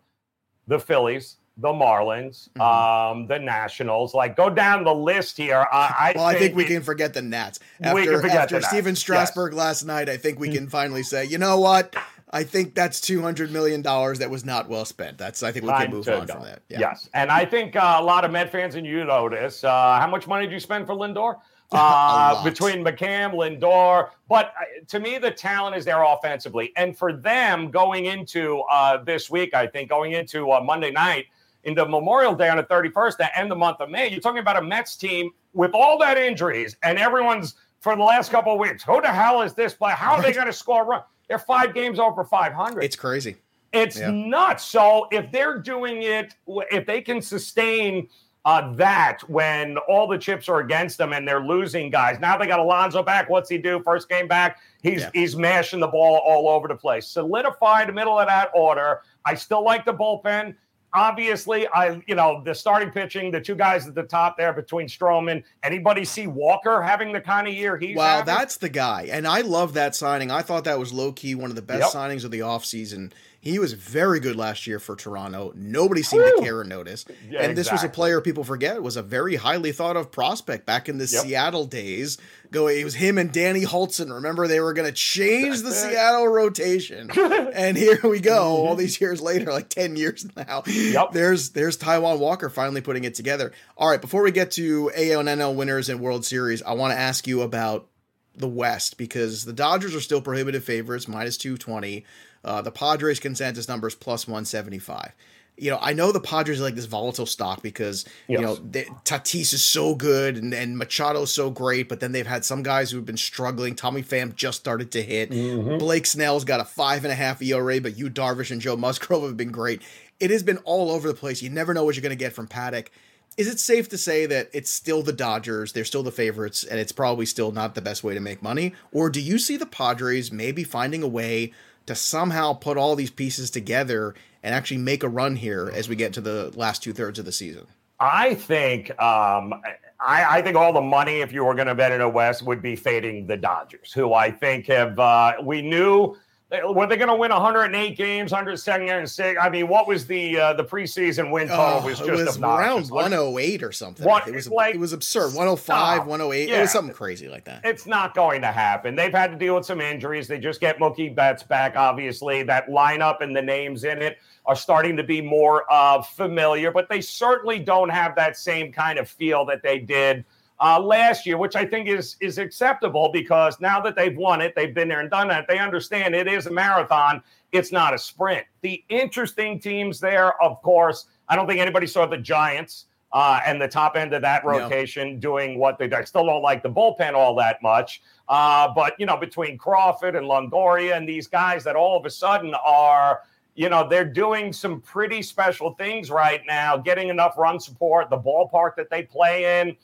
the 0.67 0.79
Phillies, 0.79 1.38
the 1.62 1.69
Marlins, 1.69 2.50
mm-hmm. 2.50 2.62
um, 2.62 3.28
the 3.28 3.39
Nationals. 3.39 4.13
Like, 4.13 4.36
go 4.36 4.50
down 4.50 4.84
the 4.84 4.93
list 4.93 5.38
here. 5.38 5.65
I, 5.71 6.13
I 6.13 6.13
well, 6.15 6.28
think 6.28 6.36
I 6.36 6.39
think 6.39 6.56
we 6.56 6.63
it, 6.65 6.67
can 6.67 6.82
forget 6.82 7.13
the 7.13 7.21
Nats 7.21 7.60
after 7.82 8.28
after 8.28 8.62
Stephen 8.62 8.95
Strasburg 8.95 9.54
yes. 9.54 9.60
last 9.60 9.86
night. 9.86 10.10
I 10.10 10.17
think 10.17 10.39
we 10.39 10.50
mm. 10.50 10.56
can 10.56 10.69
finally 10.69 11.04
say, 11.04 11.26
you 11.26 11.38
know 11.38 11.60
what? 11.60 11.95
I 12.34 12.43
think 12.43 12.76
that's 12.76 13.02
two 13.02 13.21
hundred 13.21 13.52
million 13.52 13.82
dollars 13.82 14.19
that 14.19 14.30
was 14.30 14.45
not 14.45 14.69
well 14.69 14.86
spent. 14.86 15.17
That's 15.17 15.43
I 15.43 15.52
think 15.52 15.65
we 15.65 15.71
can 15.71 15.91
move 15.91 16.08
on 16.08 16.26
go. 16.26 16.34
from 16.34 16.43
that. 16.43 16.62
Yeah. 16.69 16.80
Yes, 16.80 17.10
and 17.13 17.30
I 17.30 17.45
think 17.45 17.76
uh, 17.76 17.97
a 18.00 18.04
lot 18.04 18.26
of 18.26 18.32
Met 18.32 18.52
fans, 18.52 18.76
and 18.76 18.86
you 18.86 19.04
know 19.04 19.30
this. 19.30 19.63
Uh, 19.63 20.00
how 20.00 20.08
much 20.08 20.28
money 20.28 20.45
did 20.45 20.54
you 20.54 20.60
spend 20.60 20.88
for 20.88 20.95
Lindor? 20.95 21.36
Uh, 21.74 22.43
between 22.43 22.84
McCann, 22.84 23.34
Lindor. 23.34 24.10
But 24.28 24.47
uh, 24.60 24.84
to 24.89 25.00
me, 25.00 25.19
the 25.19 25.32
talent 25.32 25.78
is 25.78 25.86
there 25.86 26.04
offensively. 26.04 26.74
And 26.76 26.97
for 26.97 27.13
them 27.13 27.71
going 27.71 28.08
into 28.08 28.60
uh, 28.69 29.02
this 29.06 29.30
week, 29.30 29.54
I 29.54 29.67
think 29.67 29.89
going 29.89 30.12
into 30.12 30.52
uh, 30.52 30.60
Monday 30.60 30.91
night, 30.91 31.28
into 31.63 31.86
Memorial 31.86 32.36
Day 32.36 32.50
on 32.50 32.58
the 32.58 32.63
31st, 32.63 33.17
to 33.17 33.39
end 33.39 33.52
the 33.52 33.56
month 33.56 33.80
of 33.82 33.89
May. 33.89 34.10
You're 34.10 34.19
talking 34.19 34.39
about 34.39 34.58
a 34.58 34.62
Mets 34.62 34.95
team 34.95 35.32
with 35.54 35.71
all 35.74 35.97
that 36.00 36.17
injuries, 36.17 36.76
and 36.84 36.97
everyone's 36.97 37.56
for 37.80 37.95
the 37.95 38.04
last 38.04 38.32
couple 38.32 38.54
of 38.54 38.60
weeks. 38.60 38.84
Who 38.84 39.02
the 39.02 39.12
hell 39.12 39.41
is 39.41 39.54
this 39.54 39.74
play? 39.74 39.93
How 39.93 40.13
are 40.13 40.21
they 40.21 40.34
going 40.34 40.47
to 40.47 40.54
score 40.54 40.86
run? 40.86 41.02
They're 41.28 41.39
five 41.39 41.74
games 41.74 42.00
over 42.00 42.24
500. 42.24 42.84
It's 42.84 42.95
crazy. 42.95 43.38
It's 43.74 43.97
yeah. 43.97 44.12
nuts. 44.12 44.65
So 44.65 45.08
if 45.12 45.32
they're 45.32 45.58
doing 45.58 46.04
it, 46.04 46.36
if 46.47 46.86
they 46.86 47.02
can 47.02 47.21
sustain 47.21 48.08
uh, 48.43 48.74
that 48.74 49.21
when 49.30 49.78
all 49.88 50.08
the 50.08 50.17
chips 50.17 50.50
are 50.50 50.60
against 50.60 50.97
them 50.97 51.13
and 51.13 51.28
they're 51.28 51.45
losing 51.45 51.89
guys. 51.89 52.19
Now 52.19 52.38
they 52.38 52.47
got 52.47 52.60
Alonso 52.60 53.04
back. 53.04 53.30
What's 53.30 53.50
he 53.50 53.58
do? 53.58 53.82
First 53.84 54.10
game 54.10 54.28
back, 54.28 54.60
he's 54.82 55.02
yeah. 55.02 55.10
he's 55.13 55.36
mashing 55.36 55.80
the 55.80 55.88
ball 55.88 56.21
all 56.26 56.50
over 56.50 56.67
the 56.67 56.76
place. 56.76 57.08
Solidify 57.08 57.86
the 57.86 57.93
middle 57.93 58.17
of 58.17 58.28
that 58.28 58.50
order. 58.56 59.02
I 59.26 59.36
still 59.36 59.63
like 59.63 59.86
the 59.86 59.93
bullpen 59.93 60.56
obviously, 60.93 61.67
I 61.67 62.01
you 62.08 62.15
know 62.15 62.41
the 62.43 62.54
starting 62.54 62.91
pitching, 62.91 63.32
the 63.32 63.41
two 63.41 63.56
guys 63.56 63.88
at 63.88 63.95
the 63.95 64.04
top 64.04 64.38
there 64.38 64.54
between 64.54 64.88
Stroman. 64.88 65.43
Anybody 65.63 66.06
see 66.06 66.27
Walker 66.27 66.82
having 66.82 67.12
the 67.12 67.21
kind 67.21 67.47
of 67.47 67.54
year 67.54 67.77
he's? 67.77 67.95
Wow, 67.95 68.17
having? 68.17 68.25
that's 68.25 68.58
the 68.58 68.69
guy, 68.69 69.10
and 69.12 69.27
I 69.27 69.41
love 69.41 69.73
that 69.73 69.95
signing. 69.95 70.32
I 70.32 70.41
thought 70.41 70.65
that 70.65 70.80
was 70.80 70.93
low 70.93 71.12
key 71.12 71.36
one 71.36 71.49
of 71.49 71.56
the 71.56 71.62
best 71.62 71.93
yep. 71.93 72.04
signings 72.04 72.23
of 72.25 72.32
the 72.32 72.39
offseason. 72.39 73.12
He 73.41 73.58
was 73.58 73.73
very 73.73 74.19
good 74.19 74.36
last 74.36 74.67
year 74.67 74.77
for 74.77 74.95
Toronto. 74.95 75.51
Nobody 75.56 76.04
seemed 76.04 76.23
Woo! 76.23 76.36
to 76.38 76.43
care 76.43 76.60
or 76.60 76.63
notice. 76.63 77.06
Yeah, 77.27 77.41
and 77.41 77.58
this 77.58 77.65
exactly. 77.67 77.88
was 77.88 77.91
a 77.91 77.95
player 77.95 78.21
people 78.21 78.43
forget 78.43 78.84
was 78.84 78.97
a 78.97 79.01
very 79.01 79.36
highly 79.36 79.71
thought 79.71 79.97
of 79.97 80.12
prospect 80.12 80.67
back 80.67 80.88
in 80.88 80.99
the 80.99 81.08
yep. 81.08 81.23
Seattle 81.23 81.65
days. 81.65 82.19
Go, 82.51 82.67
it 82.67 82.84
was 82.84 82.93
him 82.93 83.17
and 83.17 83.32
Danny 83.32 83.62
Hultzen. 83.62 84.13
Remember, 84.13 84.47
they 84.47 84.60
were 84.60 84.73
going 84.73 84.88
to 84.88 84.93
change 84.93 85.63
the 85.63 85.71
Seattle 85.71 86.27
rotation, 86.27 87.10
and 87.17 87.75
here 87.75 87.99
we 88.04 88.19
go. 88.19 88.43
All 88.43 88.67
mm-hmm. 88.69 88.80
these 88.80 89.01
years 89.01 89.21
later, 89.21 89.51
like 89.51 89.69
ten 89.69 89.95
years 89.95 90.27
now. 90.38 90.62
Yep. 90.67 91.13
There's 91.13 91.49
there's 91.49 91.80
Taijuan 91.80 92.19
Walker 92.19 92.47
finally 92.47 92.82
putting 92.82 93.06
it 93.06 93.15
together. 93.15 93.51
All 93.75 93.89
right, 93.89 94.01
before 94.01 94.21
we 94.21 94.32
get 94.32 94.51
to 94.51 94.91
AL 94.95 95.27
and 95.27 95.30
NL 95.30 95.56
winners 95.56 95.89
and 95.89 95.99
World 95.99 96.25
Series, 96.25 96.62
I 96.62 96.73
want 96.73 96.93
to 96.93 96.99
ask 96.99 97.25
you 97.25 97.41
about 97.41 97.88
the 98.36 98.47
West 98.47 98.97
because 98.97 99.45
the 99.45 99.54
Dodgers 99.54 99.95
are 99.95 99.99
still 99.99 100.21
prohibitive 100.21 100.63
favorites, 100.63 101.08
minus 101.08 101.38
220. 101.38 102.06
Uh, 102.43 102.62
the 102.62 102.71
Padres 102.71 103.19
consensus 103.19 103.67
number 103.67 103.88
is 103.88 103.95
plus 103.95 104.27
175. 104.27 105.13
You 105.58 105.69
know, 105.69 105.80
I 105.80 105.93
know 105.93 106.12
the 106.12 106.19
Padres 106.19 106.60
are 106.60 106.63
like 106.63 106.75
this 106.75 106.86
volatile 106.86 107.25
stock 107.25 107.62
because, 107.62 108.06
yes. 108.27 108.39
you 108.39 108.45
know, 108.45 108.56
they, 108.56 108.86
Tatis 109.06 109.54
is 109.54 109.63
so 109.63 109.93
good 109.93 110.38
and, 110.38 110.54
and 110.54 110.82
is 110.82 111.32
so 111.32 111.51
great, 111.51 111.88
but 111.88 111.99
then 111.99 112.13
they've 112.13 112.25
had 112.25 112.43
some 112.43 112.63
guys 112.63 112.89
who 112.89 112.97
have 112.97 113.06
been 113.06 113.17
struggling. 113.17 113.75
Tommy 113.75 114.01
Pham 114.01 114.34
just 114.36 114.60
started 114.60 114.91
to 114.93 115.04
hit. 115.04 115.30
Mm-hmm. 115.30 115.77
Blake 115.77 116.08
Snell's 116.08 116.45
got 116.45 116.62
a 116.62 116.65
five 116.65 117.04
and 117.04 117.12
a 117.12 117.15
half 117.15 117.41
ERA, 117.41 117.80
but 117.80 117.97
Yu 117.97 118.10
Darvish 118.10 118.49
and 118.49 118.62
Joe 118.62 118.75
Musgrove 118.75 119.23
have 119.23 119.38
been 119.38 119.51
great. 119.51 119.82
It 120.19 120.32
has 120.32 120.41
been 120.41 120.58
all 120.60 120.89
over 120.89 121.08
the 121.08 121.13
place. 121.13 121.41
You 121.41 121.49
never 121.49 121.73
know 121.73 121.84
what 121.84 121.95
you're 121.95 122.01
going 122.01 122.12
to 122.12 122.15
get 122.15 122.34
from 122.34 122.47
Paddock 122.47 122.89
is 123.38 123.47
it 123.47 123.60
safe 123.60 123.88
to 123.89 123.97
say 123.97 124.25
that 124.25 124.49
it's 124.54 124.69
still 124.69 125.01
the 125.01 125.13
Dodgers, 125.13 125.71
they're 125.71 125.86
still 125.86 126.04
the 126.04 126.12
favorites, 126.12 126.63
and 126.63 126.80
it's 126.80 126.91
probably 126.91 127.25
still 127.25 127.51
not 127.51 127.75
the 127.75 127.82
best 127.82 128.04
way 128.04 128.13
to 128.13 128.19
make 128.19 128.43
money? 128.43 128.73
Or 128.91 129.10
do 129.10 129.21
you 129.21 129.39
see 129.39 129.56
the 129.56 129.65
Padres 129.65 130.32
maybe 130.32 130.63
finding 130.63 131.01
a 131.01 131.08
way 131.08 131.54
to 131.85 131.95
somehow 131.95 132.53
put 132.53 132.77
all 132.77 132.95
these 132.95 133.11
pieces 133.11 133.49
together 133.49 134.15
and 134.43 134.55
actually 134.55 134.77
make 134.77 135.03
a 135.03 135.09
run 135.09 135.35
here 135.35 135.71
as 135.73 135.89
we 135.89 135.95
get 135.95 136.13
to 136.13 136.21
the 136.21 136.51
last 136.55 136.83
two 136.83 136.93
thirds 136.93 137.19
of 137.19 137.25
the 137.25 137.31
season? 137.31 137.67
I 137.99 138.33
think 138.33 138.89
um, 139.01 139.53
I, 139.99 140.37
I, 140.37 140.41
think 140.41 140.57
all 140.57 140.73
the 140.73 140.81
money, 140.81 141.21
if 141.21 141.31
you 141.31 141.45
were 141.45 141.53
going 141.53 141.67
to 141.67 141.75
bet 141.75 141.91
in 141.91 141.99
the 141.99 142.09
West, 142.09 142.41
would 142.41 142.61
be 142.61 142.75
fading 142.75 143.27
the 143.27 143.37
Dodgers, 143.37 143.93
who 143.93 144.13
I 144.13 144.31
think 144.31 144.65
have 144.67 144.97
uh, 144.97 145.33
we 145.43 145.61
knew 145.61 146.17
were 146.51 146.85
they 146.85 146.97
going 146.97 147.07
to 147.07 147.15
win 147.15 147.31
108 147.31 147.95
games, 147.95 148.31
176? 148.31 149.39
I 149.41 149.49
mean, 149.49 149.69
what 149.69 149.87
was 149.87 150.05
the 150.05 150.37
uh, 150.37 150.53
the 150.53 150.65
preseason 150.65 151.31
win 151.31 151.47
total? 151.47 151.79
Oh, 151.81 151.85
was 151.85 151.99
just 151.99 152.09
it 152.09 152.25
was 152.25 152.37
around 152.37 152.89
108 152.89 153.63
or 153.63 153.71
something. 153.71 154.05
What, 154.05 154.27
it 154.27 154.35
was 154.35 154.49
like, 154.49 154.75
it 154.75 154.79
was 154.79 154.91
absurd. 154.91 155.27
105, 155.27 155.63
stop. 155.63 156.07
108. 156.07 156.49
Yeah. 156.49 156.57
It 156.57 156.61
was 156.61 156.71
something 156.71 156.93
crazy 156.93 157.29
like 157.29 157.45
that. 157.45 157.61
It's 157.63 157.85
not 157.85 158.13
going 158.13 158.41
to 158.41 158.51
happen. 158.51 158.95
They've 158.95 159.13
had 159.13 159.31
to 159.31 159.37
deal 159.37 159.55
with 159.55 159.65
some 159.65 159.79
injuries. 159.79 160.27
They 160.27 160.39
just 160.39 160.59
get 160.59 160.77
Mookie 160.77 161.15
Betts 161.15 161.43
back. 161.43 161.77
Obviously, 161.77 162.43
that 162.43 162.67
lineup 162.67 163.21
and 163.21 163.33
the 163.33 163.41
names 163.41 163.85
in 163.85 164.01
it 164.01 164.17
are 164.45 164.55
starting 164.55 164.97
to 164.97 165.03
be 165.03 165.21
more 165.21 165.71
uh, 165.71 166.01
familiar, 166.01 166.71
but 166.71 166.89
they 166.89 166.99
certainly 166.99 167.59
don't 167.59 167.89
have 167.89 168.15
that 168.15 168.35
same 168.35 168.73
kind 168.73 168.99
of 168.99 169.07
feel 169.07 169.45
that 169.45 169.63
they 169.63 169.79
did 169.79 170.25
uh, 170.62 170.80
last 170.80 171.26
year, 171.26 171.38
which 171.38 171.56
I 171.56 171.65
think 171.65 171.89
is 171.89 172.15
is 172.21 172.38
acceptable 172.38 173.10
because 173.12 173.60
now 173.60 173.82
that 173.82 173.95
they've 173.95 174.15
won 174.15 174.41
it, 174.41 174.54
they've 174.56 174.74
been 174.74 174.88
there 174.88 175.00
and 175.00 175.10
done 175.10 175.28
that. 175.30 175.47
They 175.47 175.58
understand 175.58 176.15
it 176.15 176.28
is 176.28 176.45
a 176.45 176.52
marathon; 176.52 177.24
it's 177.52 177.71
not 177.71 177.93
a 177.93 177.97
sprint. 177.97 178.45
The 178.62 178.84
interesting 178.89 179.60
teams 179.60 180.00
there, 180.00 180.41
of 180.41 180.62
course, 180.62 181.08
I 181.28 181.36
don't 181.36 181.47
think 181.47 181.60
anybody 181.60 181.88
saw 181.88 182.06
the 182.06 182.17
Giants. 182.17 182.86
Uh, 183.13 183.41
and 183.45 183.62
the 183.62 183.67
top 183.67 183.97
end 183.97 184.13
of 184.13 184.21
that 184.21 184.45
rotation 184.45 185.19
doing 185.19 185.60
what 185.60 185.78
they 185.78 185.86
do. 185.86 185.97
I 185.97 186.04
still 186.06 186.26
don't 186.26 186.41
like 186.41 186.63
the 186.63 186.69
bullpen 186.69 187.13
all 187.13 187.36
that 187.36 187.62
much. 187.62 188.02
Uh, 188.30 188.74
but, 188.74 188.93
you 188.97 189.06
know, 189.06 189.17
between 189.17 189.58
Crawford 189.58 190.15
and 190.15 190.26
Longoria 190.26 190.95
and 190.95 191.06
these 191.06 191.28
guys 191.28 191.62
that 191.65 191.76
all 191.76 192.00
of 192.00 192.06
a 192.06 192.10
sudden 192.10 192.56
are, 192.65 193.24
you 193.54 193.67
know, 193.67 193.86
they're 193.86 194.06
doing 194.06 194.54
some 194.54 194.80
pretty 194.80 195.21
special 195.21 195.74
things 195.74 196.10
right 196.10 196.39
now, 196.47 196.78
getting 196.78 197.10
enough 197.10 197.38
run 197.38 197.60
support, 197.60 198.10
the 198.10 198.17
ballpark 198.17 198.78
that 198.78 198.89
they 198.89 199.04
play 199.04 199.60
in 199.60 199.76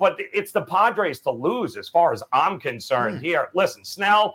but 0.00 0.16
it's 0.18 0.50
the 0.50 0.62
Padres 0.62 1.20
to 1.20 1.30
lose 1.30 1.76
as 1.76 1.88
far 1.88 2.12
as 2.14 2.22
I'm 2.32 2.58
concerned 2.58 3.20
mm. 3.20 3.22
here. 3.22 3.48
Listen, 3.54 3.84
Snell, 3.84 4.34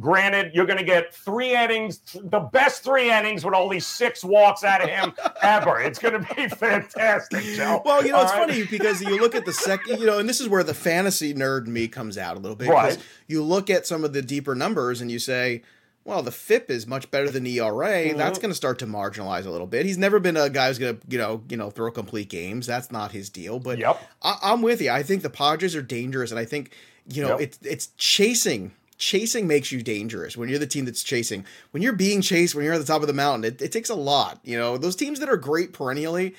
granted, 0.00 0.50
you're 0.52 0.66
going 0.66 0.80
to 0.80 0.84
get 0.84 1.14
three 1.14 1.54
innings, 1.54 2.00
the 2.24 2.40
best 2.40 2.82
three 2.82 3.08
innings 3.08 3.44
with 3.44 3.54
only 3.54 3.78
six 3.78 4.24
walks 4.24 4.64
out 4.64 4.82
of 4.82 4.88
him 4.88 5.14
ever. 5.42 5.80
It's 5.80 6.00
going 6.00 6.20
to 6.20 6.34
be 6.34 6.48
fantastic, 6.56 7.42
Joe. 7.54 7.80
Well, 7.84 8.04
you 8.04 8.10
know, 8.10 8.18
All 8.18 8.22
it's 8.24 8.32
right? 8.32 8.48
funny 8.48 8.64
because 8.64 9.00
you 9.00 9.20
look 9.20 9.36
at 9.36 9.44
the 9.44 9.52
second, 9.52 10.00
you 10.00 10.06
know, 10.06 10.18
and 10.18 10.28
this 10.28 10.40
is 10.40 10.48
where 10.48 10.64
the 10.64 10.74
fantasy 10.74 11.32
nerd 11.32 11.68
me 11.68 11.86
comes 11.86 12.18
out 12.18 12.36
a 12.36 12.40
little 12.40 12.56
bit. 12.56 12.68
Right. 12.68 12.98
You 13.28 13.44
look 13.44 13.70
at 13.70 13.86
some 13.86 14.02
of 14.02 14.12
the 14.12 14.20
deeper 14.20 14.56
numbers 14.56 15.00
and 15.00 15.12
you 15.12 15.20
say, 15.20 15.62
well, 16.04 16.22
the 16.22 16.32
FIP 16.32 16.70
is 16.70 16.86
much 16.86 17.10
better 17.10 17.30
than 17.30 17.46
ERA. 17.46 17.70
Mm-hmm. 17.70 18.18
That's 18.18 18.38
going 18.38 18.50
to 18.50 18.56
start 18.56 18.78
to 18.80 18.86
marginalize 18.86 19.46
a 19.46 19.50
little 19.50 19.66
bit. 19.66 19.86
He's 19.86 19.98
never 19.98 20.18
been 20.18 20.36
a 20.36 20.50
guy 20.50 20.68
who's 20.68 20.78
going 20.78 20.98
to, 20.98 21.06
you 21.08 21.18
know, 21.18 21.42
you 21.48 21.56
know, 21.56 21.70
throw 21.70 21.90
complete 21.90 22.28
games. 22.28 22.66
That's 22.66 22.90
not 22.90 23.12
his 23.12 23.30
deal. 23.30 23.60
But 23.60 23.78
yep. 23.78 24.02
I, 24.20 24.52
am 24.52 24.62
with 24.62 24.80
you. 24.80 24.90
I 24.90 25.02
think 25.02 25.22
the 25.22 25.30
Padres 25.30 25.76
are 25.76 25.82
dangerous, 25.82 26.30
and 26.30 26.40
I 26.40 26.44
think, 26.44 26.72
you 27.08 27.22
know, 27.22 27.38
yep. 27.38 27.40
it's 27.40 27.58
it's 27.62 27.86
chasing. 27.96 28.72
Chasing 28.98 29.48
makes 29.48 29.72
you 29.72 29.82
dangerous 29.82 30.36
when 30.36 30.48
you're 30.48 30.60
the 30.60 30.66
team 30.66 30.84
that's 30.84 31.02
chasing. 31.02 31.44
When 31.72 31.82
you're 31.82 31.92
being 31.92 32.20
chased, 32.20 32.54
when 32.54 32.64
you're 32.64 32.74
at 32.74 32.78
the 32.78 32.84
top 32.84 33.00
of 33.00 33.08
the 33.08 33.12
mountain, 33.12 33.44
it, 33.52 33.60
it 33.60 33.72
takes 33.72 33.90
a 33.90 33.96
lot. 33.96 34.38
You 34.44 34.58
know, 34.58 34.78
those 34.78 34.94
teams 34.94 35.18
that 35.20 35.28
are 35.28 35.36
great 35.36 35.72
perennially, 35.72 36.34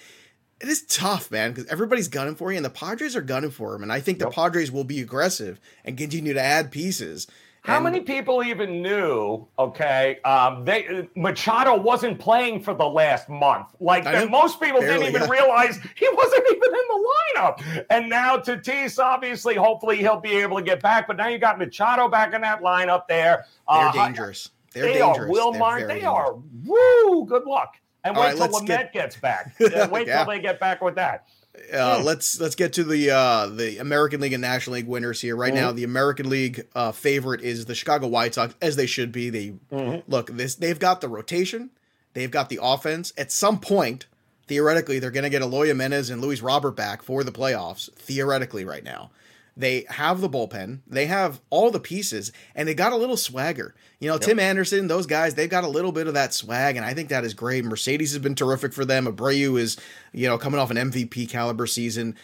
it 0.61 0.69
is 0.69 0.83
tough, 0.83 1.29
man, 1.29 1.51
because 1.51 1.67
everybody's 1.67 2.07
gunning 2.07 2.35
for 2.35 2.51
you, 2.51 2.57
and 2.57 2.65
the 2.65 2.69
Padres 2.69 3.17
are 3.17 3.21
gunning 3.21 3.51
for 3.51 3.75
him. 3.75 3.83
And 3.83 3.91
I 3.91 3.99
think 3.99 4.19
yep. 4.19 4.29
the 4.29 4.35
Padres 4.35 4.71
will 4.71 4.85
be 4.85 5.01
aggressive 5.01 5.59
and 5.83 5.97
continue 5.97 6.33
to 6.33 6.41
add 6.41 6.71
pieces. 6.71 7.27
How 7.63 7.75
and, 7.75 7.85
many 7.85 8.01
people 8.01 8.43
even 8.43 8.81
knew? 8.81 9.47
Okay, 9.57 10.19
um, 10.25 10.65
they 10.65 11.07
Machado 11.15 11.77
wasn't 11.79 12.19
playing 12.19 12.61
for 12.61 12.73
the 12.73 12.85
last 12.85 13.29
month. 13.29 13.67
Like 13.79 14.03
most 14.29 14.59
people 14.59 14.81
barely, 14.81 15.05
didn't 15.05 15.15
even 15.15 15.21
yeah. 15.21 15.41
realize 15.41 15.79
he 15.95 16.09
wasn't 16.11 16.43
even 16.51 16.61
in 16.61 16.85
the 16.89 17.11
lineup. 17.37 17.85
And 17.89 18.09
now 18.09 18.35
Tatis, 18.35 18.99
obviously, 18.99 19.55
hopefully 19.55 19.97
he'll 19.97 20.19
be 20.19 20.35
able 20.35 20.57
to 20.57 20.63
get 20.63 20.81
back. 20.81 21.07
But 21.07 21.15
now 21.15 21.29
you 21.29 21.37
got 21.37 21.57
Machado 21.57 22.09
back 22.09 22.33
in 22.33 22.41
that 22.41 22.61
lineup 22.61 23.07
there. 23.07 23.45
They're 23.69 23.87
uh, 23.87 23.91
dangerous. 23.93 24.49
They're 24.73 24.83
they 24.83 24.93
dangerous. 24.99 25.29
are 25.29 25.31
Will 25.31 25.53
Martin. 25.53 25.87
They 25.87 26.01
dangerous. 26.01 26.13
are. 26.13 26.35
Woo! 26.65 27.25
Good 27.25 27.45
luck. 27.45 27.77
And 28.03 28.17
wait 28.17 28.23
right, 28.23 28.35
till 28.35 28.49
Lamet 28.49 28.67
get... 28.67 28.93
gets 28.93 29.15
back. 29.15 29.55
wait 29.59 30.07
yeah. 30.07 30.17
till 30.17 30.25
they 30.25 30.41
get 30.41 30.59
back 30.59 30.81
with 30.81 30.95
that. 30.95 31.27
Uh, 31.55 31.99
mm. 31.99 32.03
Let's 32.03 32.39
let's 32.39 32.55
get 32.55 32.73
to 32.73 32.83
the 32.83 33.11
uh, 33.11 33.47
the 33.47 33.77
American 33.77 34.21
League 34.21 34.33
and 34.33 34.41
National 34.41 34.75
League 34.75 34.87
winners 34.87 35.21
here. 35.21 35.35
Right 35.35 35.53
mm. 35.53 35.57
now, 35.57 35.71
the 35.71 35.83
American 35.83 36.29
League 36.29 36.67
uh, 36.73 36.91
favorite 36.91 37.41
is 37.41 37.65
the 37.65 37.75
Chicago 37.75 38.07
White 38.07 38.33
Sox, 38.33 38.55
as 38.61 38.75
they 38.75 38.87
should 38.87 39.11
be. 39.11 39.29
They 39.29 39.53
mm-hmm. 39.71 40.11
look 40.11 40.31
this. 40.31 40.55
They've 40.55 40.79
got 40.79 41.01
the 41.01 41.09
rotation, 41.09 41.69
they've 42.13 42.31
got 42.31 42.49
the 42.49 42.59
offense. 42.61 43.13
At 43.17 43.31
some 43.31 43.59
point, 43.59 44.07
theoretically, 44.47 44.97
they're 44.97 45.11
going 45.11 45.25
to 45.25 45.29
get 45.29 45.43
Eloy 45.43 45.67
Jimenez 45.67 46.09
and 46.09 46.21
Luis 46.21 46.41
Robert 46.41 46.75
back 46.75 47.03
for 47.03 47.23
the 47.23 47.31
playoffs. 47.31 47.91
Theoretically, 47.93 48.65
right 48.65 48.83
now, 48.83 49.11
they 49.55 49.85
have 49.89 50.19
the 50.19 50.29
bullpen, 50.29 50.79
they 50.87 51.05
have 51.05 51.39
all 51.49 51.69
the 51.69 51.79
pieces, 51.79 52.31
and 52.55 52.67
they 52.67 52.73
got 52.73 52.91
a 52.91 52.97
little 52.97 53.17
swagger. 53.17 53.75
You 53.99 54.07
know, 54.07 54.15
yep. 54.15 54.21
Tim 54.21 54.39
Anderson, 54.39 54.87
those 54.87 55.05
guys, 55.05 55.35
they've 55.35 55.49
got 55.49 55.63
a 55.63 55.67
little 55.69 55.91
bit 55.91 56.07
of 56.07 56.15
that 56.15 56.33
swag, 56.33 56.75
and 56.75 56.85
I 56.85 56.93
think 56.93 57.09
that 57.09 57.23
is 57.23 57.33
great. 57.33 57.63
Mercedes 57.63 58.13
has 58.13 58.21
been 58.21 58.35
terrific 58.35 58.73
for 58.73 58.83
them. 58.83 59.05
Abreu 59.05 59.59
is, 59.59 59.77
you 60.11 60.27
know, 60.27 60.37
coming 60.37 60.59
off 60.59 60.71
an 60.71 60.77
MVP 60.77 61.29
caliber 61.29 61.67
season. 61.67 62.15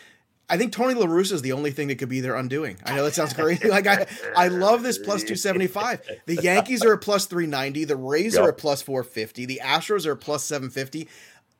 I 0.49 0.57
think 0.57 0.73
Tony 0.73 0.95
La 0.95 1.05
Russa 1.05 1.33
is 1.33 1.43
the 1.43 1.51
only 1.51 1.69
thing 1.69 1.89
that 1.89 1.99
could 1.99 2.09
be 2.09 2.21
their 2.21 2.35
undoing. 2.35 2.77
I 2.83 2.95
know 2.95 3.03
that 3.05 3.13
sounds 3.13 3.33
crazy. 3.33 3.59
Like 3.69 3.85
I, 3.85 4.07
I 4.35 4.47
love 4.47 4.81
this 4.81 4.97
plus 4.97 5.23
two 5.23 5.35
seventy 5.35 5.67
five. 5.67 6.01
The 6.25 6.41
Yankees 6.41 6.83
are 6.83 6.93
at 6.93 7.01
plus 7.01 7.27
three 7.27 7.45
ninety. 7.45 7.85
The 7.85 7.95
Rays 7.95 8.33
yep. 8.33 8.43
are 8.43 8.49
at 8.49 8.57
plus 8.57 8.81
four 8.81 9.03
fifty. 9.03 9.45
The 9.45 9.61
Astros 9.63 10.07
are 10.07 10.13
a 10.13 10.17
plus 10.17 10.43
seven 10.43 10.71
fifty. 10.71 11.07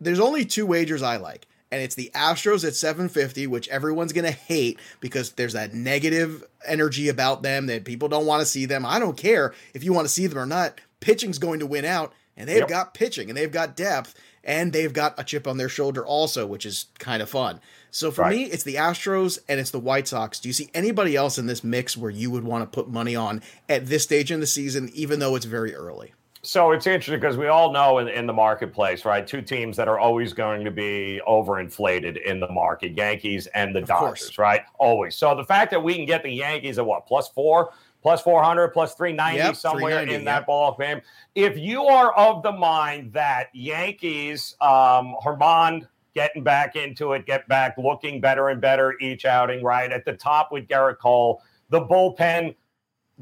There's 0.02 0.20
only 0.20 0.44
two 0.44 0.66
wagers 0.66 1.04
I 1.04 1.18
like 1.18 1.48
and 1.72 1.82
it's 1.82 1.96
the 1.96 2.12
Astros 2.16 2.66
at 2.66 2.76
750, 2.76 3.48
which 3.48 3.68
everyone's 3.70 4.14
going 4.14 4.26
to 4.26 4.32
hate 4.32 4.80
because 5.00 5.32
there's 5.32 5.54
that 5.54 5.74
negative 5.74 6.44
energy 6.66 7.10
about 7.10 7.44
them 7.44 7.68
that 7.68 7.86
people 7.86 8.10
don't 8.10 8.26
want 8.26 8.42
to 8.42 8.46
see 8.46 8.66
them. 8.66 8.86
I 8.86 9.00
don't 9.00 9.18
care 9.18 9.54
if 9.74 9.84
you 9.84 9.94
want 9.94 10.06
to 10.06 10.14
see 10.14 10.28
them 10.28 10.40
or 10.40 10.46
not. 10.46 10.82
Pitching's 11.00 11.40
going 11.40 11.60
to 11.60 11.66
win 11.66 11.86
out, 11.86 12.14
and 12.36 12.48
they've 12.48 12.58
yep. 12.58 12.68
got 12.68 12.94
pitching 12.94 13.30
and 13.30 13.38
they've 13.38 13.52
got 13.52 13.76
depth 13.76 14.16
and 14.44 14.72
they've 14.72 14.94
got 14.94 15.20
a 15.20 15.24
chip 15.24 15.48
on 15.48 15.58
their 15.58 15.70
shoulder 15.70 16.06
also, 16.06 16.48
which 16.48 16.66
is 16.66 16.86
kind 16.98 17.22
of 17.22 17.30
fun. 17.30 17.60
So 17.92 18.12
for 18.12 18.22
right. 18.22 18.36
me, 18.36 18.44
it's 18.46 18.64
the 18.64 18.76
Astros 18.76 19.40
and 19.48 19.60
it's 19.60 19.72
the 19.72 19.80
White 19.80 20.08
Sox. 20.08 20.40
Do 20.40 20.50
you 20.50 20.54
see 20.54 20.70
anybody 20.74 21.16
else 21.16 21.38
in 21.38 21.48
this 21.48 21.64
mix 21.64 21.98
where 21.98 22.12
you 22.12 22.32
would 22.32 22.44
want 22.44 22.64
to 22.64 22.76
put 22.76 22.90
money 22.90 23.16
on 23.16 23.42
at 23.68 23.88
this 23.88 24.04
stage 24.04 24.32
in 24.32 24.40
the 24.40 24.48
season, 24.48 24.90
even 24.94 25.20
though 25.20 25.36
it's 25.36 25.46
very 25.46 25.76
early? 25.76 26.14
So 26.42 26.72
it's 26.72 26.88
interesting 26.88 27.20
because 27.20 27.36
we 27.36 27.48
all 27.48 27.74
know 27.74 27.98
in, 27.98 28.08
in, 28.08 28.26
the 28.26 28.34
marketplace, 28.34 29.04
right? 29.04 29.28
Two 29.28 29.42
teams 29.42 29.76
that 29.76 29.90
are 29.90 30.00
always 30.00 30.32
going 30.32 30.64
to 30.64 30.72
be 30.72 31.20
overinflated 31.28 32.22
in 32.24 32.40
the 32.40 32.50
market 32.50 32.96
Yankees 32.96 33.48
and 33.48 33.76
the 33.76 33.82
of 33.82 33.88
Dodgers, 33.88 34.22
course. 34.22 34.38
right? 34.38 34.62
Always. 34.78 35.18
So 35.18 35.36
the 35.36 35.44
fact 35.44 35.70
that 35.72 35.84
we 35.84 35.96
can 35.96 36.06
get 36.06 36.24
the 36.24 36.32
Yankees 36.32 36.78
at 36.78 36.86
what, 36.86 37.06
plus 37.06 37.28
four, 37.30 37.72
plus 38.02 38.22
400, 38.22 38.70
plus 38.70 38.96
390, 38.96 39.38
yep, 39.38 39.56
somewhere 39.56 40.00
390, 40.00 40.14
in 40.14 40.22
yep. 40.22 40.26
that 40.26 40.48
ball 40.48 40.76
game. 40.80 41.02
If 41.36 41.58
you 41.58 41.84
are 41.86 42.14
of 42.14 42.44
the 42.44 42.52
mind 42.52 43.12
that 43.14 43.48
Yankees, 43.54 44.56
um, 44.62 45.16
Germán 45.24 45.88
getting 46.16 46.44
back 46.44 46.76
into 46.76 47.14
it, 47.14 47.26
get 47.26 47.48
back 47.48 47.78
looking 47.78 48.22
better 48.22 48.50
and 48.50 48.62
better 48.62 48.98
each 49.00 49.26
outing, 49.26 49.64
right? 49.64 49.92
At 49.92 50.06
the 50.06 50.14
top 50.14 50.52
with 50.52 50.68
Gerrit 50.68 51.00
Cole, 51.00 51.42
the 51.70 51.82
bullpen 51.82 52.56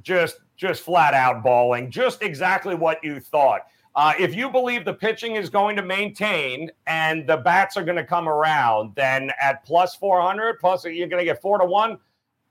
just 0.02 0.38
just 0.58 0.82
flat 0.82 1.14
out 1.14 1.44
balling, 1.44 1.90
just 1.90 2.22
exactly 2.22 2.76
what 2.76 3.02
you 3.04 3.20
thought. 3.20 3.62
Uh, 3.96 4.14
if 4.20 4.36
you 4.36 4.50
believe 4.50 4.86
the 4.86 4.94
pitching 4.94 5.36
is 5.36 5.50
going 5.50 5.76
to 5.76 5.82
maintain 5.82 6.70
and 6.86 7.26
the 7.26 7.38
bats 7.38 7.78
are 7.78 7.84
going 7.84 7.98
to 7.98 8.04
come 8.04 8.28
around, 8.28 8.94
then 8.96 9.32
at 9.42 9.64
plus 9.66 9.96
400, 9.96 10.60
plus 10.60 10.86
you're 10.86 11.08
going 11.08 11.20
to 11.20 11.26
get 11.26 11.42
four 11.42 11.58
to 11.58 11.66
one. 11.66 11.98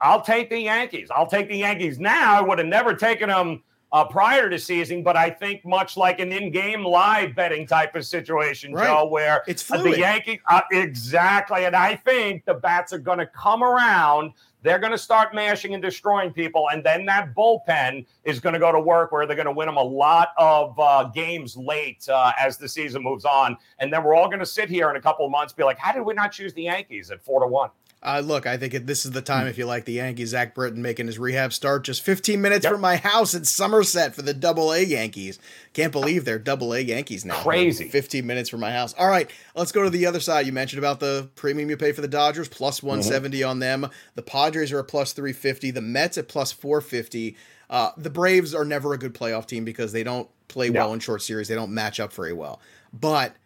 I'll 0.00 0.22
take 0.22 0.50
the 0.50 0.58
Yankees. 0.58 1.08
I'll 1.14 1.28
take 1.28 1.48
the 1.48 1.58
Yankees 1.58 1.98
now. 1.98 2.34
I 2.34 2.40
would 2.40 2.58
have 2.58 2.66
never 2.66 2.94
taken 2.94 3.28
them 3.28 3.62
uh, 3.92 4.04
prior 4.04 4.50
to 4.50 4.58
season, 4.58 5.02
but 5.02 5.16
I 5.16 5.30
think 5.30 5.64
much 5.64 5.96
like 5.96 6.18
an 6.20 6.32
in-game 6.32 6.84
live 6.84 7.34
betting 7.34 7.66
type 7.66 7.94
of 7.94 8.04
situation, 8.04 8.72
right. 8.72 8.86
Joe, 8.86 9.06
where 9.06 9.42
it's 9.46 9.62
fluid. 9.62 9.94
the 9.94 9.98
Yankees 10.00 10.40
uh, 10.50 10.62
exactly, 10.72 11.64
and 11.64 11.76
I 11.76 11.94
think 11.94 12.44
the 12.44 12.54
bats 12.54 12.92
are 12.92 12.98
going 12.98 13.18
to 13.18 13.26
come 13.26 13.62
around 13.62 14.32
they're 14.66 14.80
going 14.80 14.92
to 14.92 14.98
start 14.98 15.32
mashing 15.32 15.74
and 15.74 15.82
destroying 15.82 16.32
people, 16.32 16.70
and 16.72 16.82
then 16.82 17.06
that 17.06 17.34
bullpen 17.36 18.04
is 18.24 18.40
going 18.40 18.52
to 18.52 18.58
go 18.58 18.72
to 18.72 18.80
work 18.80 19.12
where 19.12 19.24
they're 19.24 19.36
going 19.36 19.46
to 19.46 19.52
win 19.52 19.66
them 19.66 19.76
a 19.76 19.82
lot 19.82 20.30
of 20.38 20.78
uh, 20.80 21.04
games 21.14 21.56
late 21.56 22.08
uh, 22.08 22.32
as 22.38 22.58
the 22.58 22.68
season 22.68 23.02
moves 23.02 23.24
on, 23.24 23.56
and 23.78 23.92
then 23.92 24.02
we're 24.02 24.14
all 24.14 24.26
going 24.26 24.40
to 24.40 24.46
sit 24.46 24.68
here 24.68 24.90
in 24.90 24.96
a 24.96 25.00
couple 25.00 25.24
of 25.24 25.30
months 25.30 25.52
be 25.52 25.62
like, 25.62 25.78
how 25.78 25.92
did 25.92 26.02
we 26.02 26.14
not 26.14 26.32
choose 26.32 26.52
the 26.54 26.62
Yankees 26.62 27.12
at 27.12 27.22
four 27.22 27.40
to 27.40 27.46
one? 27.46 27.70
Uh, 28.06 28.20
look, 28.20 28.46
I 28.46 28.56
think 28.56 28.72
it, 28.72 28.86
this 28.86 29.04
is 29.04 29.10
the 29.10 29.20
time 29.20 29.48
if 29.48 29.58
you 29.58 29.66
like 29.66 29.84
the 29.84 29.94
Yankees. 29.94 30.28
Zach 30.28 30.54
Britton 30.54 30.80
making 30.80 31.08
his 31.08 31.18
rehab 31.18 31.52
start 31.52 31.82
just 31.82 32.02
15 32.02 32.40
minutes 32.40 32.62
yep. 32.62 32.72
from 32.72 32.80
my 32.80 32.94
house 32.94 33.34
in 33.34 33.44
Somerset 33.44 34.14
for 34.14 34.22
the 34.22 34.32
Double 34.32 34.72
A 34.72 34.80
Yankees. 34.80 35.40
Can't 35.72 35.90
believe 35.90 36.24
they're 36.24 36.38
Double 36.38 36.72
A 36.72 36.78
Yankees 36.78 37.24
now. 37.24 37.42
Crazy. 37.42 37.88
15 37.88 38.24
minutes 38.24 38.48
from 38.48 38.60
my 38.60 38.70
house. 38.70 38.94
All 38.96 39.08
right, 39.08 39.28
let's 39.56 39.72
go 39.72 39.82
to 39.82 39.90
the 39.90 40.06
other 40.06 40.20
side. 40.20 40.46
You 40.46 40.52
mentioned 40.52 40.78
about 40.78 41.00
the 41.00 41.28
premium 41.34 41.68
you 41.68 41.76
pay 41.76 41.90
for 41.90 42.00
the 42.00 42.06
Dodgers, 42.06 42.48
plus 42.48 42.80
170 42.80 43.40
mm-hmm. 43.40 43.50
on 43.50 43.58
them. 43.58 43.90
The 44.14 44.22
Padres 44.22 44.70
are 44.70 44.78
a 44.78 44.84
plus 44.84 45.12
350. 45.12 45.72
The 45.72 45.80
Mets 45.80 46.16
at 46.16 46.28
plus 46.28 46.52
450. 46.52 47.36
Uh, 47.68 47.90
the 47.96 48.10
Braves 48.10 48.54
are 48.54 48.64
never 48.64 48.94
a 48.94 48.98
good 48.98 49.14
playoff 49.14 49.46
team 49.46 49.64
because 49.64 49.90
they 49.90 50.04
don't 50.04 50.28
play 50.46 50.70
no. 50.70 50.78
well 50.78 50.94
in 50.94 51.00
short 51.00 51.22
series. 51.22 51.48
They 51.48 51.56
don't 51.56 51.74
match 51.74 51.98
up 51.98 52.12
very 52.12 52.32
well. 52.32 52.60
But– 52.92 53.34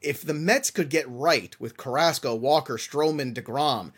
if 0.00 0.22
the 0.22 0.34
Mets 0.34 0.70
could 0.70 0.90
get 0.90 1.08
right 1.08 1.58
with 1.60 1.76
Carrasco, 1.76 2.34
Walker, 2.34 2.76
Stroman, 2.76 3.34
DeGrom, 3.34 3.92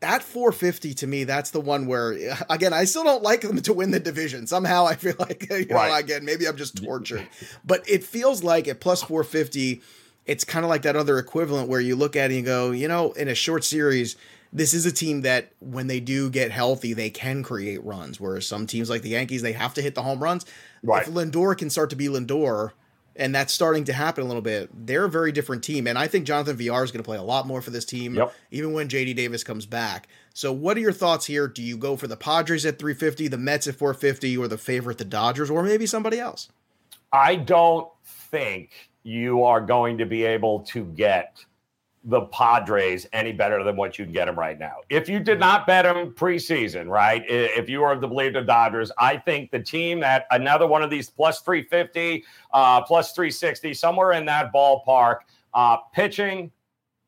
that 0.00 0.22
450 0.22 0.94
to 0.94 1.06
me, 1.06 1.24
that's 1.24 1.50
the 1.50 1.60
one 1.60 1.86
where 1.86 2.12
again 2.50 2.72
I 2.72 2.84
still 2.84 3.04
don't 3.04 3.22
like 3.22 3.42
them 3.42 3.60
to 3.62 3.72
win 3.72 3.90
the 3.90 4.00
division. 4.00 4.46
Somehow 4.46 4.86
I 4.86 4.94
feel 4.94 5.14
like 5.18 5.48
you 5.50 5.66
know 5.66 5.76
right. 5.76 6.02
again 6.02 6.24
maybe 6.24 6.46
I'm 6.46 6.56
just 6.56 6.82
tortured, 6.82 7.26
but 7.64 7.88
it 7.88 8.04
feels 8.04 8.42
like 8.42 8.68
at 8.68 8.80
plus 8.80 9.02
450, 9.02 9.82
it's 10.26 10.44
kind 10.44 10.64
of 10.64 10.70
like 10.70 10.82
that 10.82 10.96
other 10.96 11.18
equivalent 11.18 11.68
where 11.68 11.80
you 11.80 11.96
look 11.96 12.16
at 12.16 12.30
it 12.30 12.36
and 12.36 12.44
go, 12.44 12.70
you 12.70 12.88
know, 12.88 13.12
in 13.12 13.28
a 13.28 13.34
short 13.34 13.64
series. 13.64 14.16
This 14.52 14.74
is 14.74 14.84
a 14.84 14.90
team 14.90 15.20
that, 15.20 15.52
when 15.60 15.86
they 15.86 16.00
do 16.00 16.28
get 16.28 16.50
healthy, 16.50 16.92
they 16.92 17.08
can 17.08 17.44
create 17.44 17.84
runs. 17.84 18.18
Whereas 18.18 18.46
some 18.46 18.66
teams 18.66 18.90
like 18.90 19.02
the 19.02 19.10
Yankees, 19.10 19.42
they 19.42 19.52
have 19.52 19.74
to 19.74 19.82
hit 19.82 19.94
the 19.94 20.02
home 20.02 20.20
runs. 20.20 20.44
Right. 20.82 21.06
If 21.06 21.14
Lindor 21.14 21.56
can 21.56 21.70
start 21.70 21.90
to 21.90 21.96
be 21.96 22.08
Lindor, 22.08 22.72
and 23.16 23.34
that's 23.34 23.52
starting 23.52 23.84
to 23.84 23.92
happen 23.92 24.24
a 24.24 24.26
little 24.26 24.42
bit. 24.42 24.70
They're 24.86 25.04
a 25.04 25.10
very 25.10 25.32
different 25.32 25.62
team, 25.62 25.86
and 25.86 25.98
I 25.98 26.06
think 26.06 26.26
Jonathan 26.26 26.56
Villar 26.56 26.84
is 26.84 26.90
going 26.92 27.02
to 27.02 27.06
play 27.06 27.18
a 27.18 27.22
lot 27.22 27.46
more 27.46 27.60
for 27.60 27.70
this 27.70 27.84
team, 27.84 28.14
yep. 28.14 28.32
even 28.50 28.72
when 28.72 28.88
JD 28.88 29.16
Davis 29.16 29.44
comes 29.44 29.66
back. 29.66 30.08
So, 30.34 30.52
what 30.52 30.76
are 30.76 30.80
your 30.80 30.92
thoughts 30.92 31.26
here? 31.26 31.48
Do 31.48 31.62
you 31.62 31.76
go 31.76 31.96
for 31.96 32.06
the 32.06 32.16
Padres 32.16 32.64
at 32.64 32.78
350, 32.78 33.28
the 33.28 33.38
Mets 33.38 33.66
at 33.66 33.74
450, 33.74 34.36
or 34.38 34.48
the 34.48 34.58
favorite, 34.58 34.98
the 34.98 35.04
Dodgers, 35.04 35.50
or 35.50 35.62
maybe 35.62 35.86
somebody 35.86 36.18
else? 36.18 36.48
I 37.12 37.36
don't 37.36 37.88
think 38.04 38.90
you 39.02 39.42
are 39.44 39.60
going 39.60 39.98
to 39.98 40.06
be 40.06 40.24
able 40.24 40.60
to 40.60 40.84
get 40.84 41.44
the 42.04 42.22
Padres 42.22 43.06
any 43.12 43.32
better 43.32 43.62
than 43.62 43.76
what 43.76 43.98
you 43.98 44.04
can 44.04 44.12
get 44.12 44.24
them 44.24 44.38
right 44.38 44.58
now. 44.58 44.76
If 44.88 45.08
you 45.08 45.20
did 45.20 45.38
not 45.38 45.66
bet 45.66 45.84
them 45.84 46.12
preseason, 46.12 46.88
right? 46.88 47.22
If 47.28 47.68
you 47.68 47.82
are 47.82 47.92
of 47.92 48.00
the 48.00 48.08
belief 48.08 48.32
the 48.32 48.40
Dodgers, 48.40 48.90
I 48.98 49.18
think 49.18 49.50
the 49.50 49.60
team 49.60 50.00
that 50.00 50.26
another 50.30 50.66
one 50.66 50.82
of 50.82 50.88
these 50.88 51.10
plus 51.10 51.42
350, 51.42 52.24
uh, 52.52 52.82
plus 52.82 53.12
360, 53.12 53.74
somewhere 53.74 54.12
in 54.12 54.24
that 54.26 54.52
ballpark, 54.52 55.18
uh, 55.52 55.78
pitching, 55.92 56.50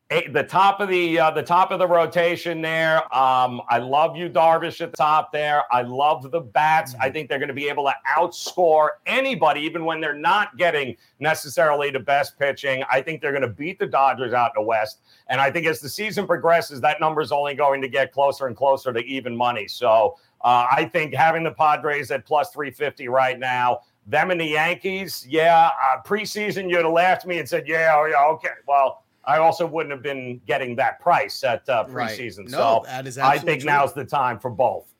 the 0.09 0.45
top 0.47 0.79
of 0.79 0.89
the 0.89 1.19
uh, 1.19 1.31
the 1.31 1.41
top 1.41 1.71
of 1.71 1.79
the 1.79 1.87
rotation 1.87 2.61
there. 2.61 2.97
Um, 3.15 3.61
I 3.69 3.79
love 3.79 4.15
Yu 4.15 4.29
Darvish, 4.29 4.79
at 4.81 4.91
the 4.91 4.97
top 4.97 5.31
there. 5.31 5.63
I 5.71 5.81
love 5.81 6.29
the 6.29 6.41
bats. 6.41 6.93
I 6.93 7.05
mm-hmm. 7.05 7.13
think 7.13 7.29
they're 7.29 7.39
going 7.39 7.47
to 7.47 7.53
be 7.53 7.67
able 7.67 7.85
to 7.85 7.93
outscore 8.15 8.89
anybody, 9.05 9.61
even 9.61 9.85
when 9.85 10.01
they're 10.01 10.13
not 10.13 10.57
getting 10.57 10.95
necessarily 11.19 11.89
the 11.89 11.99
best 11.99 12.37
pitching. 12.37 12.83
I 12.91 13.01
think 13.01 13.21
they're 13.21 13.31
going 13.31 13.41
to 13.41 13.47
beat 13.47 13.79
the 13.79 13.87
Dodgers 13.87 14.33
out 14.33 14.51
in 14.55 14.61
the 14.61 14.67
West. 14.67 14.99
And 15.27 15.41
I 15.41 15.49
think 15.49 15.65
as 15.65 15.79
the 15.79 15.89
season 15.89 16.27
progresses, 16.27 16.79
that 16.81 16.99
number 16.99 17.21
is 17.21 17.31
only 17.31 17.55
going 17.55 17.81
to 17.81 17.87
get 17.87 18.11
closer 18.11 18.47
and 18.47 18.55
closer 18.55 18.93
to 18.93 18.99
even 18.99 19.35
money. 19.35 19.67
So 19.67 20.17
uh, 20.41 20.67
I 20.71 20.85
think 20.85 21.13
having 21.13 21.43
the 21.43 21.51
Padres 21.51 22.11
at 22.11 22.25
plus 22.25 22.51
350 22.51 23.07
right 23.07 23.39
now. 23.39 23.81
Them 24.05 24.31
and 24.31 24.41
the 24.41 24.45
Yankees, 24.45 25.25
yeah. 25.29 25.69
Uh, 25.81 26.01
preseason, 26.03 26.69
you'd 26.69 26.83
have 26.83 26.91
laughed 26.91 27.21
at 27.21 27.29
me 27.29 27.39
and 27.39 27.47
said, 27.47 27.69
"Yeah, 27.69 27.95
oh, 27.95 28.05
yeah, 28.05 28.25
okay." 28.33 28.49
Well, 28.67 29.02
I 29.25 29.37
also 29.37 29.65
wouldn't 29.65 29.91
have 29.91 30.03
been 30.03 30.41
getting 30.45 30.75
that 30.77 30.99
price 30.99 31.43
at 31.43 31.67
uh, 31.69 31.85
preseason. 31.85 32.39
Right. 32.39 32.49
No, 32.49 32.57
so 32.57 32.83
that 32.85 33.07
is 33.07 33.17
I 33.17 33.37
think 33.37 33.61
true. 33.61 33.71
now's 33.71 33.93
the 33.93 34.05
time 34.05 34.39
for 34.39 34.49
both. 34.49 34.93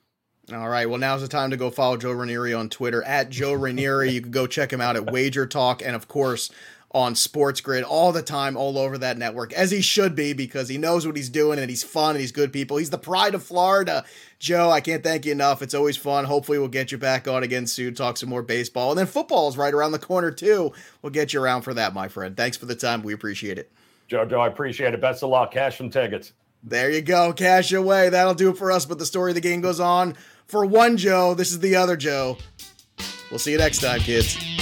All 0.52 0.68
right. 0.68 0.90
Well, 0.90 1.00
now's 1.00 1.22
the 1.22 1.28
time 1.28 1.52
to 1.52 1.58
go 1.58 1.70
follow 1.70 1.96
Joe 1.96 2.12
Ranieri 2.12 2.54
on 2.54 2.70
Twitter 2.70 3.02
at 3.04 3.30
Joe 3.30 3.54
Ranieri. 3.54 4.12
you 4.12 4.22
can 4.22 4.32
go 4.32 4.46
check 4.46 4.74
him 4.74 4.82
out 4.82 4.98
at 4.98 5.10
Wager 5.10 5.48
Talk 5.48 5.82
and, 5.82 5.96
of 5.96 6.10
course, 6.10 6.52
on 6.92 7.16
Sports 7.16 7.62
Grid 7.62 7.84
all 7.84 8.12
the 8.12 8.22
time, 8.22 8.58
all 8.58 8.78
over 8.78 8.98
that 8.98 9.18
network, 9.18 9.54
as 9.54 9.72
he 9.72 9.82
should 9.82 10.16
be 10.16 10.34
because 10.34 10.68
he 10.68 10.78
knows 10.78 11.08
what 11.08 11.16
he's 11.16 11.30
doing 11.30 11.60
and 11.60 11.70
he's 11.70 11.82
fun 11.82 12.12
and 12.12 12.20
he's 12.20 12.34
good 12.34 12.52
people. 12.52 12.76
He's 12.78 12.90
the 12.90 12.98
pride 12.98 13.36
of 13.36 13.44
Florida. 13.44 14.04
Joe, 14.38 14.70
I 14.70 14.82
can't 14.82 15.02
thank 15.02 15.26
you 15.26 15.32
enough. 15.32 15.62
It's 15.62 15.74
always 15.74 15.96
fun. 15.96 16.26
Hopefully, 16.26 16.60
we'll 16.60 16.68
get 16.68 16.92
you 16.92 16.98
back 16.98 17.26
on 17.28 17.42
again 17.42 17.66
soon, 17.66 17.94
talk 17.96 18.18
some 18.18 18.30
more 18.30 18.44
baseball. 18.44 18.92
And 18.92 19.00
then 19.00 19.08
football 19.08 19.48
is 19.48 19.58
right 19.58 19.74
around 19.74 19.94
the 19.94 20.00
corner, 20.00 20.30
too. 20.30 20.74
We'll 21.02 21.12
get 21.12 21.34
you 21.34 21.42
around 21.42 21.62
for 21.62 21.74
that, 21.74 21.94
my 21.94 22.10
friend. 22.10 22.36
Thanks 22.36 22.58
for 22.58 22.66
the 22.66 22.76
time. 22.76 23.02
We 23.02 23.14
appreciate 23.14 23.58
it. 23.58 23.72
Jojo, 24.14 24.40
I 24.40 24.48
appreciate 24.48 24.94
it. 24.94 25.02
Best 25.02 25.24
of 25.24 25.30
luck. 25.30 25.52
Cash 25.52 25.78
some 25.78 25.90
tickets. 25.90 26.34
There 26.64 26.92
you 26.92 27.02
go. 27.02 27.34
Cash 27.34 27.74
away. 27.74 28.10
That'll 28.10 28.34
do 28.34 28.50
it 28.50 28.58
for 28.58 28.72
us. 28.72 28.86
But 28.86 29.00
the 29.00 29.06
story 29.06 29.32
of 29.32 29.36
the 29.36 29.42
game 29.42 29.62
goes 29.62 29.80
on. 29.80 30.16
For 30.46 30.66
one 30.66 30.98
Joe, 30.98 31.34
this 31.34 31.52
is 31.52 31.60
the 31.60 31.76
other 31.76 31.98
Joe. 31.98 32.38
We'll 33.32 33.40
see 33.40 33.52
you 33.52 33.58
next 33.58 33.80
time, 33.80 34.00
kids. 34.00 34.53